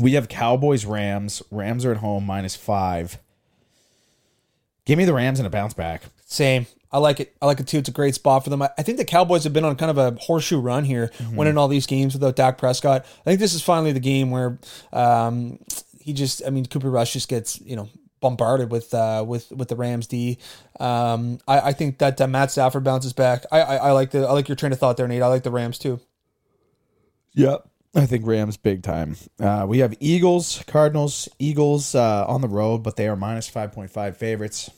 We 0.00 0.12
have 0.12 0.28
Cowboys, 0.28 0.86
Rams. 0.86 1.42
Rams 1.50 1.84
are 1.84 1.90
at 1.90 1.98
home, 1.98 2.24
minus 2.24 2.56
five. 2.56 3.18
Give 4.84 4.96
me 4.96 5.04
the 5.04 5.12
Rams 5.12 5.38
and 5.38 5.46
a 5.46 5.50
bounce 5.50 5.74
back. 5.74 6.04
Same. 6.28 6.66
I 6.92 6.98
like 6.98 7.20
it. 7.20 7.34
I 7.42 7.46
like 7.46 7.58
it 7.58 7.66
too. 7.66 7.78
It's 7.78 7.88
a 7.88 7.92
great 7.92 8.14
spot 8.14 8.44
for 8.44 8.50
them. 8.50 8.62
I 8.62 8.70
I 8.78 8.82
think 8.82 8.98
the 8.98 9.04
Cowboys 9.04 9.44
have 9.44 9.52
been 9.52 9.64
on 9.64 9.76
kind 9.76 9.90
of 9.90 9.98
a 9.98 10.16
horseshoe 10.20 10.60
run 10.60 10.84
here, 10.84 11.10
winning 11.32 11.58
all 11.58 11.68
these 11.68 11.86
games 11.86 12.14
without 12.14 12.36
Dak 12.36 12.58
Prescott. 12.58 13.04
I 13.20 13.24
think 13.24 13.40
this 13.40 13.54
is 13.54 13.62
finally 13.62 13.92
the 13.92 14.00
game 14.00 14.30
where 14.30 14.58
um, 14.92 15.58
he 16.00 16.12
just. 16.12 16.42
I 16.46 16.50
mean, 16.50 16.66
Cooper 16.66 16.90
Rush 16.90 17.14
just 17.14 17.28
gets 17.28 17.60
you 17.60 17.76
know 17.76 17.88
bombarded 18.20 18.70
with 18.70 18.92
uh, 18.94 19.24
with 19.26 19.50
with 19.50 19.68
the 19.68 19.76
Rams 19.76 20.06
D. 20.06 20.38
Um, 20.78 21.40
I, 21.48 21.60
I 21.60 21.72
think 21.72 21.98
that 21.98 22.20
uh, 22.20 22.26
Matt 22.26 22.50
Stafford 22.50 22.84
bounces 22.84 23.12
back. 23.14 23.44
I, 23.50 23.60
I 23.60 23.76
I 23.76 23.90
like 23.92 24.10
the 24.10 24.26
I 24.26 24.32
like 24.32 24.48
your 24.48 24.56
train 24.56 24.72
of 24.72 24.78
thought 24.78 24.96
there, 24.96 25.08
Nate. 25.08 25.22
I 25.22 25.28
like 25.28 25.42
the 25.42 25.50
Rams 25.50 25.78
too. 25.78 26.00
Yep. 27.34 27.68
I 27.94 28.06
think 28.06 28.26
Rams 28.26 28.56
big 28.56 28.82
time. 28.82 29.16
Uh, 29.40 29.64
we 29.66 29.78
have 29.78 29.94
Eagles, 29.98 30.62
Cardinals, 30.66 31.28
Eagles 31.38 31.94
uh, 31.94 32.26
on 32.26 32.42
the 32.42 32.48
road, 32.48 32.82
but 32.82 32.96
they 32.96 33.08
are 33.08 33.16
minus 33.16 33.50
5.5 33.50 34.14
favorites. 34.14 34.70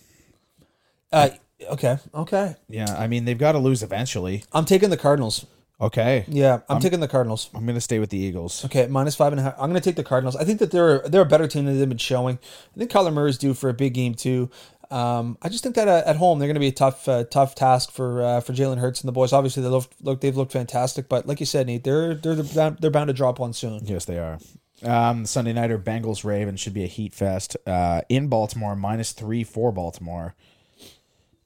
Uh, 1.13 1.31
okay, 1.71 1.99
okay. 2.15 2.57
Yeah, 2.69 2.95
I 2.97 3.07
mean, 3.07 3.25
they've 3.25 3.39
got 3.39 3.53
to 3.53 3.59
lose 3.59 3.83
eventually. 3.83 4.45
I'm 4.53 4.65
taking 4.65 4.91
the 4.91 4.97
Cardinals. 4.97 5.47
Okay. 5.81 6.27
Yeah, 6.29 6.61
I'm 6.69 6.79
taking 6.79 7.01
the 7.01 7.09
Cardinals. 7.09 7.49
I'm 7.55 7.65
going 7.65 7.75
to 7.75 7.81
stay 7.81 7.99
with 7.99 8.11
the 8.11 8.19
Eagles. 8.19 8.65
Okay, 8.67 8.87
minus 8.87 9.15
five 9.15 9.33
and 9.33 9.41
a 9.41 9.45
half. 9.45 9.55
I'm 9.55 9.71
going 9.71 9.81
to 9.81 9.89
take 9.89 9.97
the 9.97 10.05
Cardinals. 10.05 10.37
I 10.37 10.45
think 10.45 10.59
that 10.59 10.71
they're 10.71 11.01
they're 11.09 11.23
a 11.23 11.27
better 11.27 11.49
team 11.49 11.65
than 11.65 11.79
they've 11.79 11.89
been 11.89 11.97
showing. 11.97 12.39
I 12.75 12.79
think 12.79 12.91
Kyler 12.91 13.13
Murray's 13.13 13.39
due 13.39 13.55
for 13.55 13.71
a 13.71 13.75
big 13.75 13.95
game 13.95 14.15
too. 14.15 14.51
Um, 14.91 15.39
I 15.41 15.49
just 15.49 15.63
think 15.63 15.77
that 15.77 15.89
uh, 15.89 16.03
at 16.05 16.17
home 16.17 16.39
they're 16.39 16.49
going 16.49 16.55
to 16.55 16.61
be 16.61 16.69
a 16.69 16.73
tough 16.73 17.09
uh, 17.09 17.25
tough 17.25 17.55
task 17.55 17.93
for 17.93 18.23
uh, 18.23 18.41
for 18.41 18.53
Jalen 18.53 18.79
Hurts 18.79 19.01
and 19.01 19.09
the 19.09 19.13
boys. 19.13 19.33
Obviously, 19.33 19.63
they 19.63 19.71
look 19.71 19.91
look 20.03 20.21
they've 20.21 20.37
looked 20.37 20.53
fantastic, 20.53 21.09
but 21.09 21.27
like 21.27 21.41
you 21.41 21.47
said, 21.47 21.67
Nate, 21.67 21.85
they're 21.85 22.15
they're 22.15 22.35
they're 22.35 22.71
they're 22.79 22.91
bound 22.91 23.09
to 23.09 23.15
drop 23.15 23.39
one 23.39 23.55
soon. 23.55 23.81
Yes, 23.87 24.05
they 24.05 24.19
are. 24.19 24.39
Um, 24.83 25.27
Sunday 25.27 25.53
nighter 25.53 25.79
Bengals 25.79 26.25
Ravens 26.25 26.61
should 26.61 26.75
be 26.75 26.85
a 26.85 26.89
heat 26.89 27.15
fest 27.15 27.57
uh, 27.67 28.03
in 28.09 28.29
Baltimore, 28.29 28.75
minus 28.77 29.13
three 29.13 29.45
for 29.45 29.73
Baltimore. 29.73 30.35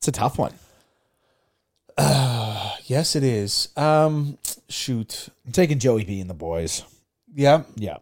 It's 0.05 0.09
a 0.19 0.21
tough 0.21 0.37
one. 0.38 0.53
Yes, 2.87 3.17
it 3.17 3.25
is. 3.25 3.71
Um, 3.79 4.37
shoot. 4.69 5.31
I'm 5.47 5.53
taking 5.53 5.79
Joey 5.79 6.05
B 6.05 6.21
and 6.21 6.29
the 6.29 6.35
boys. 6.35 6.83
Yeah. 7.35 7.62
Yeah. 7.77 7.97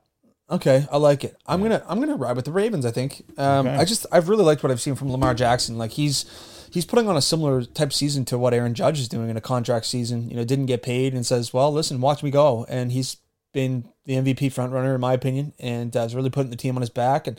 Okay, 0.51 0.89
I 0.91 0.97
like 0.97 1.23
it. 1.23 1.37
I'm 1.47 1.63
gonna 1.63 1.85
I'm 1.87 2.01
gonna 2.01 2.17
ride 2.17 2.35
with 2.35 2.47
the 2.47 2.51
Ravens. 2.51 2.85
I 2.85 2.91
think. 2.91 3.23
Um, 3.39 3.69
Okay. 3.69 3.77
I 3.77 3.85
just 3.85 4.07
I've 4.11 4.29
really 4.29 4.43
liked 4.43 4.65
what 4.65 4.73
I've 4.73 4.81
seen 4.81 4.97
from 4.97 5.13
Lamar 5.13 5.35
Jackson. 5.35 5.79
Like 5.79 5.93
he's 5.93 6.25
he's 6.73 6.85
putting 6.85 7.09
on 7.09 7.17
a 7.17 7.23
similar 7.23 7.63
type 7.63 7.93
season 7.93 8.25
to 8.25 8.39
what 8.39 8.53
Aaron 8.53 8.75
Judge 8.75 8.99
is 8.99 9.09
doing 9.09 9.31
in 9.31 9.37
a 9.37 9.41
contract 9.41 9.87
season. 9.87 10.29
You 10.29 10.35
know, 10.35 10.45
didn't 10.45 10.67
get 10.67 10.83
paid 10.83 11.15
and 11.15 11.25
says, 11.25 11.53
"Well, 11.53 11.73
listen, 11.73 12.01
watch 12.01 12.25
me 12.25 12.33
go," 12.33 12.67
and 12.69 12.91
he's 12.91 13.19
been 13.53 13.85
the 14.05 14.15
MVP 14.15 14.51
front 14.51 14.73
runner 14.73 14.97
in 14.97 15.01
my 15.01 15.13
opinion, 15.13 15.53
and 15.61 15.97
uh, 15.97 16.01
is 16.01 16.17
really 16.17 16.31
putting 16.31 16.51
the 16.51 16.57
team 16.57 16.75
on 16.75 16.81
his 16.83 16.91
back. 16.91 17.29
And 17.29 17.39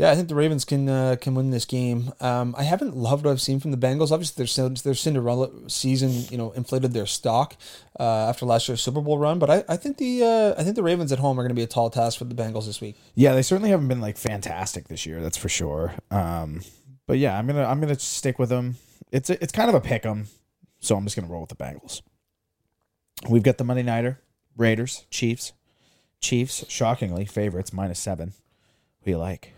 yeah, 0.00 0.10
I 0.10 0.14
think 0.14 0.28
the 0.28 0.34
Ravens 0.34 0.64
can 0.64 0.88
uh, 0.88 1.16
can 1.20 1.34
win 1.34 1.50
this 1.50 1.66
game. 1.66 2.10
Um, 2.20 2.54
I 2.56 2.62
haven't 2.62 2.96
loved 2.96 3.26
what 3.26 3.32
I've 3.32 3.40
seen 3.42 3.60
from 3.60 3.70
the 3.70 3.76
Bengals. 3.76 4.10
Obviously, 4.10 4.46
their 4.46 4.68
their 4.70 4.94
Cinderella 4.94 5.50
season, 5.68 6.24
you 6.30 6.38
know, 6.38 6.52
inflated 6.52 6.94
their 6.94 7.04
stock 7.04 7.54
uh, 7.98 8.30
after 8.30 8.46
last 8.46 8.66
year's 8.66 8.80
Super 8.80 9.02
Bowl 9.02 9.18
run. 9.18 9.38
But 9.38 9.50
I, 9.50 9.64
I 9.68 9.76
think 9.76 9.98
the 9.98 10.24
uh, 10.24 10.54
I 10.58 10.64
think 10.64 10.76
the 10.76 10.82
Ravens 10.82 11.12
at 11.12 11.18
home 11.18 11.38
are 11.38 11.42
going 11.42 11.50
to 11.50 11.54
be 11.54 11.62
a 11.62 11.66
tall 11.66 11.90
task 11.90 12.16
for 12.16 12.24
the 12.24 12.34
Bengals 12.34 12.64
this 12.64 12.80
week. 12.80 12.96
Yeah, 13.14 13.34
they 13.34 13.42
certainly 13.42 13.68
haven't 13.68 13.88
been 13.88 14.00
like 14.00 14.16
fantastic 14.16 14.88
this 14.88 15.04
year. 15.04 15.20
That's 15.20 15.36
for 15.36 15.50
sure. 15.50 15.92
Um, 16.10 16.62
but 17.06 17.18
yeah, 17.18 17.36
I'm 17.38 17.46
gonna 17.46 17.66
I'm 17.66 17.78
gonna 17.78 17.98
stick 17.98 18.38
with 18.38 18.48
them. 18.48 18.76
It's 19.12 19.28
a, 19.28 19.42
it's 19.42 19.52
kind 19.52 19.68
of 19.68 19.74
a 19.74 19.82
pick 19.82 20.06
'em, 20.06 20.28
so 20.78 20.96
I'm 20.96 21.04
just 21.04 21.14
gonna 21.14 21.28
roll 21.28 21.42
with 21.42 21.50
the 21.50 21.56
Bengals. 21.56 22.00
We've 23.28 23.42
got 23.42 23.58
the 23.58 23.64
Monday 23.64 23.82
nighter 23.82 24.18
Raiders 24.56 25.04
Chiefs. 25.10 25.52
Chiefs 26.22 26.64
shockingly 26.70 27.26
favorites 27.26 27.70
minus 27.74 27.98
seven. 27.98 28.32
Who 29.02 29.10
you 29.10 29.18
like? 29.18 29.52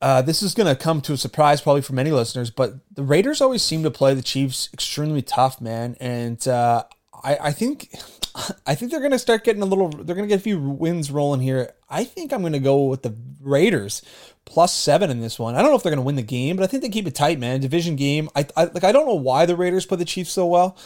Uh, 0.00 0.22
this 0.22 0.42
is 0.42 0.54
going 0.54 0.66
to 0.66 0.80
come 0.80 1.00
to 1.02 1.12
a 1.12 1.16
surprise 1.16 1.60
probably 1.60 1.82
for 1.82 1.92
many 1.92 2.10
listeners, 2.10 2.50
but 2.50 2.74
the 2.94 3.02
Raiders 3.02 3.40
always 3.40 3.62
seem 3.62 3.82
to 3.82 3.90
play 3.90 4.14
the 4.14 4.22
Chiefs 4.22 4.70
extremely 4.72 5.20
tough, 5.20 5.60
man. 5.60 5.96
And 6.00 6.46
uh, 6.48 6.84
I, 7.22 7.38
I 7.40 7.52
think 7.52 7.94
I 8.66 8.74
think 8.74 8.90
they're 8.90 9.00
gonna 9.00 9.18
start 9.18 9.44
getting 9.44 9.62
a 9.62 9.66
little. 9.66 9.88
They're 9.88 10.16
gonna 10.16 10.28
get 10.28 10.38
a 10.38 10.42
few 10.42 10.60
wins 10.60 11.10
rolling 11.10 11.40
here. 11.40 11.74
I 11.88 12.04
think 12.04 12.32
I'm 12.32 12.42
gonna 12.42 12.60
go 12.60 12.84
with 12.84 13.02
the 13.02 13.14
Raiders 13.40 14.02
plus 14.44 14.74
seven 14.74 15.10
in 15.10 15.20
this 15.20 15.38
one. 15.38 15.54
I 15.54 15.62
don't 15.62 15.70
know 15.70 15.76
if 15.76 15.82
they're 15.82 15.92
gonna 15.92 16.02
win 16.02 16.16
the 16.16 16.22
game, 16.22 16.56
but 16.56 16.62
I 16.62 16.66
think 16.66 16.82
they 16.82 16.88
keep 16.88 17.06
it 17.06 17.14
tight, 17.14 17.38
man. 17.38 17.60
Division 17.60 17.96
game. 17.96 18.28
I, 18.34 18.46
I 18.56 18.64
like. 18.64 18.84
I 18.84 18.92
don't 18.92 19.06
know 19.06 19.14
why 19.14 19.46
the 19.46 19.56
Raiders 19.56 19.86
play 19.86 19.96
the 19.98 20.04
Chiefs 20.04 20.30
so 20.30 20.46
well, 20.46 20.76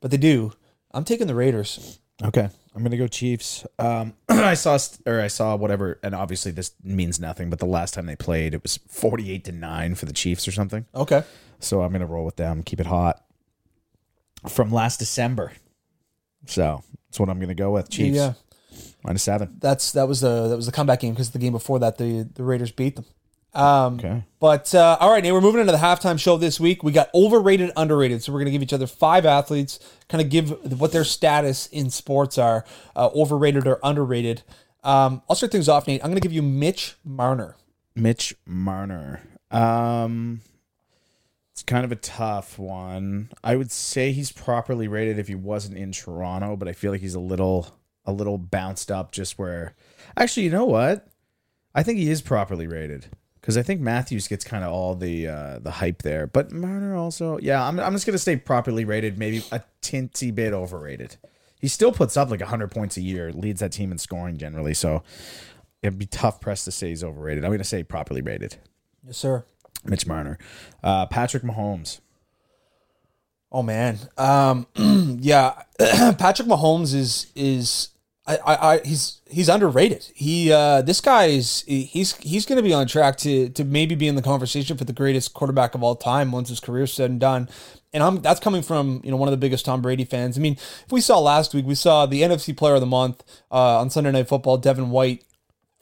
but 0.00 0.10
they 0.10 0.16
do. 0.16 0.52
I'm 0.92 1.04
taking 1.04 1.26
the 1.26 1.34
Raiders. 1.34 1.98
Okay, 2.22 2.50
I'm 2.74 2.82
gonna 2.82 2.96
go 2.96 3.06
Chiefs. 3.06 3.66
Um, 3.78 4.14
I 4.28 4.54
saw 4.54 4.78
or 5.06 5.20
I 5.20 5.26
saw 5.28 5.56
whatever, 5.56 5.98
and 6.02 6.14
obviously 6.14 6.52
this 6.52 6.72
means 6.82 7.20
nothing. 7.20 7.50
But 7.50 7.58
the 7.58 7.66
last 7.66 7.94
time 7.94 8.06
they 8.06 8.16
played, 8.16 8.54
it 8.54 8.62
was 8.62 8.78
48 8.88 9.44
to 9.44 9.52
nine 9.52 9.94
for 9.94 10.06
the 10.06 10.12
Chiefs 10.12 10.48
or 10.48 10.52
something. 10.52 10.86
Okay. 10.94 11.22
So 11.60 11.82
I'm 11.82 11.92
gonna 11.92 12.06
roll 12.06 12.24
with 12.24 12.36
them. 12.36 12.62
Keep 12.62 12.80
it 12.80 12.86
hot 12.86 13.22
from 14.48 14.72
last 14.72 14.98
December. 14.98 15.52
So 16.46 16.82
that's 17.08 17.20
what 17.20 17.28
I'm 17.28 17.38
gonna 17.40 17.54
go 17.54 17.72
with. 17.72 17.90
Chiefs 17.90 18.16
Yeah. 18.16 18.32
minus 19.04 19.22
seven. 19.22 19.56
That's 19.60 19.92
that 19.92 20.08
was 20.08 20.20
the 20.22 20.48
that 20.48 20.56
was 20.56 20.66
the 20.66 20.72
comeback 20.72 21.00
game 21.00 21.12
because 21.12 21.30
the 21.30 21.38
game 21.38 21.52
before 21.52 21.78
that 21.80 21.98
the 21.98 22.28
the 22.34 22.42
Raiders 22.42 22.72
beat 22.72 22.96
them. 22.96 23.04
Um, 23.54 23.94
Okay. 23.94 24.24
But 24.40 24.74
uh, 24.74 24.96
all 24.98 25.10
right, 25.12 25.22
Nate, 25.22 25.32
we're 25.32 25.40
moving 25.40 25.60
into 25.60 25.72
the 25.72 25.78
halftime 25.78 26.18
show 26.18 26.36
this 26.36 26.58
week. 26.58 26.82
We 26.82 26.90
got 26.90 27.10
overrated, 27.14 27.70
underrated. 27.76 28.22
So 28.22 28.32
we're 28.32 28.40
going 28.40 28.46
to 28.46 28.50
give 28.50 28.62
each 28.62 28.72
other 28.72 28.88
five 28.88 29.24
athletes, 29.24 29.78
kind 30.08 30.20
of 30.20 30.30
give 30.30 30.80
what 30.80 30.90
their 30.90 31.04
status 31.04 31.68
in 31.68 31.90
sports 31.90 32.38
are, 32.38 32.64
uh, 32.96 33.10
overrated 33.14 33.66
or 33.66 33.78
underrated. 33.84 34.42
Um, 34.82 35.22
I'll 35.28 35.36
start 35.36 35.52
things 35.52 35.68
off, 35.68 35.86
Nate. 35.86 36.00
I'm 36.02 36.10
going 36.10 36.20
to 36.20 36.26
give 36.26 36.32
you 36.32 36.42
Mitch 36.42 36.96
Marner. 37.04 37.54
Mitch 37.94 38.34
Marner. 38.44 39.20
Um, 39.52 40.40
it's 41.52 41.62
kind 41.62 41.84
of 41.84 41.92
a 41.92 41.96
tough 41.96 42.58
one. 42.58 43.30
I 43.44 43.54
would 43.54 43.70
say 43.70 44.10
he's 44.10 44.32
properly 44.32 44.88
rated 44.88 45.20
if 45.20 45.28
he 45.28 45.36
wasn't 45.36 45.76
in 45.76 45.92
Toronto, 45.92 46.56
but 46.56 46.66
I 46.66 46.72
feel 46.72 46.90
like 46.90 47.00
he's 47.00 47.14
a 47.14 47.20
little 47.20 47.78
a 48.04 48.12
little 48.12 48.38
bounced 48.38 48.90
up 48.90 49.12
just 49.12 49.38
where. 49.38 49.76
Actually, 50.16 50.44
you 50.44 50.50
know 50.50 50.64
what? 50.64 51.06
I 51.76 51.84
think 51.84 51.98
he 51.98 52.10
is 52.10 52.22
properly 52.22 52.66
rated 52.66 53.06
because 53.42 53.58
I 53.58 53.62
think 53.62 53.80
Matthews 53.80 54.28
gets 54.28 54.44
kind 54.44 54.62
of 54.62 54.72
all 54.72 54.94
the 54.94 55.26
uh, 55.26 55.58
the 55.58 55.72
hype 55.72 56.02
there, 56.02 56.28
but 56.28 56.52
Marner 56.52 56.94
also. 56.94 57.38
Yeah, 57.38 57.66
I'm 57.66 57.78
I'm 57.80 57.92
just 57.92 58.06
gonna 58.06 58.16
say 58.16 58.36
properly 58.36 58.84
rated, 58.84 59.18
maybe 59.18 59.42
a 59.50 59.62
tinty 59.80 60.30
bit 60.30 60.52
overrated. 60.52 61.16
He 61.60 61.68
still 61.68 61.92
puts 61.92 62.16
up 62.16 62.30
like 62.30 62.40
100 62.40 62.70
points 62.70 62.96
a 62.96 63.00
year, 63.00 63.32
leads 63.32 63.60
that 63.60 63.70
team 63.70 63.92
in 63.92 63.98
scoring 63.98 64.36
generally. 64.36 64.74
So 64.74 65.02
it'd 65.82 65.98
be 65.98 66.06
tough 66.06 66.40
press 66.40 66.64
to 66.64 66.72
say 66.72 66.88
he's 66.88 67.04
overrated. 67.04 67.44
I'm 67.44 67.50
going 67.50 67.58
to 67.58 67.64
say 67.64 67.84
properly 67.84 68.20
rated. 68.20 68.56
Yes, 69.06 69.16
sir. 69.16 69.44
Mitch 69.84 70.04
Marner. 70.04 70.38
Uh, 70.82 71.06
Patrick 71.06 71.44
Mahomes. 71.44 72.00
Oh 73.52 73.62
man, 73.62 73.98
um, 74.16 74.66
yeah, 75.20 75.62
Patrick 75.78 76.48
Mahomes 76.48 76.94
is 76.94 77.30
is 77.36 77.90
I, 78.24 78.38
I, 78.46 78.80
he's 78.84 79.20
he's 79.28 79.48
underrated. 79.48 80.08
He 80.14 80.52
uh, 80.52 80.82
this 80.82 81.00
guy 81.00 81.26
is 81.26 81.64
he's 81.66 82.16
he's 82.18 82.46
going 82.46 82.56
to 82.56 82.62
be 82.62 82.72
on 82.72 82.86
track 82.86 83.16
to 83.18 83.48
to 83.48 83.64
maybe 83.64 83.96
be 83.96 84.06
in 84.06 84.14
the 84.14 84.22
conversation 84.22 84.76
for 84.76 84.84
the 84.84 84.92
greatest 84.92 85.34
quarterback 85.34 85.74
of 85.74 85.82
all 85.82 85.96
time 85.96 86.30
once 86.30 86.48
his 86.48 86.60
career's 86.60 86.92
said 86.92 87.10
and 87.10 87.18
done. 87.18 87.48
And 87.92 88.00
I'm 88.00 88.22
that's 88.22 88.38
coming 88.38 88.62
from 88.62 89.00
you 89.02 89.10
know 89.10 89.16
one 89.16 89.28
of 89.28 89.32
the 89.32 89.38
biggest 89.38 89.64
Tom 89.64 89.82
Brady 89.82 90.04
fans. 90.04 90.38
I 90.38 90.40
mean, 90.40 90.52
if 90.52 90.92
we 90.92 91.00
saw 91.00 91.18
last 91.18 91.52
week, 91.52 91.66
we 91.66 91.74
saw 91.74 92.06
the 92.06 92.22
NFC 92.22 92.56
Player 92.56 92.74
of 92.74 92.80
the 92.80 92.86
Month 92.86 93.24
uh, 93.50 93.80
on 93.80 93.90
Sunday 93.90 94.12
Night 94.12 94.28
Football, 94.28 94.56
Devin 94.56 94.90
White 94.90 95.24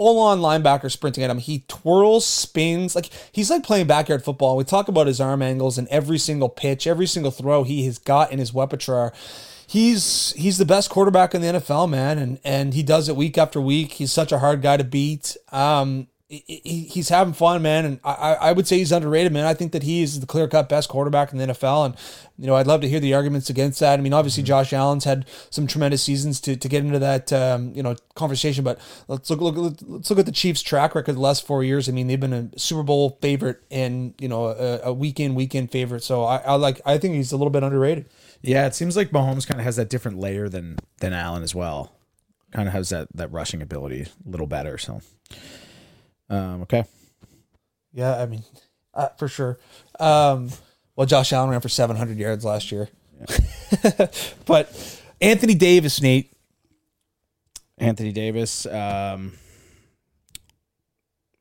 full 0.00 0.18
on 0.18 0.40
linebacker 0.40 0.90
sprinting 0.90 1.22
at 1.22 1.28
him. 1.28 1.36
He 1.36 1.62
twirls, 1.68 2.24
spins, 2.26 2.94
like 2.94 3.10
he's 3.32 3.50
like 3.50 3.62
playing 3.62 3.86
backyard 3.86 4.24
football. 4.24 4.56
We 4.56 4.64
talk 4.64 4.88
about 4.88 5.06
his 5.06 5.20
arm 5.20 5.42
angles 5.42 5.76
and 5.76 5.86
every 5.88 6.16
single 6.16 6.48
pitch, 6.48 6.86
every 6.86 7.06
single 7.06 7.30
throw 7.30 7.64
he 7.64 7.84
has 7.84 7.98
got 7.98 8.32
in 8.32 8.38
his 8.38 8.54
repertoire. 8.54 9.12
He's 9.66 10.32
he's 10.38 10.56
the 10.56 10.64
best 10.64 10.88
quarterback 10.88 11.34
in 11.34 11.42
the 11.42 11.48
NFL, 11.48 11.90
man, 11.90 12.16
and 12.16 12.38
and 12.44 12.72
he 12.72 12.82
does 12.82 13.10
it 13.10 13.14
week 13.14 13.36
after 13.36 13.60
week. 13.60 13.92
He's 13.92 14.10
such 14.10 14.32
a 14.32 14.38
hard 14.38 14.62
guy 14.62 14.78
to 14.78 14.84
beat. 14.84 15.36
Um, 15.52 16.06
he's 16.30 17.08
having 17.08 17.32
fun, 17.32 17.60
man, 17.60 17.84
and 17.84 18.00
I, 18.04 18.36
I 18.40 18.52
would 18.52 18.68
say 18.68 18.78
he's 18.78 18.92
underrated, 18.92 19.32
man. 19.32 19.46
I 19.46 19.54
think 19.54 19.72
that 19.72 19.82
he 19.82 20.00
is 20.02 20.20
the 20.20 20.26
clear 20.26 20.46
cut 20.46 20.68
best 20.68 20.88
quarterback 20.88 21.32
in 21.32 21.38
the 21.38 21.46
NFL, 21.46 21.86
and 21.86 21.96
you 22.38 22.46
know 22.46 22.54
I'd 22.54 22.68
love 22.68 22.82
to 22.82 22.88
hear 22.88 23.00
the 23.00 23.14
arguments 23.14 23.50
against 23.50 23.80
that. 23.80 23.98
I 23.98 24.02
mean, 24.02 24.12
obviously 24.12 24.44
Josh 24.44 24.72
Allen's 24.72 25.04
had 25.04 25.26
some 25.50 25.66
tremendous 25.66 26.04
seasons 26.04 26.40
to, 26.42 26.56
to 26.56 26.68
get 26.68 26.84
into 26.84 27.00
that 27.00 27.32
um, 27.32 27.74
you 27.74 27.82
know 27.82 27.96
conversation, 28.14 28.62
but 28.62 28.80
let's 29.08 29.28
look 29.28 29.40
look 29.40 29.78
let's 29.86 30.08
look 30.08 30.20
at 30.20 30.26
the 30.26 30.32
Chiefs' 30.32 30.62
track 30.62 30.94
record 30.94 31.16
the 31.16 31.20
last 31.20 31.44
four 31.44 31.64
years. 31.64 31.88
I 31.88 31.92
mean, 31.92 32.06
they've 32.06 32.20
been 32.20 32.32
a 32.32 32.58
Super 32.58 32.84
Bowl 32.84 33.18
favorite 33.20 33.60
and 33.68 34.14
you 34.20 34.28
know 34.28 34.46
a, 34.46 34.80
a 34.84 34.92
week 34.92 35.18
in 35.18 35.34
week 35.34 35.56
in 35.56 35.66
favorite. 35.66 36.04
So 36.04 36.22
I, 36.22 36.36
I 36.38 36.54
like 36.54 36.80
I 36.86 36.96
think 36.98 37.14
he's 37.16 37.32
a 37.32 37.36
little 37.36 37.50
bit 37.50 37.64
underrated. 37.64 38.08
Yeah, 38.40 38.66
it 38.66 38.76
seems 38.76 38.96
like 38.96 39.10
Mahomes 39.10 39.48
kind 39.48 39.60
of 39.60 39.64
has 39.64 39.76
that 39.76 39.90
different 39.90 40.18
layer 40.18 40.48
than 40.48 40.78
than 41.00 41.12
Allen 41.12 41.42
as 41.42 41.56
well. 41.56 41.92
Kind 42.52 42.68
of 42.68 42.74
has 42.74 42.90
that 42.90 43.08
that 43.16 43.32
rushing 43.32 43.62
ability 43.62 44.02
a 44.02 44.30
little 44.30 44.46
better. 44.46 44.78
So, 44.78 45.00
um, 46.30 46.62
okay. 46.62 46.84
Yeah, 47.92 48.20
I 48.20 48.26
mean, 48.26 48.44
uh, 48.94 49.08
for 49.18 49.28
sure. 49.28 49.58
Um, 49.98 50.50
well, 50.96 51.06
Josh 51.06 51.32
Allen 51.32 51.50
ran 51.50 51.60
for 51.60 51.68
700 51.68 52.16
yards 52.16 52.44
last 52.44 52.70
year. 52.72 52.88
but 54.46 55.02
Anthony 55.20 55.54
Davis, 55.54 56.00
Nate, 56.00 56.32
Anthony 57.78 58.12
Davis, 58.12 58.66
um, 58.66 59.32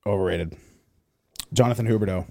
overrated. 0.06 0.58
Jonathan 1.54 1.88
Huberdeau. 1.88 2.25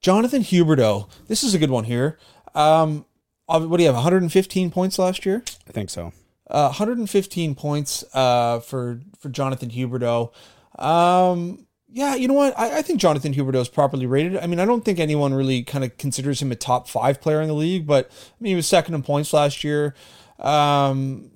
Jonathan 0.00 0.42
Huberdeau. 0.42 1.08
This 1.28 1.44
is 1.44 1.54
a 1.54 1.58
good 1.58 1.70
one 1.70 1.84
here. 1.84 2.18
Um, 2.54 3.04
uh, 3.48 3.60
what 3.60 3.76
do 3.76 3.82
you 3.82 3.88
have? 3.88 3.94
115 3.94 4.70
points 4.70 4.98
last 4.98 5.24
year. 5.24 5.42
I 5.68 5.72
think 5.72 5.90
so. 5.90 6.12
Uh, 6.50 6.66
115 6.68 7.54
points 7.54 8.04
uh, 8.12 8.60
for 8.60 9.00
for 9.18 9.28
Jonathan 9.28 9.70
Huberdeau. 9.70 10.32
Um, 10.78 11.66
yeah, 11.94 12.14
you 12.14 12.26
know 12.26 12.34
what? 12.34 12.58
I, 12.58 12.78
I 12.78 12.82
think 12.82 13.00
Jonathan 13.00 13.34
Huberdeau 13.34 13.60
is 13.60 13.68
properly 13.68 14.06
rated. 14.06 14.38
I 14.38 14.46
mean, 14.46 14.58
I 14.58 14.64
don't 14.64 14.84
think 14.84 14.98
anyone 14.98 15.34
really 15.34 15.62
kind 15.62 15.84
of 15.84 15.96
considers 15.98 16.40
him 16.40 16.50
a 16.50 16.56
top 16.56 16.88
five 16.88 17.20
player 17.20 17.42
in 17.42 17.48
the 17.48 17.54
league, 17.54 17.86
but 17.86 18.10
I 18.10 18.34
mean, 18.40 18.50
he 18.50 18.56
was 18.56 18.66
second 18.66 18.94
in 18.94 19.02
points 19.02 19.32
last 19.32 19.62
year. 19.62 19.94
Um, 20.38 21.30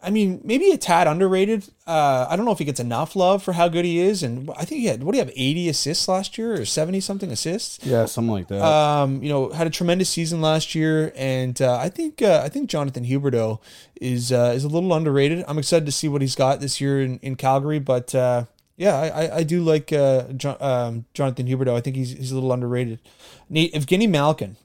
I 0.00 0.10
mean, 0.10 0.40
maybe 0.44 0.70
a 0.70 0.76
tad 0.76 1.08
underrated. 1.08 1.68
Uh, 1.84 2.28
I 2.30 2.36
don't 2.36 2.44
know 2.44 2.52
if 2.52 2.58
he 2.58 2.64
gets 2.64 2.78
enough 2.78 3.16
love 3.16 3.42
for 3.42 3.54
how 3.54 3.66
good 3.66 3.84
he 3.84 3.98
is, 3.98 4.22
and 4.22 4.48
I 4.50 4.64
think 4.64 4.82
he 4.82 4.86
had 4.86 5.02
what 5.02 5.12
do 5.12 5.18
you 5.18 5.24
have, 5.24 5.32
80 5.34 5.68
assists 5.68 6.06
last 6.06 6.38
year 6.38 6.52
or 6.52 6.64
70 6.64 7.00
something 7.00 7.32
assists? 7.32 7.84
Yeah, 7.84 8.04
something 8.04 8.30
like 8.30 8.46
that. 8.46 8.62
um, 8.62 9.20
you 9.22 9.28
know, 9.28 9.50
had 9.50 9.66
a 9.66 9.70
tremendous 9.70 10.08
season 10.08 10.40
last 10.40 10.76
year, 10.76 11.12
and 11.16 11.60
uh, 11.60 11.78
I 11.78 11.88
think 11.88 12.22
uh, 12.22 12.42
I 12.44 12.48
think 12.48 12.70
Jonathan 12.70 13.04
Huberdeau 13.04 13.58
is 14.00 14.30
uh, 14.30 14.52
is 14.54 14.62
a 14.62 14.68
little 14.68 14.92
underrated. 14.94 15.44
I'm 15.48 15.58
excited 15.58 15.86
to 15.86 15.92
see 15.92 16.06
what 16.06 16.20
he's 16.20 16.36
got 16.36 16.60
this 16.60 16.80
year 16.80 17.02
in, 17.02 17.18
in 17.18 17.34
Calgary, 17.34 17.80
but 17.80 18.14
uh, 18.14 18.44
yeah, 18.76 18.96
I, 18.96 19.36
I, 19.38 19.42
do 19.42 19.62
like 19.62 19.92
uh, 19.92 20.24
John, 20.32 20.56
um, 20.60 21.04
Jonathan 21.14 21.46
Huberdeau. 21.46 21.74
I 21.76 21.80
think 21.80 21.96
he's 21.96 22.10
he's 22.12 22.30
a 22.32 22.34
little 22.34 22.52
underrated. 22.52 23.00
Nate, 23.48 23.72
Evgeny 23.74 24.08
Malkin, 24.08 24.56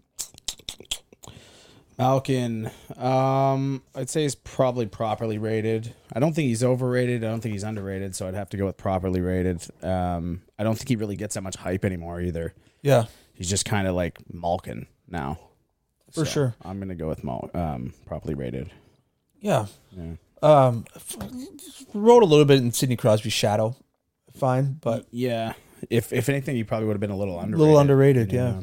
Malkin, 1.98 2.72
um, 2.98 3.84
I'd 3.94 4.10
say 4.10 4.24
he's 4.24 4.34
probably 4.36 4.86
properly 4.88 5.38
rated. 5.38 5.94
I 6.14 6.20
don't 6.20 6.34
think 6.34 6.48
he's 6.48 6.64
overrated. 6.64 7.24
I 7.24 7.28
don't 7.28 7.42
think 7.42 7.54
he's 7.54 7.64
underrated. 7.64 8.16
So 8.16 8.28
I'd 8.28 8.34
have 8.34 8.50
to 8.52 8.58
go 8.58 8.66
with 8.66 8.78
properly 8.78 9.22
rated. 9.22 9.62
Um, 9.84 10.42
I 10.58 10.64
don't 10.64 10.76
think 10.76 10.90
he 10.90 10.96
really 10.96 11.16
gets 11.16 11.36
that 11.36 11.42
much 11.42 11.56
hype 11.58 11.86
anymore 11.86 12.20
either. 12.22 12.54
yeah, 12.82 13.06
He's 13.34 13.50
just 13.50 13.66
kind 13.66 13.88
of 13.88 13.96
like 13.96 14.18
Malkin 14.34 14.88
now. 15.08 15.40
for 16.12 16.26
So 16.26 16.32
sure, 16.32 16.56
I'm 16.64 16.80
gonna 16.80 16.96
go 16.96 17.08
with 17.08 17.24
Mal- 17.24 17.50
um, 17.54 17.94
properly 18.06 18.34
rated. 18.34 18.72
yeah. 19.40 19.68
Yeah. 19.92 20.14
Um, 20.44 20.86
wrote 21.94 22.24
a 22.24 22.26
little 22.26 22.46
bit 22.46 22.58
in 22.58 22.72
Sidney 22.72 22.96
Crosby's 22.96 23.32
shadow, 23.34 23.76
fine, 24.36 24.78
but 24.82 25.06
Yeah. 25.12 25.54
If 25.90 26.14
if 26.14 26.30
anything, 26.30 26.56
he 26.56 26.64
probably 26.64 26.86
would 26.88 26.94
have 26.94 27.02
been 27.02 27.10
a 27.10 27.18
little 27.18 27.40
a 27.40 27.44
underrated. 27.44 27.60
little 27.60 27.80
underrated. 27.80 28.32
Yeah. 28.32 28.62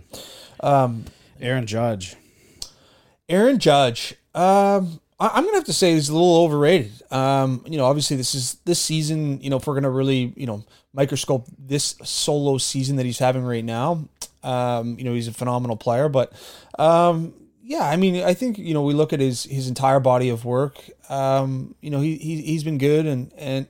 Um, 0.61 1.05
Aaron 1.41 1.67
Judge. 1.67 2.15
Aaron 3.29 3.59
Judge. 3.59 4.15
Um, 4.35 5.01
I, 5.21 5.29
I'm 5.35 5.45
gonna 5.45 5.57
have 5.57 5.65
to 5.65 5.73
say 5.73 5.95
he's 5.95 6.09
a 6.09 6.13
little 6.13 6.37
overrated. 6.45 6.93
Um, 7.13 7.65
you 7.67 7.77
know, 7.77 7.87
obviously 7.87 8.17
this 8.17 8.35
is 8.35 8.55
this 8.65 8.79
season. 8.79 9.41
You 9.41 9.51
know, 9.51 9.57
if 9.57 9.67
we're 9.67 9.75
gonna 9.75 9.91
really, 9.91 10.33
you 10.37 10.47
know, 10.47 10.65
microscope 10.93 11.47
this 11.59 11.97
solo 12.05 12.59
season 12.59 12.97
that 12.97 13.07
he's 13.07 13.19
having 13.19 13.43
right 13.45 13.65
now, 13.65 14.05
um, 14.43 14.97
you 14.99 15.05
know, 15.05 15.13
he's 15.15 15.29
a 15.29 15.33
phenomenal 15.33 15.77
player. 15.77 16.09
But, 16.09 16.33
um, 16.79 17.35
yeah, 17.63 17.83
I 17.83 17.97
mean, 17.97 18.23
I 18.25 18.33
think 18.35 18.59
you 18.59 18.75
know 18.75 18.83
we 18.83 18.95
look 18.95 19.13
at 19.13 19.21
his 19.21 19.43
his 19.45 19.69
entire 19.69 20.01
body 20.01 20.29
of 20.29 20.45
work. 20.45 20.79
Um, 21.11 21.75
you 21.81 21.91
know, 21.91 22.01
he, 22.01 22.17
he 22.17 22.43
he's 22.43 22.63
been 22.65 22.79
good 22.79 23.07
and 23.07 23.33
and 23.37 23.67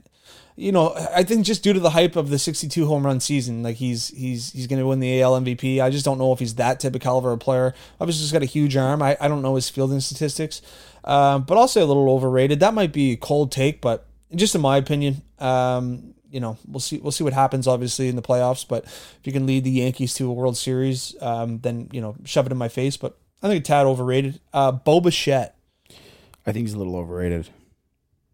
you 0.58 0.72
know, 0.72 0.92
I 1.14 1.22
think 1.22 1.46
just 1.46 1.62
due 1.62 1.72
to 1.72 1.78
the 1.78 1.90
hype 1.90 2.16
of 2.16 2.30
the 2.30 2.38
62 2.38 2.84
home 2.84 3.06
run 3.06 3.20
season, 3.20 3.62
like 3.62 3.76
he's 3.76 4.08
he's 4.08 4.50
he's 4.52 4.66
going 4.66 4.80
to 4.80 4.86
win 4.88 4.98
the 4.98 5.22
AL 5.22 5.40
MVP. 5.40 5.80
I 5.80 5.88
just 5.88 6.04
don't 6.04 6.18
know 6.18 6.32
if 6.32 6.40
he's 6.40 6.56
that 6.56 6.80
type 6.80 6.96
of 6.96 7.00
caliber 7.00 7.30
of 7.30 7.38
player. 7.38 7.74
Obviously, 8.00 8.22
he's 8.22 8.32
got 8.32 8.42
a 8.42 8.46
huge 8.46 8.76
arm. 8.76 9.00
I, 9.00 9.16
I 9.20 9.28
don't 9.28 9.40
know 9.40 9.54
his 9.54 9.70
fielding 9.70 10.00
statistics, 10.00 10.60
um, 11.04 11.44
but 11.44 11.56
I'll 11.56 11.68
say 11.68 11.80
a 11.80 11.86
little 11.86 12.10
overrated. 12.10 12.58
That 12.58 12.74
might 12.74 12.92
be 12.92 13.12
a 13.12 13.16
cold 13.16 13.52
take, 13.52 13.80
but 13.80 14.08
just 14.34 14.56
in 14.56 14.60
my 14.60 14.78
opinion, 14.78 15.22
um, 15.38 16.12
you 16.28 16.40
know, 16.40 16.58
we'll 16.66 16.80
see 16.80 16.98
we'll 16.98 17.12
see 17.12 17.22
what 17.22 17.34
happens. 17.34 17.68
Obviously 17.68 18.08
in 18.08 18.16
the 18.16 18.22
playoffs, 18.22 18.66
but 18.66 18.84
if 18.84 19.20
you 19.22 19.32
can 19.32 19.46
lead 19.46 19.62
the 19.62 19.70
Yankees 19.70 20.12
to 20.14 20.28
a 20.28 20.32
World 20.32 20.56
Series, 20.56 21.14
um, 21.20 21.60
then 21.60 21.88
you 21.92 22.00
know, 22.00 22.16
shove 22.24 22.46
it 22.46 22.52
in 22.52 22.58
my 22.58 22.68
face. 22.68 22.96
But 22.96 23.16
I 23.44 23.48
think 23.48 23.62
a 23.62 23.64
tad 23.64 23.86
overrated. 23.86 24.40
Uh, 24.52 24.72
Bo 24.72 25.00
Bichette. 25.00 25.54
I 26.44 26.50
think 26.50 26.66
he's 26.66 26.74
a 26.74 26.78
little 26.78 26.96
overrated. 26.96 27.48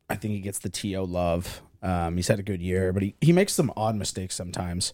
I 0.09 0.16
think 0.16 0.33
he 0.33 0.41
gets 0.41 0.59
the 0.61 0.70
TO 0.70 1.03
love. 1.03 1.61
Um, 1.85 2.16
he's 2.16 2.28
had 2.28 2.39
a 2.41 2.43
good 2.43 2.62
year, 2.62 2.93
but 2.93 3.03
he, 3.03 3.14
he 3.20 3.32
makes 3.32 3.53
some 3.53 3.72
odd 3.76 3.95
mistakes 3.95 4.35
sometimes. 4.35 4.93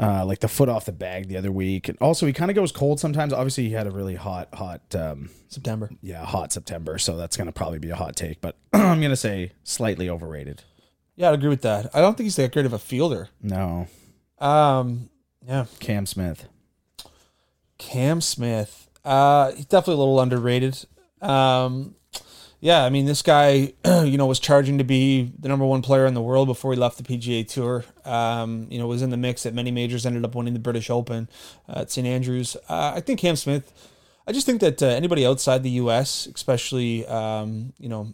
Uh, 0.00 0.24
like 0.24 0.38
the 0.38 0.46
foot 0.46 0.68
off 0.68 0.84
the 0.84 0.92
bag 0.92 1.26
the 1.26 1.36
other 1.36 1.50
week. 1.50 1.88
And 1.88 1.98
also, 2.00 2.24
he 2.24 2.32
kind 2.32 2.52
of 2.52 2.54
goes 2.54 2.70
cold 2.70 3.00
sometimes. 3.00 3.32
Obviously, 3.32 3.64
he 3.64 3.72
had 3.72 3.88
a 3.88 3.90
really 3.90 4.14
hot, 4.14 4.48
hot, 4.54 4.80
um, 4.94 5.30
September. 5.48 5.90
yeah, 6.02 6.24
hot 6.24 6.52
September. 6.52 6.98
So 6.98 7.16
that's 7.16 7.36
going 7.36 7.46
to 7.46 7.52
probably 7.52 7.80
be 7.80 7.90
a 7.90 7.96
hot 7.96 8.14
take. 8.14 8.40
But 8.40 8.56
I'm 8.72 9.00
going 9.00 9.10
to 9.10 9.16
say 9.16 9.50
slightly 9.64 10.08
overrated. 10.08 10.62
Yeah, 11.16 11.30
I'd 11.30 11.34
agree 11.34 11.48
with 11.48 11.62
that. 11.62 11.90
I 11.92 12.00
don't 12.00 12.16
think 12.16 12.26
he's 12.26 12.36
that 12.36 12.52
great 12.52 12.64
of 12.64 12.72
a 12.72 12.78
fielder. 12.78 13.28
No. 13.42 13.88
Um, 14.38 15.10
yeah, 15.44 15.64
Cam 15.80 16.06
Smith. 16.06 16.46
Cam 17.78 18.20
Smith. 18.20 18.88
Uh, 19.04 19.50
he's 19.52 19.66
definitely 19.66 19.94
a 19.94 19.98
little 19.98 20.20
underrated. 20.20 20.84
Um, 21.20 21.96
yeah, 22.60 22.84
I 22.84 22.90
mean, 22.90 23.06
this 23.06 23.22
guy, 23.22 23.72
you 23.84 24.18
know, 24.18 24.26
was 24.26 24.40
charging 24.40 24.78
to 24.78 24.84
be 24.84 25.32
the 25.38 25.48
number 25.48 25.64
one 25.64 25.80
player 25.80 26.06
in 26.06 26.14
the 26.14 26.22
world 26.22 26.48
before 26.48 26.72
he 26.72 26.78
left 26.78 26.96
the 26.96 27.04
PGA 27.04 27.46
Tour. 27.46 27.84
Um, 28.04 28.66
you 28.68 28.78
know, 28.78 28.86
was 28.86 29.02
in 29.02 29.10
the 29.10 29.16
mix 29.16 29.46
at 29.46 29.54
many 29.54 29.70
majors, 29.70 30.04
ended 30.04 30.24
up 30.24 30.34
winning 30.34 30.54
the 30.54 30.60
British 30.60 30.90
Open 30.90 31.28
uh, 31.68 31.80
at 31.80 31.90
St 31.90 32.06
Andrews. 32.06 32.56
Uh, 32.68 32.92
I 32.96 33.00
think 33.00 33.20
Cam 33.20 33.36
Smith. 33.36 33.72
I 34.26 34.32
just 34.32 34.44
think 34.44 34.60
that 34.60 34.82
uh, 34.82 34.86
anybody 34.86 35.24
outside 35.24 35.62
the 35.62 35.70
U.S., 35.70 36.26
especially 36.34 37.06
um, 37.06 37.72
you 37.78 37.88
know 37.88 38.12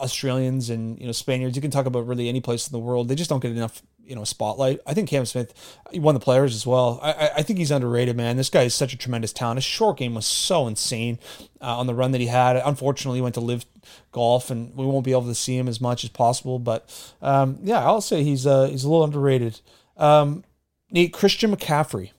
Australians 0.00 0.70
and 0.70 0.98
you 0.98 1.06
know 1.06 1.12
Spaniards, 1.12 1.54
you 1.54 1.62
can 1.62 1.70
talk 1.70 1.86
about 1.86 2.06
really 2.06 2.28
any 2.28 2.40
place 2.40 2.66
in 2.66 2.72
the 2.72 2.78
world. 2.78 3.08
They 3.08 3.14
just 3.14 3.28
don't 3.28 3.40
get 3.40 3.52
enough 3.52 3.82
you 4.08 4.14
know 4.14 4.24
spotlight. 4.24 4.80
I 4.86 4.94
think 4.94 5.08
Cam 5.08 5.26
Smith, 5.26 5.52
he 5.92 6.00
won 6.00 6.14
the 6.14 6.20
Players 6.20 6.54
as 6.54 6.66
well. 6.66 6.98
I, 7.02 7.30
I, 7.36 7.42
think 7.42 7.58
he's 7.58 7.70
underrated, 7.70 8.16
man. 8.16 8.36
This 8.36 8.48
guy 8.50 8.62
is 8.62 8.74
such 8.74 8.92
a 8.92 8.96
tremendous 8.96 9.32
talent. 9.32 9.58
His 9.58 9.64
short 9.64 9.98
game 9.98 10.14
was 10.14 10.26
so 10.26 10.66
insane 10.66 11.18
uh, 11.60 11.78
on 11.78 11.86
the 11.86 11.94
run 11.94 12.12
that 12.12 12.20
he 12.20 12.26
had. 12.26 12.56
Unfortunately, 12.56 13.18
he 13.18 13.22
went 13.22 13.34
to 13.34 13.40
LIV 13.40 13.66
golf, 14.10 14.50
and 14.50 14.74
we 14.74 14.86
won't 14.86 15.04
be 15.04 15.12
able 15.12 15.26
to 15.26 15.34
see 15.34 15.56
him 15.56 15.68
as 15.68 15.80
much 15.80 16.04
as 16.04 16.10
possible. 16.10 16.58
But 16.58 17.12
um, 17.20 17.58
yeah, 17.62 17.84
I'll 17.84 18.00
say 18.00 18.24
he's 18.24 18.46
uh, 18.46 18.66
he's 18.68 18.84
a 18.84 18.88
little 18.88 19.04
underrated. 19.04 19.60
Um, 19.96 20.44
Nate 20.90 21.12
Christian 21.12 21.54
McCaffrey. 21.54 22.10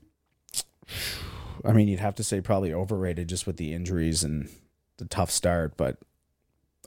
I 1.65 1.73
mean, 1.73 1.87
you'd 1.87 1.99
have 1.99 2.15
to 2.15 2.23
say 2.23 2.39
probably 2.39 2.73
overrated 2.73 3.27
just 3.27 3.47
with 3.47 3.57
the 3.57 3.73
injuries 3.73 4.23
and 4.23 4.49
the 4.97 5.05
tough 5.05 5.31
start, 5.31 5.75
but 5.75 5.97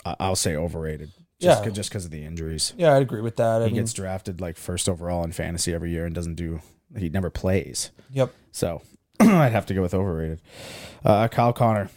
I'll 0.05 0.37
say 0.37 0.57
overrated. 0.57 1.13
Just 1.43 1.65
Yeah. 1.65 1.71
just 1.71 1.91
because 1.91 2.05
of 2.05 2.11
the 2.11 2.25
injuries. 2.25 2.73
Yeah, 2.77 2.95
I'd 2.95 3.03
agree 3.03 3.21
with 3.21 3.37
that. 3.37 3.61
I 3.63 3.65
He 3.67 3.73
mean, 3.73 3.83
gets 3.83 3.93
drafted 3.93 4.41
like 4.41 4.57
first 4.57 4.89
overall 4.89 5.25
in 5.25 5.33
fantasy 5.33 5.75
every 5.75 5.91
year 5.91 6.07
and 6.07 6.15
doesn't 6.15 6.37
do. 6.37 6.61
He 6.97 7.09
never 7.09 7.31
plays. 7.31 7.91
yep. 8.11 8.33
So 8.53 8.83
I'd 9.21 9.53
have 9.53 9.67
to 9.67 9.75
go 9.75 9.83
with 9.83 9.95
overrated. 9.95 10.41
Uh, 11.05 11.29
Kyle 11.29 11.53
Connor. 11.53 11.89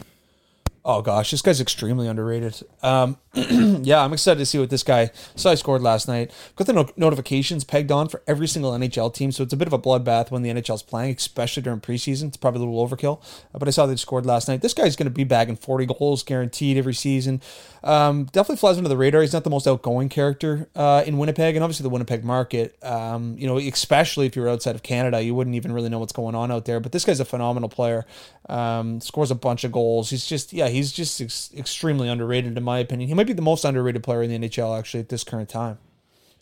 Oh 0.84 1.02
gosh, 1.02 1.30
this 1.32 1.42
guy's 1.42 1.60
extremely 1.60 2.06
underrated. 2.06 2.60
Um, 2.82 3.16
yeah, 3.82 4.02
I'm 4.02 4.14
excited 4.14 4.38
to 4.38 4.46
see 4.46 4.58
what 4.58 4.70
this 4.70 4.82
guy. 4.82 5.10
So 5.34 5.50
I 5.50 5.56
scored 5.56 5.82
last 5.82 6.08
night. 6.08 6.30
Got 6.56 6.68
the 6.68 6.72
no- 6.72 6.88
notifications 6.96 7.64
pegged 7.64 7.92
on 7.92 8.08
for 8.08 8.22
every 8.26 8.48
single 8.48 8.72
NHL 8.72 9.12
team, 9.12 9.30
so 9.30 9.42
it's 9.42 9.52
a 9.52 9.58
bit 9.58 9.68
of 9.68 9.74
a 9.74 9.78
bloodbath 9.78 10.30
when 10.30 10.40
the 10.40 10.48
NHL's 10.48 10.82
playing, 10.82 11.16
especially 11.16 11.62
during 11.62 11.80
preseason. 11.80 12.28
It's 12.28 12.38
probably 12.38 12.62
a 12.62 12.64
little 12.64 12.88
overkill, 12.88 13.20
uh, 13.54 13.58
but 13.58 13.68
I 13.68 13.72
saw 13.72 13.84
they 13.84 13.96
scored 13.96 14.24
last 14.24 14.48
night. 14.48 14.62
This 14.62 14.72
guy's 14.72 14.96
going 14.96 15.06
to 15.06 15.10
be 15.10 15.24
bagging 15.24 15.56
40 15.56 15.86
goals 15.86 16.22
guaranteed 16.22 16.78
every 16.78 16.94
season. 16.94 17.42
Um, 17.84 18.24
definitely 18.24 18.56
flies 18.56 18.78
under 18.78 18.88
the 18.88 18.96
radar. 18.96 19.20
He's 19.20 19.34
not 19.34 19.44
the 19.44 19.50
most 19.50 19.66
outgoing 19.66 20.08
character 20.08 20.68
uh, 20.74 21.04
in 21.06 21.18
Winnipeg, 21.18 21.56
and 21.56 21.62
obviously 21.62 21.84
the 21.84 21.90
Winnipeg 21.90 22.24
market. 22.24 22.82
Um, 22.82 23.36
you 23.38 23.46
know, 23.46 23.58
especially 23.58 24.26
if 24.26 24.34
you're 24.34 24.48
outside 24.48 24.74
of 24.74 24.82
Canada, 24.82 25.22
you 25.22 25.34
wouldn't 25.34 25.56
even 25.56 25.72
really 25.72 25.88
know 25.88 25.98
what's 25.98 26.12
going 26.12 26.34
on 26.34 26.50
out 26.50 26.64
there. 26.64 26.80
But 26.80 26.92
this 26.92 27.04
guy's 27.04 27.20
a 27.20 27.24
phenomenal 27.24 27.68
player. 27.68 28.06
Um, 28.48 29.00
scores 29.00 29.30
a 29.30 29.34
bunch 29.34 29.64
of 29.64 29.72
goals. 29.72 30.10
He's 30.10 30.26
just 30.26 30.52
yeah, 30.52 30.68
he's 30.68 30.92
just 30.92 31.20
ex- 31.20 31.50
extremely 31.56 32.08
underrated 32.08 32.56
in 32.56 32.64
my 32.64 32.78
opinion. 32.78 33.08
He 33.08 33.14
might 33.14 33.25
be 33.26 33.32
the 33.32 33.42
most 33.42 33.64
underrated 33.64 34.02
player 34.02 34.22
in 34.22 34.30
the 34.30 34.48
NHL 34.48 34.78
actually 34.78 35.00
at 35.00 35.08
this 35.08 35.24
current 35.24 35.48
time. 35.48 35.78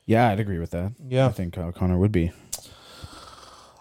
Yeah, 0.06 0.28
I'd 0.28 0.40
agree 0.40 0.58
with 0.58 0.70
that. 0.72 0.92
Yeah. 1.08 1.26
I 1.26 1.30
think 1.30 1.54
Kyle 1.54 1.72
Connor 1.72 1.98
would 1.98 2.12
be. 2.12 2.32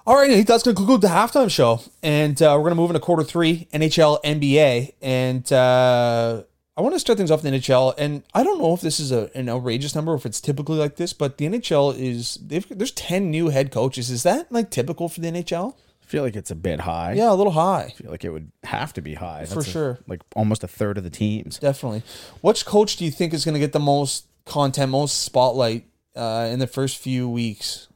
All 0.05 0.17
right, 0.17 0.45
that's 0.45 0.63
going 0.63 0.75
to 0.75 0.79
conclude 0.79 0.99
the 0.99 1.07
halftime 1.07 1.49
show, 1.49 1.79
and 2.01 2.41
uh, 2.41 2.55
we're 2.57 2.63
going 2.63 2.71
to 2.71 2.75
move 2.75 2.89
into 2.89 2.99
quarter 2.99 3.23
three, 3.23 3.69
NHL, 3.73 4.21
NBA, 4.21 4.95
and 5.01 5.53
uh, 5.53 6.43
I 6.75 6.81
want 6.81 6.93
to 6.93 6.99
start 6.99 7.15
things 7.15 7.31
off 7.31 7.45
in 7.45 7.53
the 7.53 7.57
NHL. 7.57 7.93
And 7.97 8.23
I 8.33 8.43
don't 8.43 8.59
know 8.59 8.73
if 8.73 8.81
this 8.81 8.99
is 8.99 9.13
a, 9.13 9.29
an 9.33 9.47
outrageous 9.47 9.95
number, 9.95 10.11
or 10.11 10.15
if 10.15 10.25
it's 10.25 10.41
typically 10.41 10.77
like 10.77 10.97
this, 10.97 11.13
but 11.13 11.37
the 11.37 11.45
NHL 11.45 11.97
is 11.97 12.35
they've, 12.45 12.67
there's 12.69 12.91
ten 12.91 13.31
new 13.31 13.47
head 13.47 13.71
coaches. 13.71 14.09
Is 14.09 14.23
that 14.23 14.51
like 14.51 14.69
typical 14.69 15.07
for 15.07 15.21
the 15.21 15.29
NHL? 15.31 15.75
Feel 16.13 16.21
like 16.23 16.35
it's 16.35 16.51
a 16.51 16.55
bit 16.55 16.81
high. 16.81 17.13
Yeah, 17.13 17.31
a 17.31 17.33
little 17.33 17.53
high. 17.53 17.85
I 17.87 17.89
feel 17.89 18.11
like 18.11 18.23
it 18.23 18.29
would 18.29 18.51
have 18.65 18.93
to 18.93 19.01
be 19.01 19.15
high. 19.15 19.45
For 19.45 19.55
That's 19.55 19.67
a- 19.67 19.71
sure. 19.71 19.99
like 20.07 20.21
almost 20.35 20.63
a 20.63 20.67
third 20.67 20.99
of 20.99 21.03
the 21.03 21.09
teams. 21.09 21.57
Definitely. 21.57 22.03
Which 22.41 22.67
coach 22.67 22.97
do 22.97 23.03
you 23.05 23.09
think 23.09 23.33
is 23.33 23.43
going 23.43 23.53
to 23.55 23.59
get 23.59 23.73
the 23.73 23.79
most 23.79 24.27
content, 24.45 24.91
most 24.91 25.23
spotlight 25.23 25.85
uh, 26.15 26.49
in 26.51 26.59
the 26.59 26.67
first 26.67 26.97
few 26.99 27.27
weeks 27.27 27.87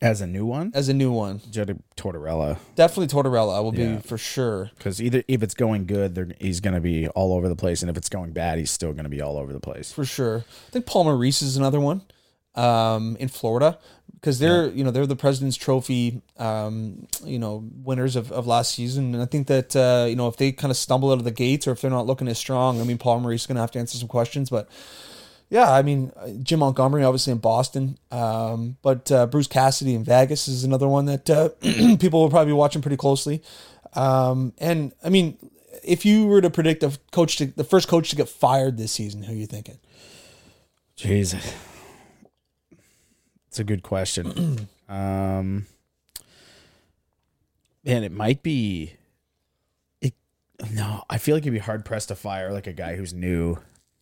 As 0.00 0.20
a 0.20 0.26
new 0.28 0.46
one, 0.46 0.70
as 0.72 0.88
a 0.88 0.94
new 0.94 1.10
one? 1.10 1.40
Jed 1.50 1.82
Tortorella. 1.96 2.58
Definitely 2.76 3.08
Tortorella 3.08 3.60
will 3.64 3.74
Yeah. 3.74 3.96
be 3.96 4.02
for 4.02 4.18
sure. 4.18 4.70
Because 4.78 5.02
either 5.02 5.24
if 5.26 5.42
it's 5.42 5.54
going 5.54 5.86
good, 5.86 6.14
they're, 6.14 6.28
he's 6.38 6.60
going 6.60 6.74
to 6.74 6.80
be 6.80 7.08
all 7.08 7.32
over 7.32 7.48
the 7.48 7.56
place, 7.56 7.82
and 7.82 7.90
if 7.90 7.96
it's 7.96 8.08
going 8.08 8.30
bad, 8.32 8.58
he's 8.58 8.70
still 8.70 8.92
going 8.92 9.02
to 9.04 9.10
be 9.10 9.20
all 9.20 9.36
over 9.36 9.52
the 9.52 9.58
place. 9.58 9.90
For 9.92 10.04
sure. 10.04 10.44
I 10.68 10.70
think 10.70 10.86
Paul 10.86 11.10
Reese 11.12 11.42
is 11.42 11.56
another 11.56 11.80
one 11.80 12.02
um, 12.54 13.16
in 13.18 13.26
Florida 13.26 13.78
because 14.24 14.38
they're 14.38 14.70
you 14.70 14.82
know 14.82 14.90
they're 14.90 15.06
the 15.06 15.14
President's 15.14 15.54
Trophy 15.54 16.22
um, 16.38 17.06
you 17.26 17.38
know 17.38 17.62
winners 17.82 18.16
of, 18.16 18.32
of 18.32 18.46
last 18.46 18.74
season, 18.74 19.12
and 19.12 19.22
I 19.22 19.26
think 19.26 19.48
that 19.48 19.76
uh, 19.76 20.06
you 20.08 20.16
know 20.16 20.28
if 20.28 20.38
they 20.38 20.50
kind 20.50 20.70
of 20.70 20.78
stumble 20.78 21.12
out 21.12 21.18
of 21.18 21.24
the 21.24 21.30
gates 21.30 21.66
or 21.68 21.72
if 21.72 21.82
they're 21.82 21.90
not 21.90 22.06
looking 22.06 22.26
as 22.28 22.38
strong, 22.38 22.80
I 22.80 22.84
mean 22.84 22.96
Paul 22.96 23.28
is 23.28 23.46
going 23.46 23.56
to 23.56 23.60
have 23.60 23.70
to 23.72 23.78
answer 23.78 23.98
some 23.98 24.08
questions, 24.08 24.48
but. 24.48 24.68
Yeah, 25.50 25.70
I 25.70 25.82
mean 25.82 26.10
uh, 26.16 26.30
Jim 26.42 26.60
Montgomery, 26.60 27.04
obviously 27.04 27.30
in 27.30 27.38
Boston, 27.38 27.98
um, 28.10 28.78
but 28.82 29.12
uh, 29.12 29.26
Bruce 29.26 29.46
Cassidy 29.46 29.94
in 29.94 30.02
Vegas 30.02 30.48
is 30.48 30.64
another 30.64 30.88
one 30.88 31.04
that 31.04 31.30
uh, 31.30 31.50
people 31.98 32.22
will 32.22 32.30
probably 32.30 32.50
be 32.50 32.56
watching 32.56 32.80
pretty 32.80 32.96
closely. 32.96 33.42
Um, 33.92 34.54
and 34.58 34.94
I 35.04 35.10
mean, 35.10 35.36
if 35.84 36.06
you 36.06 36.26
were 36.26 36.40
to 36.40 36.48
predict 36.48 36.82
a 36.82 36.98
coach, 37.12 37.36
to, 37.36 37.46
the 37.46 37.62
first 37.62 37.88
coach 37.88 38.08
to 38.10 38.16
get 38.16 38.28
fired 38.28 38.78
this 38.78 38.92
season, 38.92 39.22
who 39.22 39.32
are 39.32 39.36
you 39.36 39.46
thinking? 39.46 39.78
Jeez, 40.96 41.38
it's 43.54 43.60
a 43.60 43.64
good 43.64 43.84
question. 43.84 44.66
um, 44.88 45.66
man, 47.84 48.02
it 48.02 48.10
might 48.10 48.42
be. 48.42 48.94
It 50.00 50.12
no, 50.72 51.04
I 51.08 51.18
feel 51.18 51.36
like 51.36 51.44
it'd 51.44 51.52
be 51.52 51.60
hard 51.60 51.84
pressed 51.84 52.08
to 52.08 52.16
fire 52.16 52.52
like 52.52 52.66
a 52.66 52.72
guy 52.72 52.96
who's 52.96 53.14
new 53.14 53.58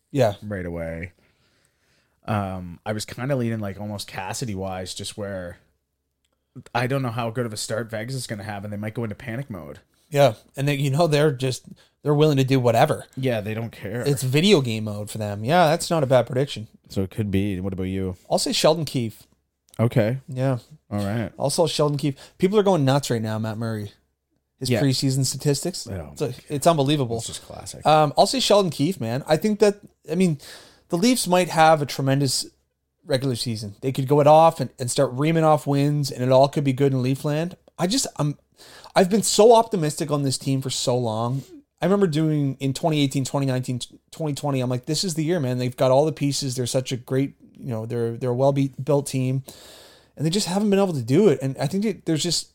Yeah, 0.09 0.33
right 0.41 0.65
away. 0.65 1.11
Um, 2.25 2.79
I 2.83 2.93
was 2.93 3.05
kind 3.05 3.31
of 3.31 3.37
leaning 3.37 3.59
like 3.59 3.79
almost 3.79 4.07
Cassidy 4.07 4.55
wise, 4.55 4.95
just 4.95 5.17
where 5.19 5.59
I 6.73 6.87
don't 6.87 7.03
know 7.03 7.11
how 7.11 7.29
good 7.29 7.45
of 7.45 7.53
a 7.53 7.57
start 7.57 7.91
Vegas 7.91 8.15
is 8.15 8.25
going 8.25 8.39
to 8.39 8.45
have, 8.45 8.63
and 8.63 8.73
they 8.73 8.77
might 8.77 8.95
go 8.95 9.03
into 9.03 9.15
panic 9.15 9.51
mode. 9.51 9.81
Yeah, 10.09 10.33
and 10.57 10.67
they, 10.67 10.77
you 10.77 10.89
know 10.89 11.05
they're 11.05 11.31
just 11.31 11.67
they're 12.01 12.15
willing 12.15 12.37
to 12.37 12.43
do 12.43 12.59
whatever. 12.59 13.05
Yeah, 13.15 13.39
they 13.41 13.53
don't 13.53 13.71
care. 13.71 14.01
It's 14.01 14.23
video 14.23 14.61
game 14.61 14.85
mode 14.85 15.11
for 15.11 15.19
them. 15.19 15.43
Yeah, 15.43 15.67
that's 15.67 15.91
not 15.91 16.01
a 16.01 16.07
bad 16.07 16.25
prediction. 16.25 16.69
so 16.89 17.03
it 17.03 17.11
could 17.11 17.29
be. 17.29 17.59
What 17.59 17.73
about 17.73 17.83
you? 17.83 18.15
I'll 18.31 18.39
say 18.39 18.51
Sheldon 18.51 18.85
Keefe. 18.85 19.27
Okay, 19.79 20.17
Yeah, 20.27 20.59
all 20.91 20.99
right. 21.05 21.31
also 21.37 21.65
Sheldon 21.67 21.97
Keefe. 21.97 22.15
People 22.37 22.59
are 22.59 22.63
going 22.63 22.85
nuts 22.85 23.09
right 23.09 23.21
now. 23.21 23.39
Matt 23.39 23.57
Murray, 23.57 23.91
his 24.59 24.69
Yeah. 24.69 24.81
preseason 24.81 25.25
statistics. 25.25 25.87
Oh, 25.87 26.11
It's, 26.19 26.39
it's 26.49 26.67
unbelievable. 26.67 27.17
It's 27.17 27.27
just 27.27 27.43
classic. 27.43 27.85
Um, 27.85 28.13
I'll 28.17 28.27
say 28.27 28.39
Sheldon 28.39 28.69
Keefe, 28.71 28.99
man. 29.01 29.23
I 29.27 29.37
think 29.37 29.59
that 29.59 29.79
I 30.11 30.15
mean 30.15 30.37
the 30.89 30.97
Leafs 30.97 31.27
might 31.27 31.49
have 31.49 31.81
a 31.81 31.85
tremendous 31.87 32.45
regular 33.05 33.35
season. 33.35 33.75
They 33.81 33.91
could 33.91 34.07
go 34.07 34.19
it 34.21 34.27
off 34.27 34.59
and, 34.59 34.69
and 34.79 34.89
start 34.91 35.09
reaming 35.13 35.43
off 35.43 35.65
wins, 35.67 36.11
and 36.11 36.23
it 36.23 36.31
all 36.31 36.47
could 36.47 36.63
be 36.63 36.73
good 36.73 36.93
in 36.93 37.01
Leafland. 37.01 37.55
I 37.79 37.87
just 37.87 38.05
I'm 38.17 38.37
I've 38.95 39.09
been 39.09 39.23
so 39.23 39.55
optimistic 39.55 40.11
on 40.11 40.21
this 40.21 40.37
team 40.37 40.61
for 40.61 40.69
so 40.69 40.95
long. 40.95 41.41
I 41.81 41.85
remember 41.85 42.07
doing 42.07 42.55
in 42.61 42.71
2018, 42.73 43.25
2019, 43.25 43.79
2020. 43.79 44.61
I'm 44.61 44.69
like, 44.69 44.85
this 44.85 45.03
is 45.03 45.15
the 45.15 45.23
year, 45.23 45.39
man. 45.39 45.57
They've 45.57 45.75
got 45.75 45.91
all 45.91 46.05
the 46.05 46.11
pieces. 46.13 46.55
They're 46.55 46.65
such 46.67 46.93
a 46.93 46.97
great, 46.97 47.33
you 47.63 47.69
know, 47.69 47.85
they're 47.85 48.17
they're 48.17 48.29
a 48.29 48.35
well 48.35 48.51
built 48.51 49.07
team, 49.07 49.43
and 50.17 50.25
they 50.25 50.29
just 50.29 50.47
haven't 50.47 50.69
been 50.69 50.79
able 50.79 50.93
to 50.93 51.01
do 51.01 51.29
it. 51.29 51.39
And 51.41 51.57
I 51.57 51.67
think 51.67 51.83
that 51.83 52.05
there's 52.05 52.23
just 52.23 52.51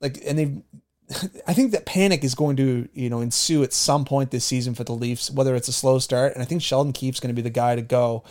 like, 0.00 0.18
and 0.26 0.38
they've 0.38 0.62
I 1.46 1.54
think 1.54 1.72
that 1.72 1.86
panic 1.86 2.24
is 2.24 2.34
going 2.34 2.56
to, 2.56 2.88
you 2.94 3.10
know, 3.10 3.20
ensue 3.20 3.62
at 3.62 3.72
some 3.72 4.04
point 4.04 4.30
this 4.30 4.44
season 4.44 4.74
for 4.74 4.84
the 4.84 4.92
Leafs, 4.92 5.30
whether 5.30 5.54
it's 5.54 5.68
a 5.68 5.72
slow 5.72 5.98
start. 5.98 6.34
And 6.34 6.42
I 6.42 6.46
think 6.46 6.62
Sheldon 6.62 6.92
Keefe's 6.92 7.20
going 7.20 7.34
to 7.34 7.34
be 7.34 7.42
the 7.42 7.50
guy 7.50 7.76
to 7.76 7.82
go. 7.82 8.24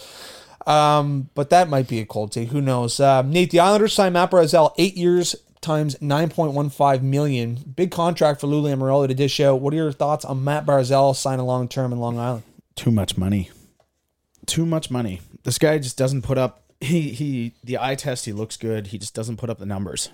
Um, 0.68 1.30
but 1.34 1.50
that 1.50 1.70
might 1.70 1.88
be 1.88 2.00
a 2.00 2.06
cold 2.06 2.32
take. 2.32 2.50
Who 2.50 2.62
knows? 2.62 3.00
Um, 3.00 3.32
Nate, 3.32 3.52
the 3.52 3.60
Islanders 3.60 3.94
signed 3.94 4.14
Matt 4.14 4.32
Barzal 4.32 4.74
eight 4.78 4.96
years 4.96 5.36
times 5.60 5.96
9.15 5.96 7.02
million. 7.02 7.56
Big 7.76 7.92
contract 7.92 8.42
for 8.42 8.48
Lou 8.48 8.64
Lamoriello 8.64 9.08
to 9.08 9.14
dish 9.14 9.40
out. 9.40 9.62
What 9.62 9.74
are 9.74 9.78
your 9.78 9.92
thoughts 9.92 10.26
on 10.26 10.44
Matt 10.44 10.66
Barzal 10.66 11.16
signing 11.16 11.46
long 11.46 11.68
term 11.68 11.92
in 11.92 12.00
Long 12.00 12.18
Island? 12.18 12.44
Too 12.76 12.92
much 12.92 13.18
money. 13.18 13.52
Too 14.52 14.66
much 14.66 14.92
money. 14.92 15.22
This 15.44 15.58
guy 15.58 15.78
just 15.78 15.98
doesn't 15.98 16.24
put 16.24 16.38
up. 16.38 16.64
He 16.82 17.12
he. 17.12 17.54
The 17.64 17.78
eye 17.80 17.96
test. 17.96 18.26
He 18.26 18.34
looks 18.34 18.58
good. 18.58 18.88
He 18.88 18.98
just 18.98 19.14
doesn't 19.14 19.38
put 19.38 19.50
up 19.50 19.60
the 19.60 19.66
numbers. 19.66 20.10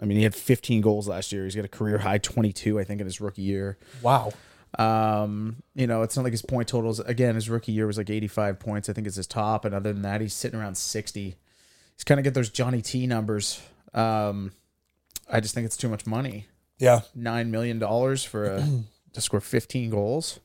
I 0.00 0.04
mean, 0.04 0.16
he 0.16 0.22
had 0.22 0.34
15 0.34 0.80
goals 0.80 1.08
last 1.08 1.32
year. 1.32 1.42
He's 1.42 1.56
got 1.56 1.64
a 1.64 1.68
career 1.68 1.98
high 1.98 2.18
22, 2.18 2.78
I 2.78 2.84
think, 2.84 3.00
in 3.00 3.06
his 3.06 3.20
rookie 3.20 3.42
year. 3.42 3.78
Wow. 4.00 4.32
Um, 4.78 5.56
you 5.74 5.88
know, 5.88 6.02
it's 6.02 6.16
not 6.16 6.22
like 6.22 6.32
his 6.32 6.40
point 6.42 6.68
totals. 6.68 7.00
Again, 7.00 7.34
his 7.34 7.50
rookie 7.50 7.72
year 7.72 7.86
was 7.86 7.98
like 7.98 8.08
85 8.08 8.60
points. 8.60 8.88
I 8.88 8.92
think 8.92 9.08
it's 9.08 9.16
his 9.16 9.26
top, 9.26 9.64
and 9.64 9.74
other 9.74 9.92
than 9.92 10.02
that, 10.02 10.20
he's 10.20 10.32
sitting 10.32 10.58
around 10.58 10.76
60. 10.76 11.34
He's 11.96 12.04
kind 12.04 12.20
of 12.20 12.24
get 12.24 12.34
those 12.34 12.48
Johnny 12.48 12.80
T 12.80 13.08
numbers. 13.08 13.60
Um, 13.92 14.52
I 15.28 15.40
just 15.40 15.54
think 15.54 15.66
it's 15.66 15.76
too 15.76 15.88
much 15.88 16.06
money. 16.06 16.46
Yeah. 16.78 17.00
Nine 17.14 17.50
million 17.50 17.78
dollars 17.78 18.24
for 18.24 18.44
a 18.44 18.66
to 19.12 19.20
score 19.20 19.40
15 19.40 19.90
goals. 19.90 20.38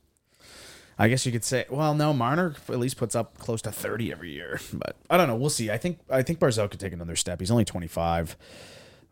I 0.97 1.09
guess 1.09 1.25
you 1.25 1.31
could 1.31 1.43
say, 1.43 1.65
well, 1.69 1.93
no, 1.93 2.13
Marner 2.13 2.55
at 2.69 2.79
least 2.79 2.97
puts 2.97 3.15
up 3.15 3.37
close 3.37 3.61
to 3.63 3.71
30 3.71 4.11
every 4.11 4.31
year, 4.31 4.59
but 4.73 4.95
I 5.09 5.17
don't 5.17 5.27
know. 5.27 5.35
We'll 5.35 5.49
see. 5.49 5.69
I 5.69 5.77
think 5.77 5.99
I 6.09 6.21
think 6.21 6.39
Barzal 6.39 6.69
could 6.69 6.79
take 6.79 6.93
another 6.93 7.15
step. 7.15 7.39
He's 7.39 7.51
only 7.51 7.65
25, 7.65 8.37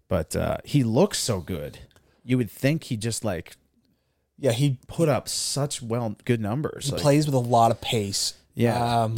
but 0.07 0.36
uh, 0.36 0.57
he 0.63 0.84
looks 0.84 1.17
so 1.19 1.39
good. 1.41 1.79
You 2.23 2.38
would 2.38 2.49
think 2.49 2.86
he 2.86 2.95
just 2.97 3.25
like 3.25 3.57
Yeah, 4.39 4.51
he 4.53 4.79
put 4.88 5.09
up 5.09 5.27
such 5.27 5.81
well 5.81 6.15
good 6.25 6.39
numbers. 6.39 6.91
Like, 6.91 7.01
plays 7.01 7.25
with 7.25 7.36
a 7.36 7.39
lot 7.39 7.71
of 7.71 7.81
pace. 7.81 8.36
Yeah. 8.55 9.03
Um, 9.03 9.15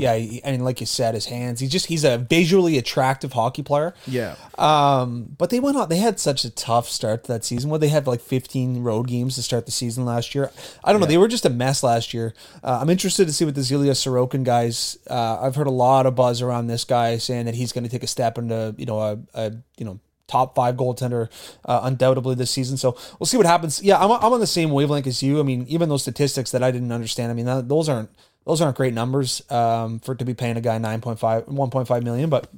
yeah, 0.00 0.16
he- 0.16 0.40
mean, 0.44 0.64
like 0.64 0.80
you 0.80 0.86
said, 0.86 1.14
his 1.14 1.26
hands. 1.26 1.60
He's 1.60 1.70
just 1.70 1.86
he's 1.86 2.04
a 2.04 2.18
visually 2.18 2.78
attractive 2.78 3.32
hockey 3.34 3.62
player. 3.62 3.94
yeah, 4.06 4.34
Um, 4.58 5.34
but 5.38 5.50
they 5.50 5.60
went 5.60 5.76
on. 5.76 5.88
They 5.88 5.98
had 5.98 6.18
such 6.20 6.44
a 6.44 6.50
tough 6.50 6.88
start 6.88 7.24
to 7.24 7.32
that 7.32 7.44
season. 7.44 7.70
Where 7.70 7.78
they 7.78 7.88
had 7.88 8.06
like 8.06 8.20
15 8.20 8.82
road 8.82 9.06
games 9.08 9.34
to 9.36 9.42
start 9.42 9.66
the 9.66 9.72
season 9.72 10.04
last 10.04 10.34
year. 10.34 10.50
I 10.84 10.92
don't 10.92 11.00
know. 11.00 11.06
They 11.06 11.18
were 11.18 11.28
just 11.28 11.44
a 11.46 11.50
mess 11.50 11.82
last 11.82 12.12
year. 12.14 12.34
Uh, 12.64 12.78
I'm 12.80 12.90
interested 12.90 13.26
to 13.26 13.32
see 13.32 13.44
what 13.44 13.54
this 13.54 13.70
Ilya 13.70 13.92
Sorokin 13.92 14.44
guys. 14.44 14.98
Uh, 15.08 15.38
I've 15.40 15.54
heard 15.56 15.66
a 15.66 15.70
lot 15.72 16.06
of 16.06 16.14
buzz 16.14 16.42
around 16.42 16.66
this 16.66 16.84
guy 16.84 17.18
saying 17.18 17.46
that 17.46 17.54
he's 17.54 17.72
going 17.72 17.84
to 17.84 17.90
take 17.90 18.02
a 18.02 18.06
step 18.08 18.38
into 18.38 18.74
you 18.78 18.86
know 18.86 19.00
a, 19.00 19.18
a 19.34 19.52
you 19.78 19.84
know 19.84 20.00
top 20.26 20.54
five 20.54 20.76
goaltender 20.76 21.28
uh, 21.64 21.80
undoubtedly 21.82 22.36
this 22.36 22.52
season. 22.52 22.76
So 22.76 22.96
we'll 23.18 23.26
see 23.26 23.36
what 23.36 23.46
happens. 23.46 23.82
Yeah, 23.82 23.98
I'm, 23.98 24.12
I'm 24.12 24.32
on 24.32 24.38
the 24.38 24.46
same 24.46 24.70
wavelength 24.70 25.08
as 25.08 25.22
you. 25.24 25.40
I 25.40 25.42
mean, 25.42 25.66
even 25.68 25.88
those 25.88 26.02
statistics 26.02 26.52
that 26.52 26.62
I 26.62 26.70
didn't 26.70 26.92
understand. 26.92 27.32
I 27.32 27.34
mean, 27.34 27.46
that, 27.46 27.68
those 27.68 27.88
aren't 27.88 28.10
those 28.46 28.60
aren't 28.60 28.76
great 28.76 28.94
numbers 28.94 29.42
um, 29.50 29.98
for 30.00 30.12
it 30.12 30.18
to 30.18 30.24
be 30.24 30.34
paying 30.34 30.56
a 30.56 30.60
guy 30.60 30.78
9.5 30.78 31.46
1.5 31.46 32.02
million, 32.02 32.30
but. 32.30 32.48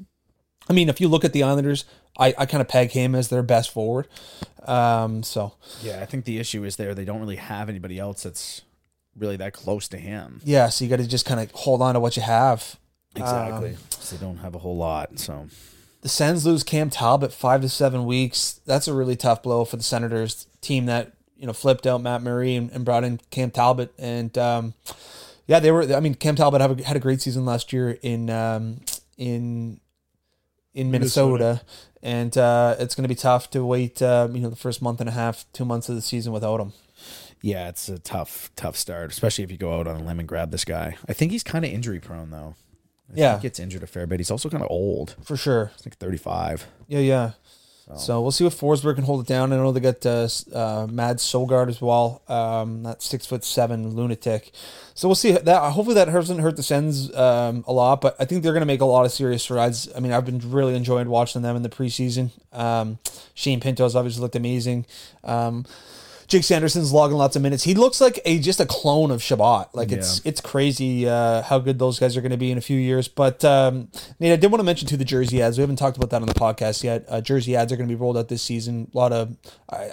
I 0.71 0.75
mean, 0.75 0.89
if 0.89 1.01
you 1.01 1.09
look 1.09 1.25
at 1.25 1.33
the 1.33 1.43
Islanders, 1.43 1.85
I, 2.17 2.35
I 2.39 2.47
kind 2.47 2.61
of 2.61 2.69
peg 2.69 2.93
him 2.93 3.17
as 3.17 3.31
their 3.31 3.43
best 3.43 3.73
forward. 3.73 4.07
Um, 4.65 5.23
so 5.23 5.55
yeah. 5.83 6.01
I 6.01 6.07
think 6.07 6.25
the 6.25 6.39
issue 6.39 6.65
is 6.65 6.77
there. 6.77 6.95
They 6.95 7.05
don't 7.05 7.21
really 7.21 7.37
have 7.37 7.69
anybody 7.69 7.99
else 7.99 8.23
that's 8.23 8.63
really 9.17 9.37
that 9.37 9.53
close 9.53 9.89
to 9.89 9.99
him. 9.99 10.41
yeah, 10.45 10.69
so 10.69 10.85
you 10.85 10.91
got 10.91 10.99
to 10.99 11.07
just 11.07 11.27
kind 11.27 11.41
of 11.41 11.51
hold 11.53 11.83
on 11.83 11.95
to 11.95 12.01
what 12.01 12.17
you 12.17 12.23
have. 12.23 12.77
Exactly. 13.15 13.77
so 13.91 14.17
they 14.17 14.25
don't 14.25 14.39
have 14.39 14.55
a 14.55 14.59
whole 14.59 14.77
lot. 14.77 15.19
So 15.19 15.49
The 16.01 16.09
Sens 16.09 16.47
lose 16.47 16.63
Cam 16.63 16.89
Talbot 16.89 17.33
five 17.33 17.61
to 17.61 17.69
seven 17.69 18.07
weeks. 18.07 18.61
That's 18.65 18.89
a 18.89 18.95
really 18.95 19.17
tough 19.17 19.43
blow 19.43 19.65
for 19.65 19.77
the 19.77 19.83
Senators 19.83 20.47
team 20.63 20.87
that 20.87 21.13
you 21.37 21.47
know 21.47 21.53
flipped 21.53 21.87
out 21.87 22.01
Matt 22.01 22.23
Murray 22.23 22.57
and, 22.57 22.71
and 22.71 22.85
brought 22.85 23.05
in 23.05 23.21
Cam 23.31 23.51
Talbot. 23.51 23.93
And 23.99 24.37
um, 24.39 24.75
yeah, 25.47 25.61
they 25.61 25.71
were. 25.71 25.83
I 25.95 26.01
mean, 26.01 26.15
Cam 26.15 26.37
Talbot 26.37 26.61
had 26.61 26.81
a, 26.81 26.85
had 26.85 26.97
a 26.97 27.01
great 27.01 27.21
season 27.21 27.45
last 27.45 27.73
year 27.73 27.99
in 28.03 28.31
um, 28.31 28.81
in 29.19 29.81
in 30.75 30.91
Minnesota, 30.91 31.61
and 32.03 32.37
uh, 32.39 32.77
it's 32.79 32.95
going 32.95 33.05
to 33.05 33.09
be 33.09 33.15
tough 33.15 33.51
to 33.51 33.65
wait. 33.65 34.01
Uh, 34.01 34.29
you 34.33 34.41
know, 34.41 34.49
the 34.51 34.57
first 34.57 34.81
month 34.83 35.01
and 35.01 35.09
a 35.09 35.13
half, 35.13 35.45
two 35.53 35.65
months 35.65 35.89
of 35.89 35.95
the 35.95 36.03
season 36.03 36.33
without 36.33 36.61
him. 36.61 36.73
yeah, 37.43 37.69
it's 37.69 37.89
a 37.89 37.99
tough, 37.99 38.51
tough 38.57 38.77
start, 38.77 39.11
especially 39.11 39.45
if 39.45 39.51
you 39.51 39.59
go 39.59 39.79
out 39.79 39.87
on 39.87 39.97
a 40.01 40.03
limb 40.05 40.19
and 40.21 40.29
grab 40.29 40.51
this 40.51 40.65
guy. 40.65 40.97
I 41.09 41.13
think 41.13 41.33
he's 41.33 41.43
kind 41.43 41.65
of 41.65 41.71
injury 41.71 42.01
prone 42.01 42.31
though. 42.31 42.55
I 43.11 43.15
Yeah. 43.19 43.33
think 43.33 43.43
he 43.43 43.49
gets 43.49 43.59
injured 43.61 43.83
a 43.83 43.87
fair 43.87 44.07
bit. 44.07 44.21
He's 44.21 44.31
also 44.31 44.49
kind 44.49 44.63
of 44.63 44.71
old. 44.71 45.17
For 45.25 45.37
sure. 45.37 45.73
He's 45.77 45.85
like 45.85 45.97
35. 45.99 46.67
Yeah, 46.89 47.01
yeah. 47.01 47.31
So 47.97 48.23
we'll 48.23 48.31
see 48.31 48.47
if 48.47 48.59
Forsberg 48.59 48.95
can 48.95 49.05
hold 49.05 49.21
it 49.21 49.27
down. 49.27 49.53
I 49.53 49.57
know 49.57 49.73
they 49.73 49.81
got 49.81 50.05
uh, 50.07 50.29
uh, 50.55 50.87
Mads 50.91 51.23
Søgaard 51.23 51.69
as 51.69 51.81
well. 51.81 52.23
Um, 52.29 52.85
that 52.85 53.03
six 53.03 53.27
foot 53.27 53.45
seven 53.45 53.95
lunatic. 53.95 54.53
So 54.95 55.09
we'll 55.09 55.15
see 55.15 55.33
that. 55.33 55.73
Hopefully 55.73 55.95
that 55.95 56.07
doesn't 56.07 56.39
hurt 56.39 56.57
the 56.57 56.63
Sens 56.63 57.15
um, 57.15 57.65
a 57.67 57.73
lot, 57.73 58.01
but 58.01 58.17
I 58.19 58.25
think 58.25 58.43
they're 58.43 58.53
going 58.53 58.63
to 58.63 58.67
make 58.67 58.81
a 58.81 58.87
lot 58.87 59.05
of 59.05 59.13
serious 59.13 59.43
strides. 59.43 59.89
I 59.95 60.01
mean, 60.01 60.13
I've 60.13 60.25
been 60.25 60.41
really 60.51 60.75
enjoying 60.75 61.09
watching 61.09 61.43
them 61.43 61.57
in 61.57 61.63
the 61.63 61.69
preseason. 61.69 62.31
Um, 62.53 62.99
Shane 63.35 63.61
Pinto's 63.61 63.97
obviously 63.97 64.23
looked 64.23 64.37
amazing. 64.37 64.87
Um, 65.25 65.67
Jake 66.33 66.45
Sanderson's 66.45 66.95
logging 66.95 67.19
lots 67.19 67.37
of 67.37 67.43
minutes. 67.43 67.63
He 67.63 67.75
looks 67.75 68.01
like 68.01 68.19
a 68.25 68.39
just 68.39 68.59
a 68.59 68.65
clone 68.65 69.11
of 69.11 69.23
Chabot. 69.23 69.69
Like 69.75 69.93
it's 69.93 70.23
it's 70.25 70.41
crazy 70.41 71.07
uh, 71.07 71.43
how 71.43 71.59
good 71.59 71.79
those 71.79 71.99
guys 71.99 72.17
are 72.17 72.23
going 72.23 72.31
to 72.31 72.39
be 72.39 72.51
in 72.51 72.57
a 72.57 72.63
few 72.63 72.79
years. 72.79 73.07
But 73.07 73.45
um, 73.45 73.91
Nate, 74.19 74.33
I 74.33 74.37
did 74.37 74.51
want 74.51 74.61
to 74.61 74.65
mention 74.65 74.89
too 74.89 74.97
the 74.97 75.05
jersey 75.05 75.43
ads. 75.43 75.59
We 75.59 75.61
haven't 75.61 75.77
talked 75.77 75.99
about 75.99 76.09
that 76.09 76.23
on 76.23 76.29
the 76.29 76.33
podcast 76.33 76.85
yet. 76.85 77.05
Uh, 77.07 77.21
jersey 77.21 77.55
ads 77.55 77.71
are 77.71 77.77
going 77.77 77.87
to 77.87 77.95
be 77.95 78.01
rolled 78.01 78.17
out 78.17 78.29
this 78.29 78.41
season. 78.41 78.91
A 78.95 78.97
lot 78.97 79.13
of 79.13 79.37
uh, 79.69 79.89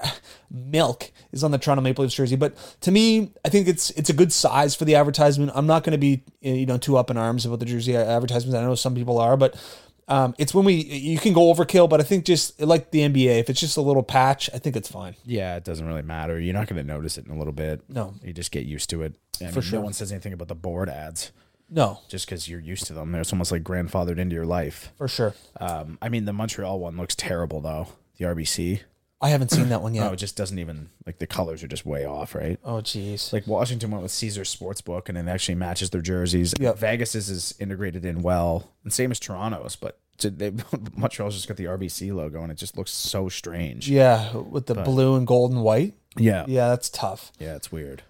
milk 0.50 1.12
is 1.34 1.44
on 1.44 1.52
the 1.52 1.58
Toronto 1.58 1.82
Maple 1.82 2.06
Leafs 2.06 2.16
jersey, 2.16 2.38
but 2.38 2.56
to 2.80 2.92
me, 2.92 3.34
I 3.44 3.50
think 3.50 3.68
it's 3.68 3.90
it's 3.90 4.10
a 4.10 4.14
good 4.14 4.32
size 4.32 4.76
for 4.76 4.86
the 4.86 4.96
advertisement. 4.96 5.52
I'm 5.54 5.68
not 5.68 5.84
going 5.84 5.92
to 5.92 5.98
be 5.98 6.24
you 6.40 6.66
know 6.66 6.78
too 6.78 6.96
up 6.96 7.12
in 7.12 7.18
arms 7.18 7.46
about 7.46 7.60
the 7.60 7.66
jersey 7.66 7.98
advertisements. 7.98 8.56
I 8.56 8.62
know 8.62 8.76
some 8.76 8.96
people 8.96 9.18
are, 9.18 9.36
but 9.36 9.58
um, 10.10 10.34
it's 10.38 10.54
when 10.54 10.66
we 10.66 10.74
you 10.74 11.20
can 11.20 11.34
go 11.34 11.54
overkill, 11.54 11.88
but 11.88 12.02
I 12.02 12.04
think 12.04 12.26
just 12.26 12.60
like 12.60 12.92
the 12.92 13.00
NBA, 13.00 13.40
if 13.40 13.50
it's 13.50 13.60
just 13.60 13.78
a 13.78 13.82
little 13.82 14.04
patch, 14.04 14.50
I 14.54 14.58
think 14.58 14.76
it's 14.76 14.90
fine. 14.92 15.16
Yeah, 15.24 15.56
it 15.56 15.64
doesn't 15.64 15.86
really 15.86 16.02
matter. 16.02 16.40
You're 16.40 16.56
not 16.56 16.68
going 16.68 16.82
to 16.82 16.88
notice 16.88 17.18
it 17.18 17.26
in 17.28 17.32
a 17.32 17.38
little 17.38 17.54
bit. 17.54 17.82
No. 17.88 18.16
You 18.24 18.34
just 18.34 18.52
get 18.52 18.66
used 18.66 18.90
to 18.90 19.04
it. 19.04 19.16
I 19.42 19.52
For 19.52 19.62
sure. 19.62 19.80
No 19.80 19.86
one 19.86 19.94
says 19.94 20.12
anything 20.12 20.34
about 20.34 20.48
the 20.50 20.56
board 20.56 20.90
ads 20.90 21.32
No, 21.70 22.00
just 22.10 22.26
because 22.26 22.50
you're 22.50 22.60
used 22.60 22.88
to 22.88 22.94
them. 22.94 23.14
It's 23.16 23.32
almost 23.32 23.52
like 23.52 23.64
grandfathered 23.64 24.18
into 24.18 24.36
your 24.36 24.46
life. 24.46 24.92
for 24.98 25.08
sure. 25.08 25.34
Um, 25.62 25.98
I 26.02 26.10
mean, 26.10 26.26
the 26.26 26.34
Montreal 26.34 26.80
one 26.80 26.98
looks 26.98 27.16
terrible 27.16 27.62
though. 27.62 27.88
The 28.18 28.26
RBC. 28.26 28.82
I 29.22 29.30
haven't 29.30 29.52
seen 29.52 29.68
that 29.70 29.82
one 29.82 29.94
yet. 29.94 30.14
it 30.14 30.16
just 30.16 30.38
doesn't 30.38 30.60
even 30.60 30.90
like 31.06 31.20
the 31.20 31.28
colors 31.28 31.62
are 31.62 31.68
just 31.68 31.86
way 31.86 32.06
off, 32.06 32.34
right? 32.34 32.58
Oh, 32.64 32.76
jeez. 32.78 33.34
Like 33.34 33.46
Washington 33.48 33.92
went 33.92 34.02
with 34.04 34.12
Caesar 34.14 34.44
Sportsbook, 34.44 35.10
and 35.10 35.18
it 35.18 35.28
actually 35.28 35.56
matches 35.56 35.90
their 35.90 36.02
jerseys. 36.02 36.54
Yep. 36.60 36.78
Vegas's 36.78 37.30
is 37.30 37.54
integrated 37.60 38.06
in 38.06 38.22
well, 38.22 38.70
and 38.84 38.94
same 38.94 39.12
as 39.12 39.20
Toronto's, 39.20 39.76
but 39.76 40.00
to- 40.20 40.30
they, 40.30 40.52
Montreal's 40.96 41.36
just 41.36 41.48
got 41.50 41.58
the 41.58 41.66
RBC 41.66 42.14
logo, 42.16 42.42
and 42.44 42.52
it 42.52 42.56
just 42.56 42.78
looks 42.78 42.92
so 42.92 43.28
strange. 43.28 43.90
Yeah, 43.90 44.36
with 44.38 44.68
the 44.68 44.76
blue 44.76 45.16
and 45.18 45.28
gold 45.28 45.52
and 45.52 45.64
white. 45.64 45.96
yeah, 46.16 46.46
Yeah, 46.48 46.70
that's 46.70 46.90
tough. 46.90 47.34
yeah, 47.40 47.56
it's 47.56 47.72
weird. 47.74 48.04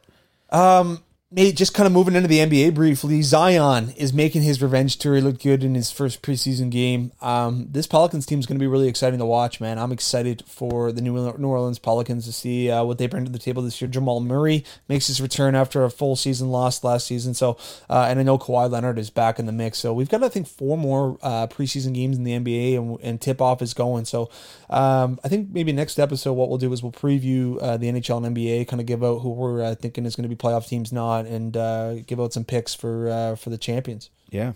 Um, 0.52 1.04
Nate, 1.32 1.56
just 1.56 1.76
kind 1.76 1.86
of 1.86 1.94
moving 1.94 2.16
into 2.16 2.28
the 2.28 2.40
NBA 2.40 2.74
briefly. 2.74 3.22
Zion 3.22 3.92
is 3.92 4.12
making 4.12 4.42
his 4.42 4.64
revenge 4.64 4.98
tour. 4.98 5.14
He 5.14 5.22
looked 5.22 5.44
good 5.44 5.64
in 5.64 5.76
his 5.76 5.92
first 5.92 6.24
preseason 6.24 6.72
game. 6.72 7.12
Um, 7.22 7.68
this 7.70 7.86
Pelicans 7.86 8.26
team 8.26 8.40
is 8.40 8.48
going 8.48 8.58
to 8.58 8.64
be 8.64 8.66
really 8.66 8.88
exciting 8.88 9.20
to 9.20 9.28
watch, 9.28 9.62
man. 9.62 9.78
I'm 9.78 9.92
excited 9.92 10.44
for 10.48 10.92
the 10.92 11.04
New 11.04 11.32
New 11.38 11.48
Orleans 11.48 11.78
Pelicans 11.78 12.26
to 12.26 12.34
see 12.34 12.72
uh, 12.72 12.84
what 12.84 12.98
they 12.98 13.06
bring 13.06 13.26
to 13.26 13.32
the 13.32 13.38
table 13.38 13.62
this 13.62 13.80
year. 13.80 13.88
Jamal 13.88 14.22
Murray 14.22 14.66
makes 14.88 15.06
his 15.06 15.22
return 15.22 15.54
after 15.54 15.84
a 15.84 15.92
full 15.92 16.16
season 16.16 16.50
lost 16.50 16.84
last 16.84 17.06
season. 17.06 17.36
So, 17.36 17.60
uh, 17.92 18.08
and 18.10 18.20
I 18.20 18.24
know 18.24 18.40
Kawhi 18.40 18.68
Leonard 18.68 18.98
is 18.98 19.12
back 19.12 19.38
in 19.38 19.46
the 19.46 19.52
mix. 19.52 19.78
So 19.78 19.94
we've 19.94 20.10
got, 20.10 20.24
I 20.24 20.30
think, 20.30 20.48
four 20.48 20.80
more 20.80 21.20
uh, 21.22 21.46
preseason 21.46 21.94
games 21.94 22.18
in 22.18 22.24
the 22.24 22.32
NBA, 22.32 22.76
and, 22.76 22.98
and 23.04 23.22
tip 23.22 23.40
off 23.40 23.62
is 23.62 23.76
going. 23.76 24.06
So, 24.06 24.32
um, 24.72 25.20
I 25.24 25.28
think 25.28 25.52
maybe 25.52 25.74
next 25.74 26.00
episode, 26.00 26.34
what 26.34 26.50
we'll 26.50 26.58
do 26.58 26.74
is 26.74 26.82
we'll 26.82 26.92
preview 26.92 27.62
uh, 27.62 27.78
the 27.78 27.92
NHL 27.92 28.26
and 28.26 28.36
NBA, 28.36 28.68
kind 28.68 28.80
of 28.80 28.88
give 28.88 29.04
out 29.04 29.20
who 29.20 29.30
we're 29.30 29.62
uh, 29.62 29.76
thinking 29.76 30.08
is 30.08 30.16
going 30.16 30.28
to 30.28 30.36
be 30.36 30.36
playoff 30.36 30.68
teams, 30.68 30.92
not, 30.92 31.19
and 31.26 31.56
uh, 31.56 31.96
give 32.06 32.20
out 32.20 32.34
some 32.34 32.44
picks 32.44 32.74
for 32.74 33.10
uh, 33.10 33.36
for 33.36 33.50
the 33.50 33.58
champions. 33.58 34.10
Yeah, 34.30 34.54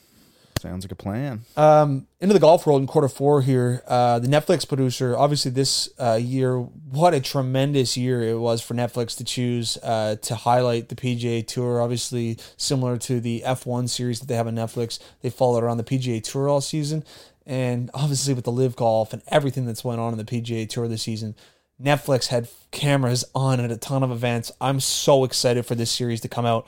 sounds 0.60 0.86
like 0.86 0.92
a 0.92 0.96
plan. 0.96 1.42
Um, 1.58 2.08
into 2.22 2.34
the 2.34 2.40
golf 2.40 2.66
world 2.66 2.82
in 2.82 2.88
quarter 2.88 3.08
four 3.08 3.42
here. 3.42 3.84
Uh, 3.88 4.20
the 4.20 4.28
Netflix 4.28 4.68
producer, 4.68 5.18
obviously 5.18 5.52
this 5.52 5.90
uh, 6.00 6.20
year, 6.22 6.58
what 6.58 7.14
a 7.14 7.20
tremendous 7.20 7.98
year 7.98 8.22
it 8.22 8.40
was 8.40 8.62
for 8.62 8.74
Netflix 8.74 9.18
to 9.18 9.24
choose 9.24 9.78
uh, 9.84 10.16
to 10.22 10.36
highlight 10.36 10.90
the 10.90 10.96
PGA 10.96 11.46
Tour. 11.46 11.82
Obviously, 11.82 12.38
similar 12.58 12.98
to 12.98 13.20
the 13.20 13.44
F1 13.46 13.90
series 13.90 14.20
that 14.20 14.28
they 14.28 14.36
have 14.36 14.48
on 14.48 14.56
Netflix, 14.56 15.00
they 15.22 15.30
followed 15.30 15.64
around 15.64 15.78
the 15.78 15.84
PGA 15.84 16.24
Tour 16.24 16.48
all 16.48 16.62
season. 16.62 17.04
And 17.46 17.92
obviously, 17.94 18.34
with 18.34 18.46
the 18.46 18.52
LIV 18.52 18.78
Golf 18.78 19.12
and 19.12 19.22
everything 19.28 19.66
that's 19.66 19.84
went 19.84 20.00
on 20.00 20.14
in 20.14 20.18
the 20.18 20.24
PGA 20.24 20.68
Tour 20.68 20.88
this 20.88 21.04
season, 21.04 21.36
Netflix 21.82 22.28
had 22.28 22.48
cameras 22.72 23.26
on 23.34 23.60
at 23.60 23.72
a 23.72 23.78
ton 23.78 24.04
of 24.04 24.12
events. 24.12 24.52
I'm 24.62 24.80
so 24.80 25.24
excited 25.24 25.66
for 25.66 25.76
this 25.76 25.92
series 25.92 26.22
to 26.22 26.28
come 26.28 26.46
out. 26.46 26.68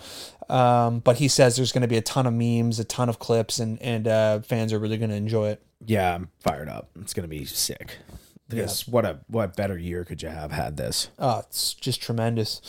Um, 0.49 0.99
but 0.99 1.17
he 1.17 1.27
says 1.27 1.55
there's 1.55 1.71
going 1.71 1.81
to 1.81 1.87
be 1.87 1.97
a 1.97 2.01
ton 2.01 2.27
of 2.27 2.33
memes, 2.33 2.79
a 2.79 2.83
ton 2.83 3.09
of 3.09 3.19
clips, 3.19 3.59
and 3.59 3.81
and 3.81 4.07
uh, 4.07 4.39
fans 4.41 4.73
are 4.73 4.79
really 4.79 4.97
going 4.97 5.09
to 5.09 5.15
enjoy 5.15 5.49
it. 5.49 5.61
Yeah, 5.85 6.15
I'm 6.15 6.29
fired 6.39 6.69
up. 6.69 6.89
It's 6.99 7.13
gonna 7.13 7.27
be 7.27 7.45
sick. 7.45 7.97
Because 8.47 8.87
what 8.87 9.05
a 9.05 9.19
what 9.27 9.55
better 9.55 9.77
year 9.77 10.05
could 10.05 10.21
you 10.21 10.29
have 10.29 10.51
had 10.51 10.77
this? 10.77 11.09
Oh, 11.17 11.39
it's 11.39 11.73
just 11.73 12.01
tremendous. 12.01 12.61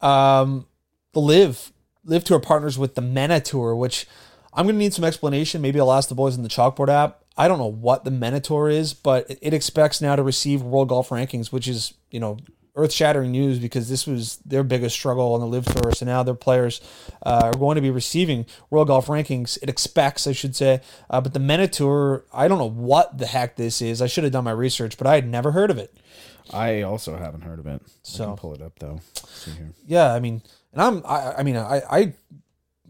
Um, 0.00 0.66
the 1.12 1.20
LIV 1.20 1.72
LIV 2.04 2.24
Tour 2.24 2.40
partners 2.40 2.78
with 2.78 2.94
the 2.96 3.02
MENA 3.02 3.40
Tour, 3.40 3.76
which 3.76 4.06
I'm 4.52 4.66
going 4.66 4.74
to 4.74 4.78
need 4.78 4.94
some 4.94 5.04
explanation. 5.04 5.62
Maybe 5.62 5.78
I'll 5.78 5.92
ask 5.92 6.08
the 6.08 6.14
boys 6.14 6.36
in 6.36 6.42
the 6.42 6.48
Chalkboard 6.48 6.88
app. 6.88 7.22
I 7.40 7.48
don't 7.48 7.58
know 7.58 7.66
what 7.88 8.04
the 8.04 8.10
MENA 8.10 8.40
Tour 8.40 8.68
is, 8.68 8.92
but 8.94 9.30
it- 9.40 9.54
expects 9.54 10.00
now 10.00 10.14
to 10.16 10.22
receive 10.22 10.62
World 10.62 10.88
Golf 10.88 11.08
Rankings, 11.08 11.50
which 11.52 11.66
is 11.68 11.94
you 12.10 12.20
know 12.20 12.36
earth 12.76 12.92
shattering 12.92 13.32
news 13.32 13.58
because 13.58 13.88
this 13.88 14.06
was 14.06 14.36
their 14.46 14.62
biggest 14.62 14.94
struggle 14.94 15.34
on 15.34 15.40
the 15.40 15.46
LIV 15.46 15.64
Tour. 15.66 15.92
So 15.92 16.06
now 16.06 16.22
their 16.22 16.34
players 16.34 16.80
uh, 17.26 17.40
are 17.52 17.58
going 17.58 17.74
to 17.76 17.80
be 17.80 17.90
receiving 17.90 18.46
World 18.70 18.86
Golf 18.88 19.06
Rankings. 19.08 19.58
It 19.62 19.68
expects, 19.68 20.26
I 20.26 20.32
should 20.32 20.54
say, 20.54 20.80
uh, 21.10 21.20
but 21.20 21.32
the 21.34 21.40
MENA 21.40 21.68
Tour, 21.68 22.24
I 22.32 22.46
don't 22.46 22.58
know 22.58 22.68
what 22.70 23.18
the 23.18 23.26
heck 23.26 23.56
this 23.56 23.82
is. 23.82 24.00
I 24.00 24.06
should 24.06 24.22
have 24.24 24.32
done 24.32 24.44
my 24.44 24.52
research, 24.52 24.96
but 24.98 25.06
I 25.06 25.14
had 25.16 25.26
never 25.28 25.50
heard 25.52 25.70
of 25.70 25.78
it. 25.78 25.92
I 26.52 26.82
also 26.82 27.16
haven't 27.16 27.42
heard 27.42 27.58
of 27.58 27.66
it. 27.66 27.82
I 27.84 27.88
So- 28.02 28.26
can 28.26 28.36
pull 28.36 28.54
it 28.54 28.62
up 28.62 28.78
though. 28.78 29.00
See 29.34 29.50
here. 29.52 29.72
Yeah, 29.86 30.12
I 30.14 30.20
mean, 30.20 30.40
and 30.72 30.80
I'm, 30.82 31.02
I, 31.04 31.34
I 31.38 31.42
mean, 31.42 31.56
I, 31.56 31.82
I, 31.90 31.98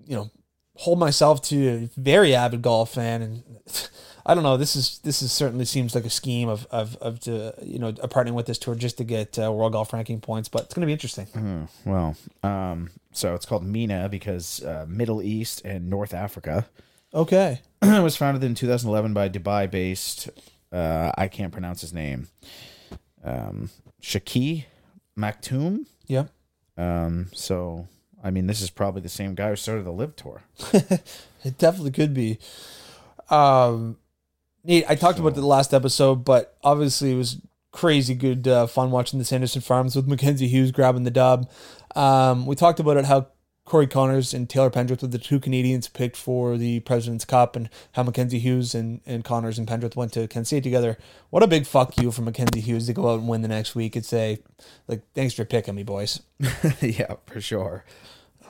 you 0.07 0.17
know, 0.17 0.31
hold 0.77 0.99
myself 0.99 1.41
to 1.45 1.69
a 1.69 1.89
very 2.01 2.35
avid 2.35 2.61
golf 2.63 2.93
fan, 2.95 3.23
and 3.23 3.43
I 4.31 4.35
don't 4.35 4.45
know. 4.45 4.57
This 4.57 4.77
is 4.77 5.01
this 5.03 5.23
is 5.23 5.33
certainly 5.33 5.65
seems 5.65 5.93
like 5.93 6.05
a 6.05 6.11
scheme 6.11 6.49
of 6.49 6.65
of 6.71 6.95
of 6.99 7.19
to 7.21 7.53
you 7.63 7.81
know 7.81 7.93
partnering 7.93 8.35
with 8.35 8.47
this 8.47 8.59
tour 8.59 8.77
just 8.77 8.97
to 8.99 9.05
get 9.05 9.37
uh, 9.41 9.51
world 9.51 9.73
golf 9.73 9.93
ranking 9.93 10.21
points, 10.21 10.49
but 10.49 10.63
it's 10.63 10.73
going 10.73 10.83
to 10.83 10.87
be 10.87 10.93
interesting. 10.93 11.27
Hmm, 11.27 11.65
well, 11.85 12.17
um, 12.45 12.91
so 13.11 13.35
it's 13.35 13.45
called 13.45 13.65
MENA 13.65 14.09
because 14.09 14.63
uh, 14.63 14.87
Middle 14.89 15.21
East 15.21 15.63
and 15.65 15.91
North 15.91 16.15
Africa. 16.15 16.69
Okay, 17.13 17.61
it 17.83 18.03
was 18.05 18.17
founded 18.17 18.45
in 18.45 18.55
2011 18.55 19.13
by 19.13 19.29
Dubai-based. 19.29 20.31
Uh, 20.71 21.11
I 21.19 21.27
can't 21.27 21.53
pronounce 21.53 21.81
his 21.81 21.93
name. 21.93 22.29
Um, 23.25 23.71
Sheikh 24.01 24.67
Maktoum. 25.19 25.87
yeah, 26.07 26.27
Um, 26.77 27.31
so 27.35 27.89
I 28.23 28.31
mean, 28.31 28.47
this 28.47 28.61
is 28.61 28.71
probably 28.71 29.01
the 29.03 29.09
same 29.09 29.35
guy 29.35 29.49
who 29.49 29.57
started 29.57 29.85
the 29.85 29.93
LIV 29.93 30.15
Tour. 30.15 30.43
it 30.73 31.59
definitely 31.59 31.91
could 31.91 32.15
be. 32.15 32.39
Um, 33.29 33.97
neat. 34.65 34.85
I 34.89 34.95
talked 34.95 35.19
about 35.19 35.35
the 35.35 35.47
last 35.47 35.73
episode, 35.75 36.25
but 36.25 36.57
obviously 36.63 37.13
it 37.13 37.17
was 37.17 37.39
crazy 37.73 38.15
good 38.15 38.49
uh, 38.49 38.67
fun 38.67 38.91
watching 38.91 39.19
the 39.19 39.25
Sanderson 39.25 39.61
Farms 39.61 39.95
with 39.95 40.07
Mackenzie 40.09 40.49
Hughes 40.49 40.73
grabbing 40.73 41.05
the 41.05 41.11
dub. 41.11 41.51
Um, 41.95 42.47
we 42.47 42.57
talked 42.57 42.81
about 42.81 42.97
it 42.97 43.05
how 43.05 43.29
Corey 43.65 43.87
Conners 43.87 44.35
and 44.35 44.51
Taylor 44.51 44.69
Pendrith 44.69 45.01
were 45.01 45.09
the 45.09 45.19
two 45.19 45.39
Canadians 45.39 45.87
picked 45.87 46.17
for 46.17 46.59
the 46.59 46.81
President's 46.81 47.25
Cup, 47.25 47.55
and 47.55 47.69
how 47.93 48.03
Mackenzie 48.03 48.41
Hughes 48.41 48.75
and, 48.75 49.01
and 49.07 49.23
Conners 49.25 49.59
and 49.59 49.69
Pendrith 49.69 49.95
went 49.95 50.13
to 50.15 50.27
Kent 50.27 50.49
State 50.49 50.65
together. 50.65 50.99
What 51.31 51.45
a 51.45 51.47
big 51.47 51.67
fuck 51.67 51.97
you 51.97 52.11
for 52.11 52.23
Mackenzie 52.23 52.61
Hughes 52.61 52.87
to 52.87 52.93
go 52.93 53.11
out 53.11 53.21
and 53.21 53.29
win 53.29 53.43
the 53.43 53.49
next 53.49 53.77
week 53.77 53.95
and 53.95 54.05
say, 54.05 54.43
like, 54.89 55.03
thanks 55.15 55.35
for 55.35 55.45
picking 55.45 55.77
me, 55.77 55.85
boys. 55.85 56.21
yeah, 56.81 57.15
for 57.27 57.41
sure. 57.41 57.85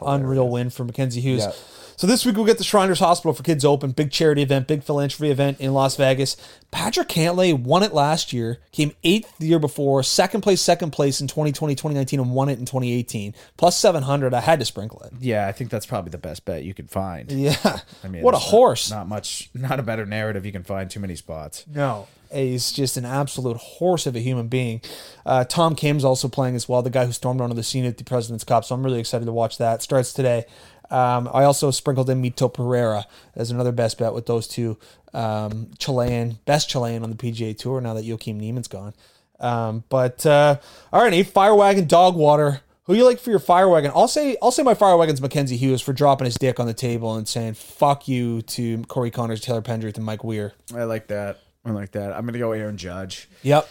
Unreal 0.01 0.49
win 0.49 0.71
for 0.71 0.85
Mackenzie 0.85 1.21
Hughes. 1.21 1.45
Yeah. 1.45 1.53
So 2.01 2.07
this 2.07 2.25
week 2.25 2.35
we'll 2.35 2.47
get 2.47 2.57
the 2.57 2.65
Shriners 2.65 3.01
Hospital 3.01 3.35
for 3.35 3.43
Kids 3.43 3.63
Open, 3.63 3.91
big 3.91 4.11
charity 4.11 4.41
event, 4.41 4.67
big 4.67 4.83
philanthropy 4.83 5.31
event 5.31 5.61
in 5.61 5.75
Las 5.75 5.97
Vegas. 5.97 6.35
Patrick 6.71 7.09
Cantlay 7.09 7.53
won 7.53 7.83
it 7.83 7.93
last 7.93 8.33
year, 8.33 8.57
came 8.73 8.93
eighth 9.05 9.37
the 9.37 9.47
year 9.47 9.59
before, 9.59 10.03
second 10.03 10.41
place, 10.41 10.63
second 10.63 10.93
place 10.93 11.21
in 11.21 11.27
2020, 11.27 11.75
2019, 11.75 12.19
and 12.19 12.33
won 12.33 12.49
it 12.49 12.59
in 12.59 12.65
2018. 12.65 13.35
Plus 13.59 13.77
700. 13.77 14.33
I 14.33 14.41
had 14.41 14.61
to 14.61 14.65
sprinkle 14.65 15.03
it. 15.03 15.13
Yeah, 15.21 15.47
I 15.47 15.53
think 15.53 15.69
that's 15.69 15.85
probably 15.85 16.11
the 16.11 16.17
best 16.17 16.47
bet 16.47 16.65
you 16.65 16.73
could 16.73 16.89
find. 16.89 17.31
Yeah. 17.41 17.81
I 18.03 18.09
mean, 18.09 18.23
what 18.23 18.33
a 18.33 18.37
not- 18.39 18.43
horse. 18.45 18.91
Not, 18.91 19.07
much, 19.07 19.51
not 19.53 19.79
a 19.79 19.83
better 19.83 20.07
narrative 20.07 20.47
you 20.47 20.53
can 20.53 20.65
find. 20.65 20.91
Too 20.91 21.01
many 21.01 21.17
spots. 21.17 21.67
No. 21.71 22.07
He's 22.33 22.73
just 22.73 22.97
an 22.97 23.05
absolute 23.05 23.59
horse 23.59 24.07
of 24.07 24.17
a 24.17 24.21
human 24.21 24.49
being. 24.49 24.81
Uh, 25.27 25.45
Tom 25.45 25.75
Kim's 25.75 26.05
also 26.05 26.29
playing 26.29 26.55
as 26.55 26.67
well, 26.67 26.81
the 26.81 26.89
guy 26.89 27.05
who 27.05 27.13
stormed 27.13 27.43
onto 27.43 27.57
the 27.57 27.63
scene 27.63 27.85
at 27.85 27.99
the 27.99 28.05
President's 28.05 28.45
Cup. 28.45 28.65
So 28.65 28.75
I'm 28.75 28.85
really 28.85 29.01
excited 29.01 29.27
to 29.27 29.33
watch 29.33 29.59
that. 29.59 29.83
Starts 29.83 30.15
today. 30.15 30.47
Um, 30.91 31.29
I 31.33 31.45
also 31.45 31.71
sprinkled 31.71 32.11
in 32.11 32.21
Mito 32.21 32.53
Pereira 32.53 33.07
as 33.37 33.51
another 33.51 33.73
best 33.73 33.99
bet 33.99 34.13
with 34.13 34.27
those 34.27 34.49
two 34.49 34.77
um, 35.15 35.71
Chilean, 35.79 36.39
best 36.45 36.69
Chilean 36.69 37.03
on 37.03 37.11
the 37.11 37.17
PGA 37.17 37.57
Tour 37.57 37.81
now 37.81 37.95
that 37.95 38.05
Joaquin 38.05 38.39
Niemann's 38.39 38.69
gone. 38.69 38.95
Um, 39.39 39.85
but 39.89 40.25
uh, 40.27 40.57
all 40.93 41.03
right, 41.03 41.13
a 41.13 41.23
fire 41.23 41.55
wagon 41.55 41.87
dog 41.87 42.17
water. 42.17 42.61
Who 42.85 42.95
you 42.97 43.05
like 43.05 43.21
for 43.21 43.31
your 43.31 43.39
fire 43.39 43.69
wagon? 43.69 43.93
I'll 43.95 44.09
say 44.09 44.37
I'll 44.43 44.51
say 44.51 44.65
my 44.65 44.75
fire 44.75 44.97
wagon's 44.97 45.21
Mackenzie 45.23 45.57
Hughes 45.57 45.81
for 45.81 45.93
dropping 45.93 46.25
his 46.25 46.35
dick 46.35 46.59
on 46.59 46.67
the 46.67 46.75
table 46.75 47.15
and 47.15 47.27
saying 47.29 47.55
"fuck 47.55 48.09
you" 48.09 48.43
to 48.43 48.83
Corey 48.85 49.13
Conners, 49.13 49.41
Taylor 49.41 49.63
Pendrith, 49.63 49.97
and 49.97 50.05
Mike 50.05 50.25
Weir. 50.25 50.55
I 50.75 50.85
like 50.85 51.07
that. 51.07 51.39
I 51.65 51.71
like 51.71 51.93
that. 51.93 52.13
I'm 52.13 52.27
gonna 52.27 52.39
go 52.39 52.53
Aaron 52.53 52.77
Judge. 52.77 53.29
Yep. 53.43 53.69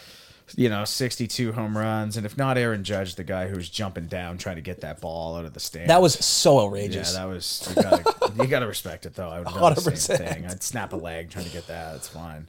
You 0.55 0.69
know, 0.69 0.83
62 0.85 1.51
home 1.53 1.77
runs, 1.77 2.17
and 2.17 2.25
if 2.25 2.37
not 2.37 2.57
Aaron 2.57 2.83
Judge, 2.83 3.15
the 3.15 3.23
guy 3.23 3.47
who's 3.47 3.69
jumping 3.69 4.07
down 4.07 4.37
trying 4.37 4.55
to 4.55 4.61
get 4.61 4.81
that 4.81 4.99
ball 5.01 5.35
out 5.37 5.45
of 5.45 5.53
the 5.53 5.59
stand. 5.59 5.89
That 5.89 6.01
was 6.01 6.13
so 6.13 6.59
outrageous. 6.59 7.13
yeah, 7.13 7.19
that 7.19 7.25
was 7.27 7.71
you 7.75 7.81
gotta, 7.83 8.33
you 8.37 8.47
gotta 8.47 8.67
respect 8.67 9.05
it 9.05 9.13
though. 9.15 9.29
I 9.29 9.39
would 9.39 9.47
have 9.47 9.75
done 9.75 9.93
the 9.93 9.95
same 9.95 10.17
thing. 10.27 10.45
I'd 10.45 10.63
snap 10.63 10.93
a 10.93 10.95
leg 10.95 11.29
trying 11.29 11.45
to 11.45 11.51
get 11.51 11.67
that. 11.67 11.95
It's 11.97 12.07
fine. 12.07 12.47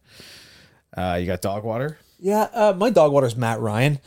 Uh, 0.96 1.18
you 1.20 1.26
got 1.26 1.40
dog 1.40 1.62
water. 1.64 1.98
yeah, 2.18 2.48
uh, 2.52 2.74
my 2.76 2.90
dog 2.90 3.12
water 3.12 3.26
is 3.26 3.36
Matt 3.36 3.60
Ryan. 3.60 3.98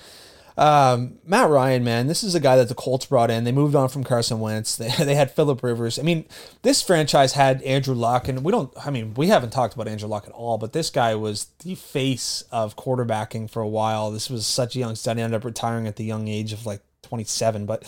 Um, 0.58 1.18
Matt 1.26 1.50
Ryan, 1.50 1.84
man, 1.84 2.08
this 2.08 2.24
is 2.24 2.36
a 2.36 2.40
guy 2.40 2.56
that 2.58 2.70
the 2.70 2.76
Colts 2.76 3.06
brought 3.06 3.32
in. 3.32 3.44
They 3.44 3.52
moved 3.52 3.76
on 3.76 3.90
from 3.90 4.04
Carson 4.04 4.40
Wentz. 4.40 4.78
They, 4.84 4.90
they 5.06 5.16
had 5.16 5.32
Philip 5.32 5.64
Rivers. 5.64 5.98
I 5.98 6.02
mean, 6.02 6.26
this 6.62 6.82
franchise 6.82 7.34
had 7.34 7.62
Andrew 7.62 7.96
Luck, 7.96 8.28
and 8.28 8.44
we 8.44 8.52
don't. 8.52 8.74
I 8.86 8.90
mean, 8.90 9.14
we 9.14 9.28
haven't 9.28 9.52
talked 9.52 9.74
about 9.74 9.88
Andrew 9.88 10.10
Luck 10.10 10.26
at 10.28 10.34
all. 10.34 10.58
But 10.58 10.74
this 10.74 10.90
guy 10.90 11.16
was 11.16 11.48
the 11.64 11.76
face 11.76 12.44
of 12.52 12.76
quarterbacking 12.76 13.50
for 13.50 13.62
a 13.62 13.68
while. 13.68 14.12
This 14.12 14.30
was 14.30 14.46
such 14.46 14.76
a 14.76 14.80
young 14.80 14.96
stud. 14.96 15.18
He 15.18 15.24
ended 15.24 15.38
up 15.38 15.46
retiring 15.46 15.88
at 15.88 15.96
the 15.96 16.04
young 16.04 16.28
age 16.28 16.52
of 16.52 16.66
like 16.66 16.82
27. 17.04 17.66
But 17.66 17.84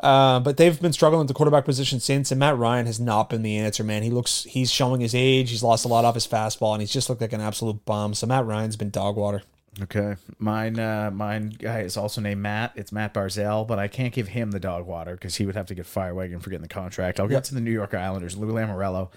uh, 0.00 0.40
but 0.40 0.56
they've 0.56 0.80
been 0.80 0.92
struggling 0.92 1.20
with 1.20 1.28
the 1.28 1.34
quarterback 1.34 1.64
position 1.64 2.00
since, 2.00 2.30
and 2.30 2.38
Matt 2.38 2.58
Ryan 2.58 2.86
has 2.86 3.00
not 3.00 3.30
been 3.30 3.42
the 3.42 3.56
answer, 3.56 3.84
man. 3.84 4.02
He 4.02 4.10
looks 4.10 4.44
he's 4.44 4.70
showing 4.70 5.00
his 5.00 5.14
age. 5.14 5.50
He's 5.50 5.62
lost 5.62 5.84
a 5.84 5.88
lot 5.88 6.04
off 6.04 6.14
his 6.14 6.26
fastball, 6.26 6.72
and 6.72 6.82
he's 6.82 6.92
just 6.92 7.08
looked 7.08 7.20
like 7.20 7.32
an 7.32 7.40
absolute 7.40 7.84
bum. 7.84 8.12
So 8.14 8.26
Matt 8.26 8.44
Ryan's 8.44 8.76
been 8.76 8.90
dog 8.90 9.16
water. 9.16 9.42
Okay, 9.82 10.14
mine, 10.38 10.78
uh, 10.78 11.10
mine 11.12 11.48
guy 11.58 11.80
is 11.80 11.96
also 11.96 12.20
named 12.20 12.40
Matt. 12.40 12.72
It's 12.76 12.92
Matt 12.92 13.12
Barzal, 13.12 13.66
but 13.66 13.78
I 13.80 13.88
can't 13.88 14.14
give 14.14 14.28
him 14.28 14.52
the 14.52 14.60
dog 14.60 14.86
water 14.86 15.14
because 15.14 15.34
he 15.34 15.46
would 15.46 15.56
have 15.56 15.66
to 15.66 15.74
get 15.74 15.84
fire 15.84 16.14
wagon 16.14 16.38
for 16.38 16.48
getting 16.50 16.62
the 16.62 16.68
contract. 16.68 17.18
I'll 17.18 17.26
Yep. 17.26 17.38
get 17.38 17.44
to 17.48 17.54
the 17.56 17.60
New 17.60 17.72
York 17.72 17.92
Islanders, 17.92 18.36
Lou 18.36 18.52
Lamoriello, 18.52 19.10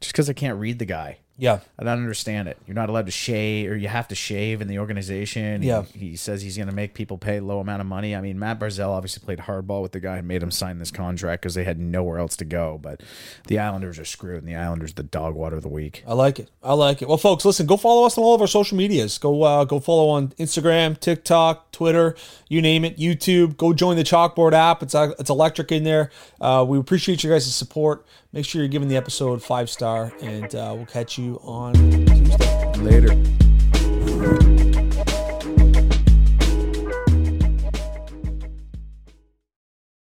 just 0.00 0.12
because 0.12 0.28
I 0.28 0.34
can't 0.34 0.58
read 0.58 0.78
the 0.78 0.84
guy. 0.84 1.18
Yeah. 1.36 1.60
I 1.78 1.84
don't 1.84 1.98
understand 1.98 2.48
it. 2.48 2.58
You're 2.66 2.76
not 2.76 2.88
allowed 2.88 3.06
to 3.06 3.12
shave, 3.12 3.70
or 3.70 3.76
you 3.76 3.88
have 3.88 4.08
to 4.08 4.14
shave 4.14 4.60
in 4.60 4.68
the 4.68 4.78
organization. 4.78 5.62
Yeah. 5.62 5.82
He, 5.82 6.16
says 6.16 6.42
he's 6.42 6.56
going 6.56 6.68
to 6.68 6.74
make 6.74 6.94
people 6.94 7.18
pay 7.18 7.40
low 7.40 7.58
amount 7.58 7.80
of 7.80 7.86
money. 7.86 8.14
I 8.14 8.20
mean, 8.20 8.38
Matt 8.38 8.60
Barzal 8.60 8.90
obviously 8.90 9.24
played 9.24 9.40
hardball 9.40 9.82
with 9.82 9.92
the 9.92 10.00
guy 10.00 10.16
who 10.16 10.22
made 10.22 10.42
him 10.42 10.52
sign 10.52 10.78
this 10.78 10.92
contract 10.92 11.42
because 11.42 11.54
they 11.54 11.64
had 11.64 11.78
nowhere 11.80 12.18
else 12.18 12.36
to 12.36 12.44
go. 12.44 12.78
But 12.80 13.02
the 13.48 13.58
Islanders 13.58 13.98
are 13.98 14.04
screwed, 14.04 14.38
and 14.38 14.48
the 14.48 14.54
Islanders 14.54 14.94
the 14.94 15.02
dog 15.02 15.34
water 15.34 15.56
of 15.56 15.62
the 15.62 15.68
week. 15.68 16.04
I 16.06 16.14
like 16.14 16.38
it. 16.38 16.50
I 16.62 16.74
like 16.74 17.02
it. 17.02 17.08
Well, 17.08 17.18
folks, 17.18 17.44
listen. 17.44 17.66
Go 17.66 17.76
follow 17.76 18.06
us 18.06 18.16
on 18.16 18.24
all 18.24 18.34
of 18.34 18.40
our 18.40 18.46
social 18.46 18.76
medias. 18.76 19.18
Go 19.18 19.42
uh, 19.42 19.64
go 19.64 19.80
follow 19.80 20.08
on 20.10 20.28
Instagram, 20.38 20.98
TikTok, 20.98 21.72
Twitter, 21.72 22.14
you 22.48 22.62
name 22.62 22.84
it, 22.84 22.96
YouTube. 22.96 23.56
Go 23.56 23.72
join 23.72 23.96
the 23.96 24.04
Chalkboard 24.04 24.52
app. 24.52 24.82
It's 24.82 24.94
uh, 24.94 25.12
it's 25.18 25.30
electric 25.30 25.72
in 25.72 25.82
there. 25.84 26.10
Uh, 26.40 26.64
we 26.66 26.78
appreciate 26.78 27.24
you 27.24 27.30
guys' 27.30 27.52
support. 27.52 28.06
Make 28.34 28.44
sure 28.44 28.62
you're 28.62 28.68
giving 28.68 28.88
the 28.88 28.96
episode 28.96 29.40
five 29.40 29.70
star, 29.70 30.12
and 30.20 30.52
uh, 30.56 30.72
we'll 30.74 30.86
catch 30.86 31.16
you 31.16 31.38
on 31.44 31.72
Tuesday. 31.72 32.72
Later. 32.78 34.73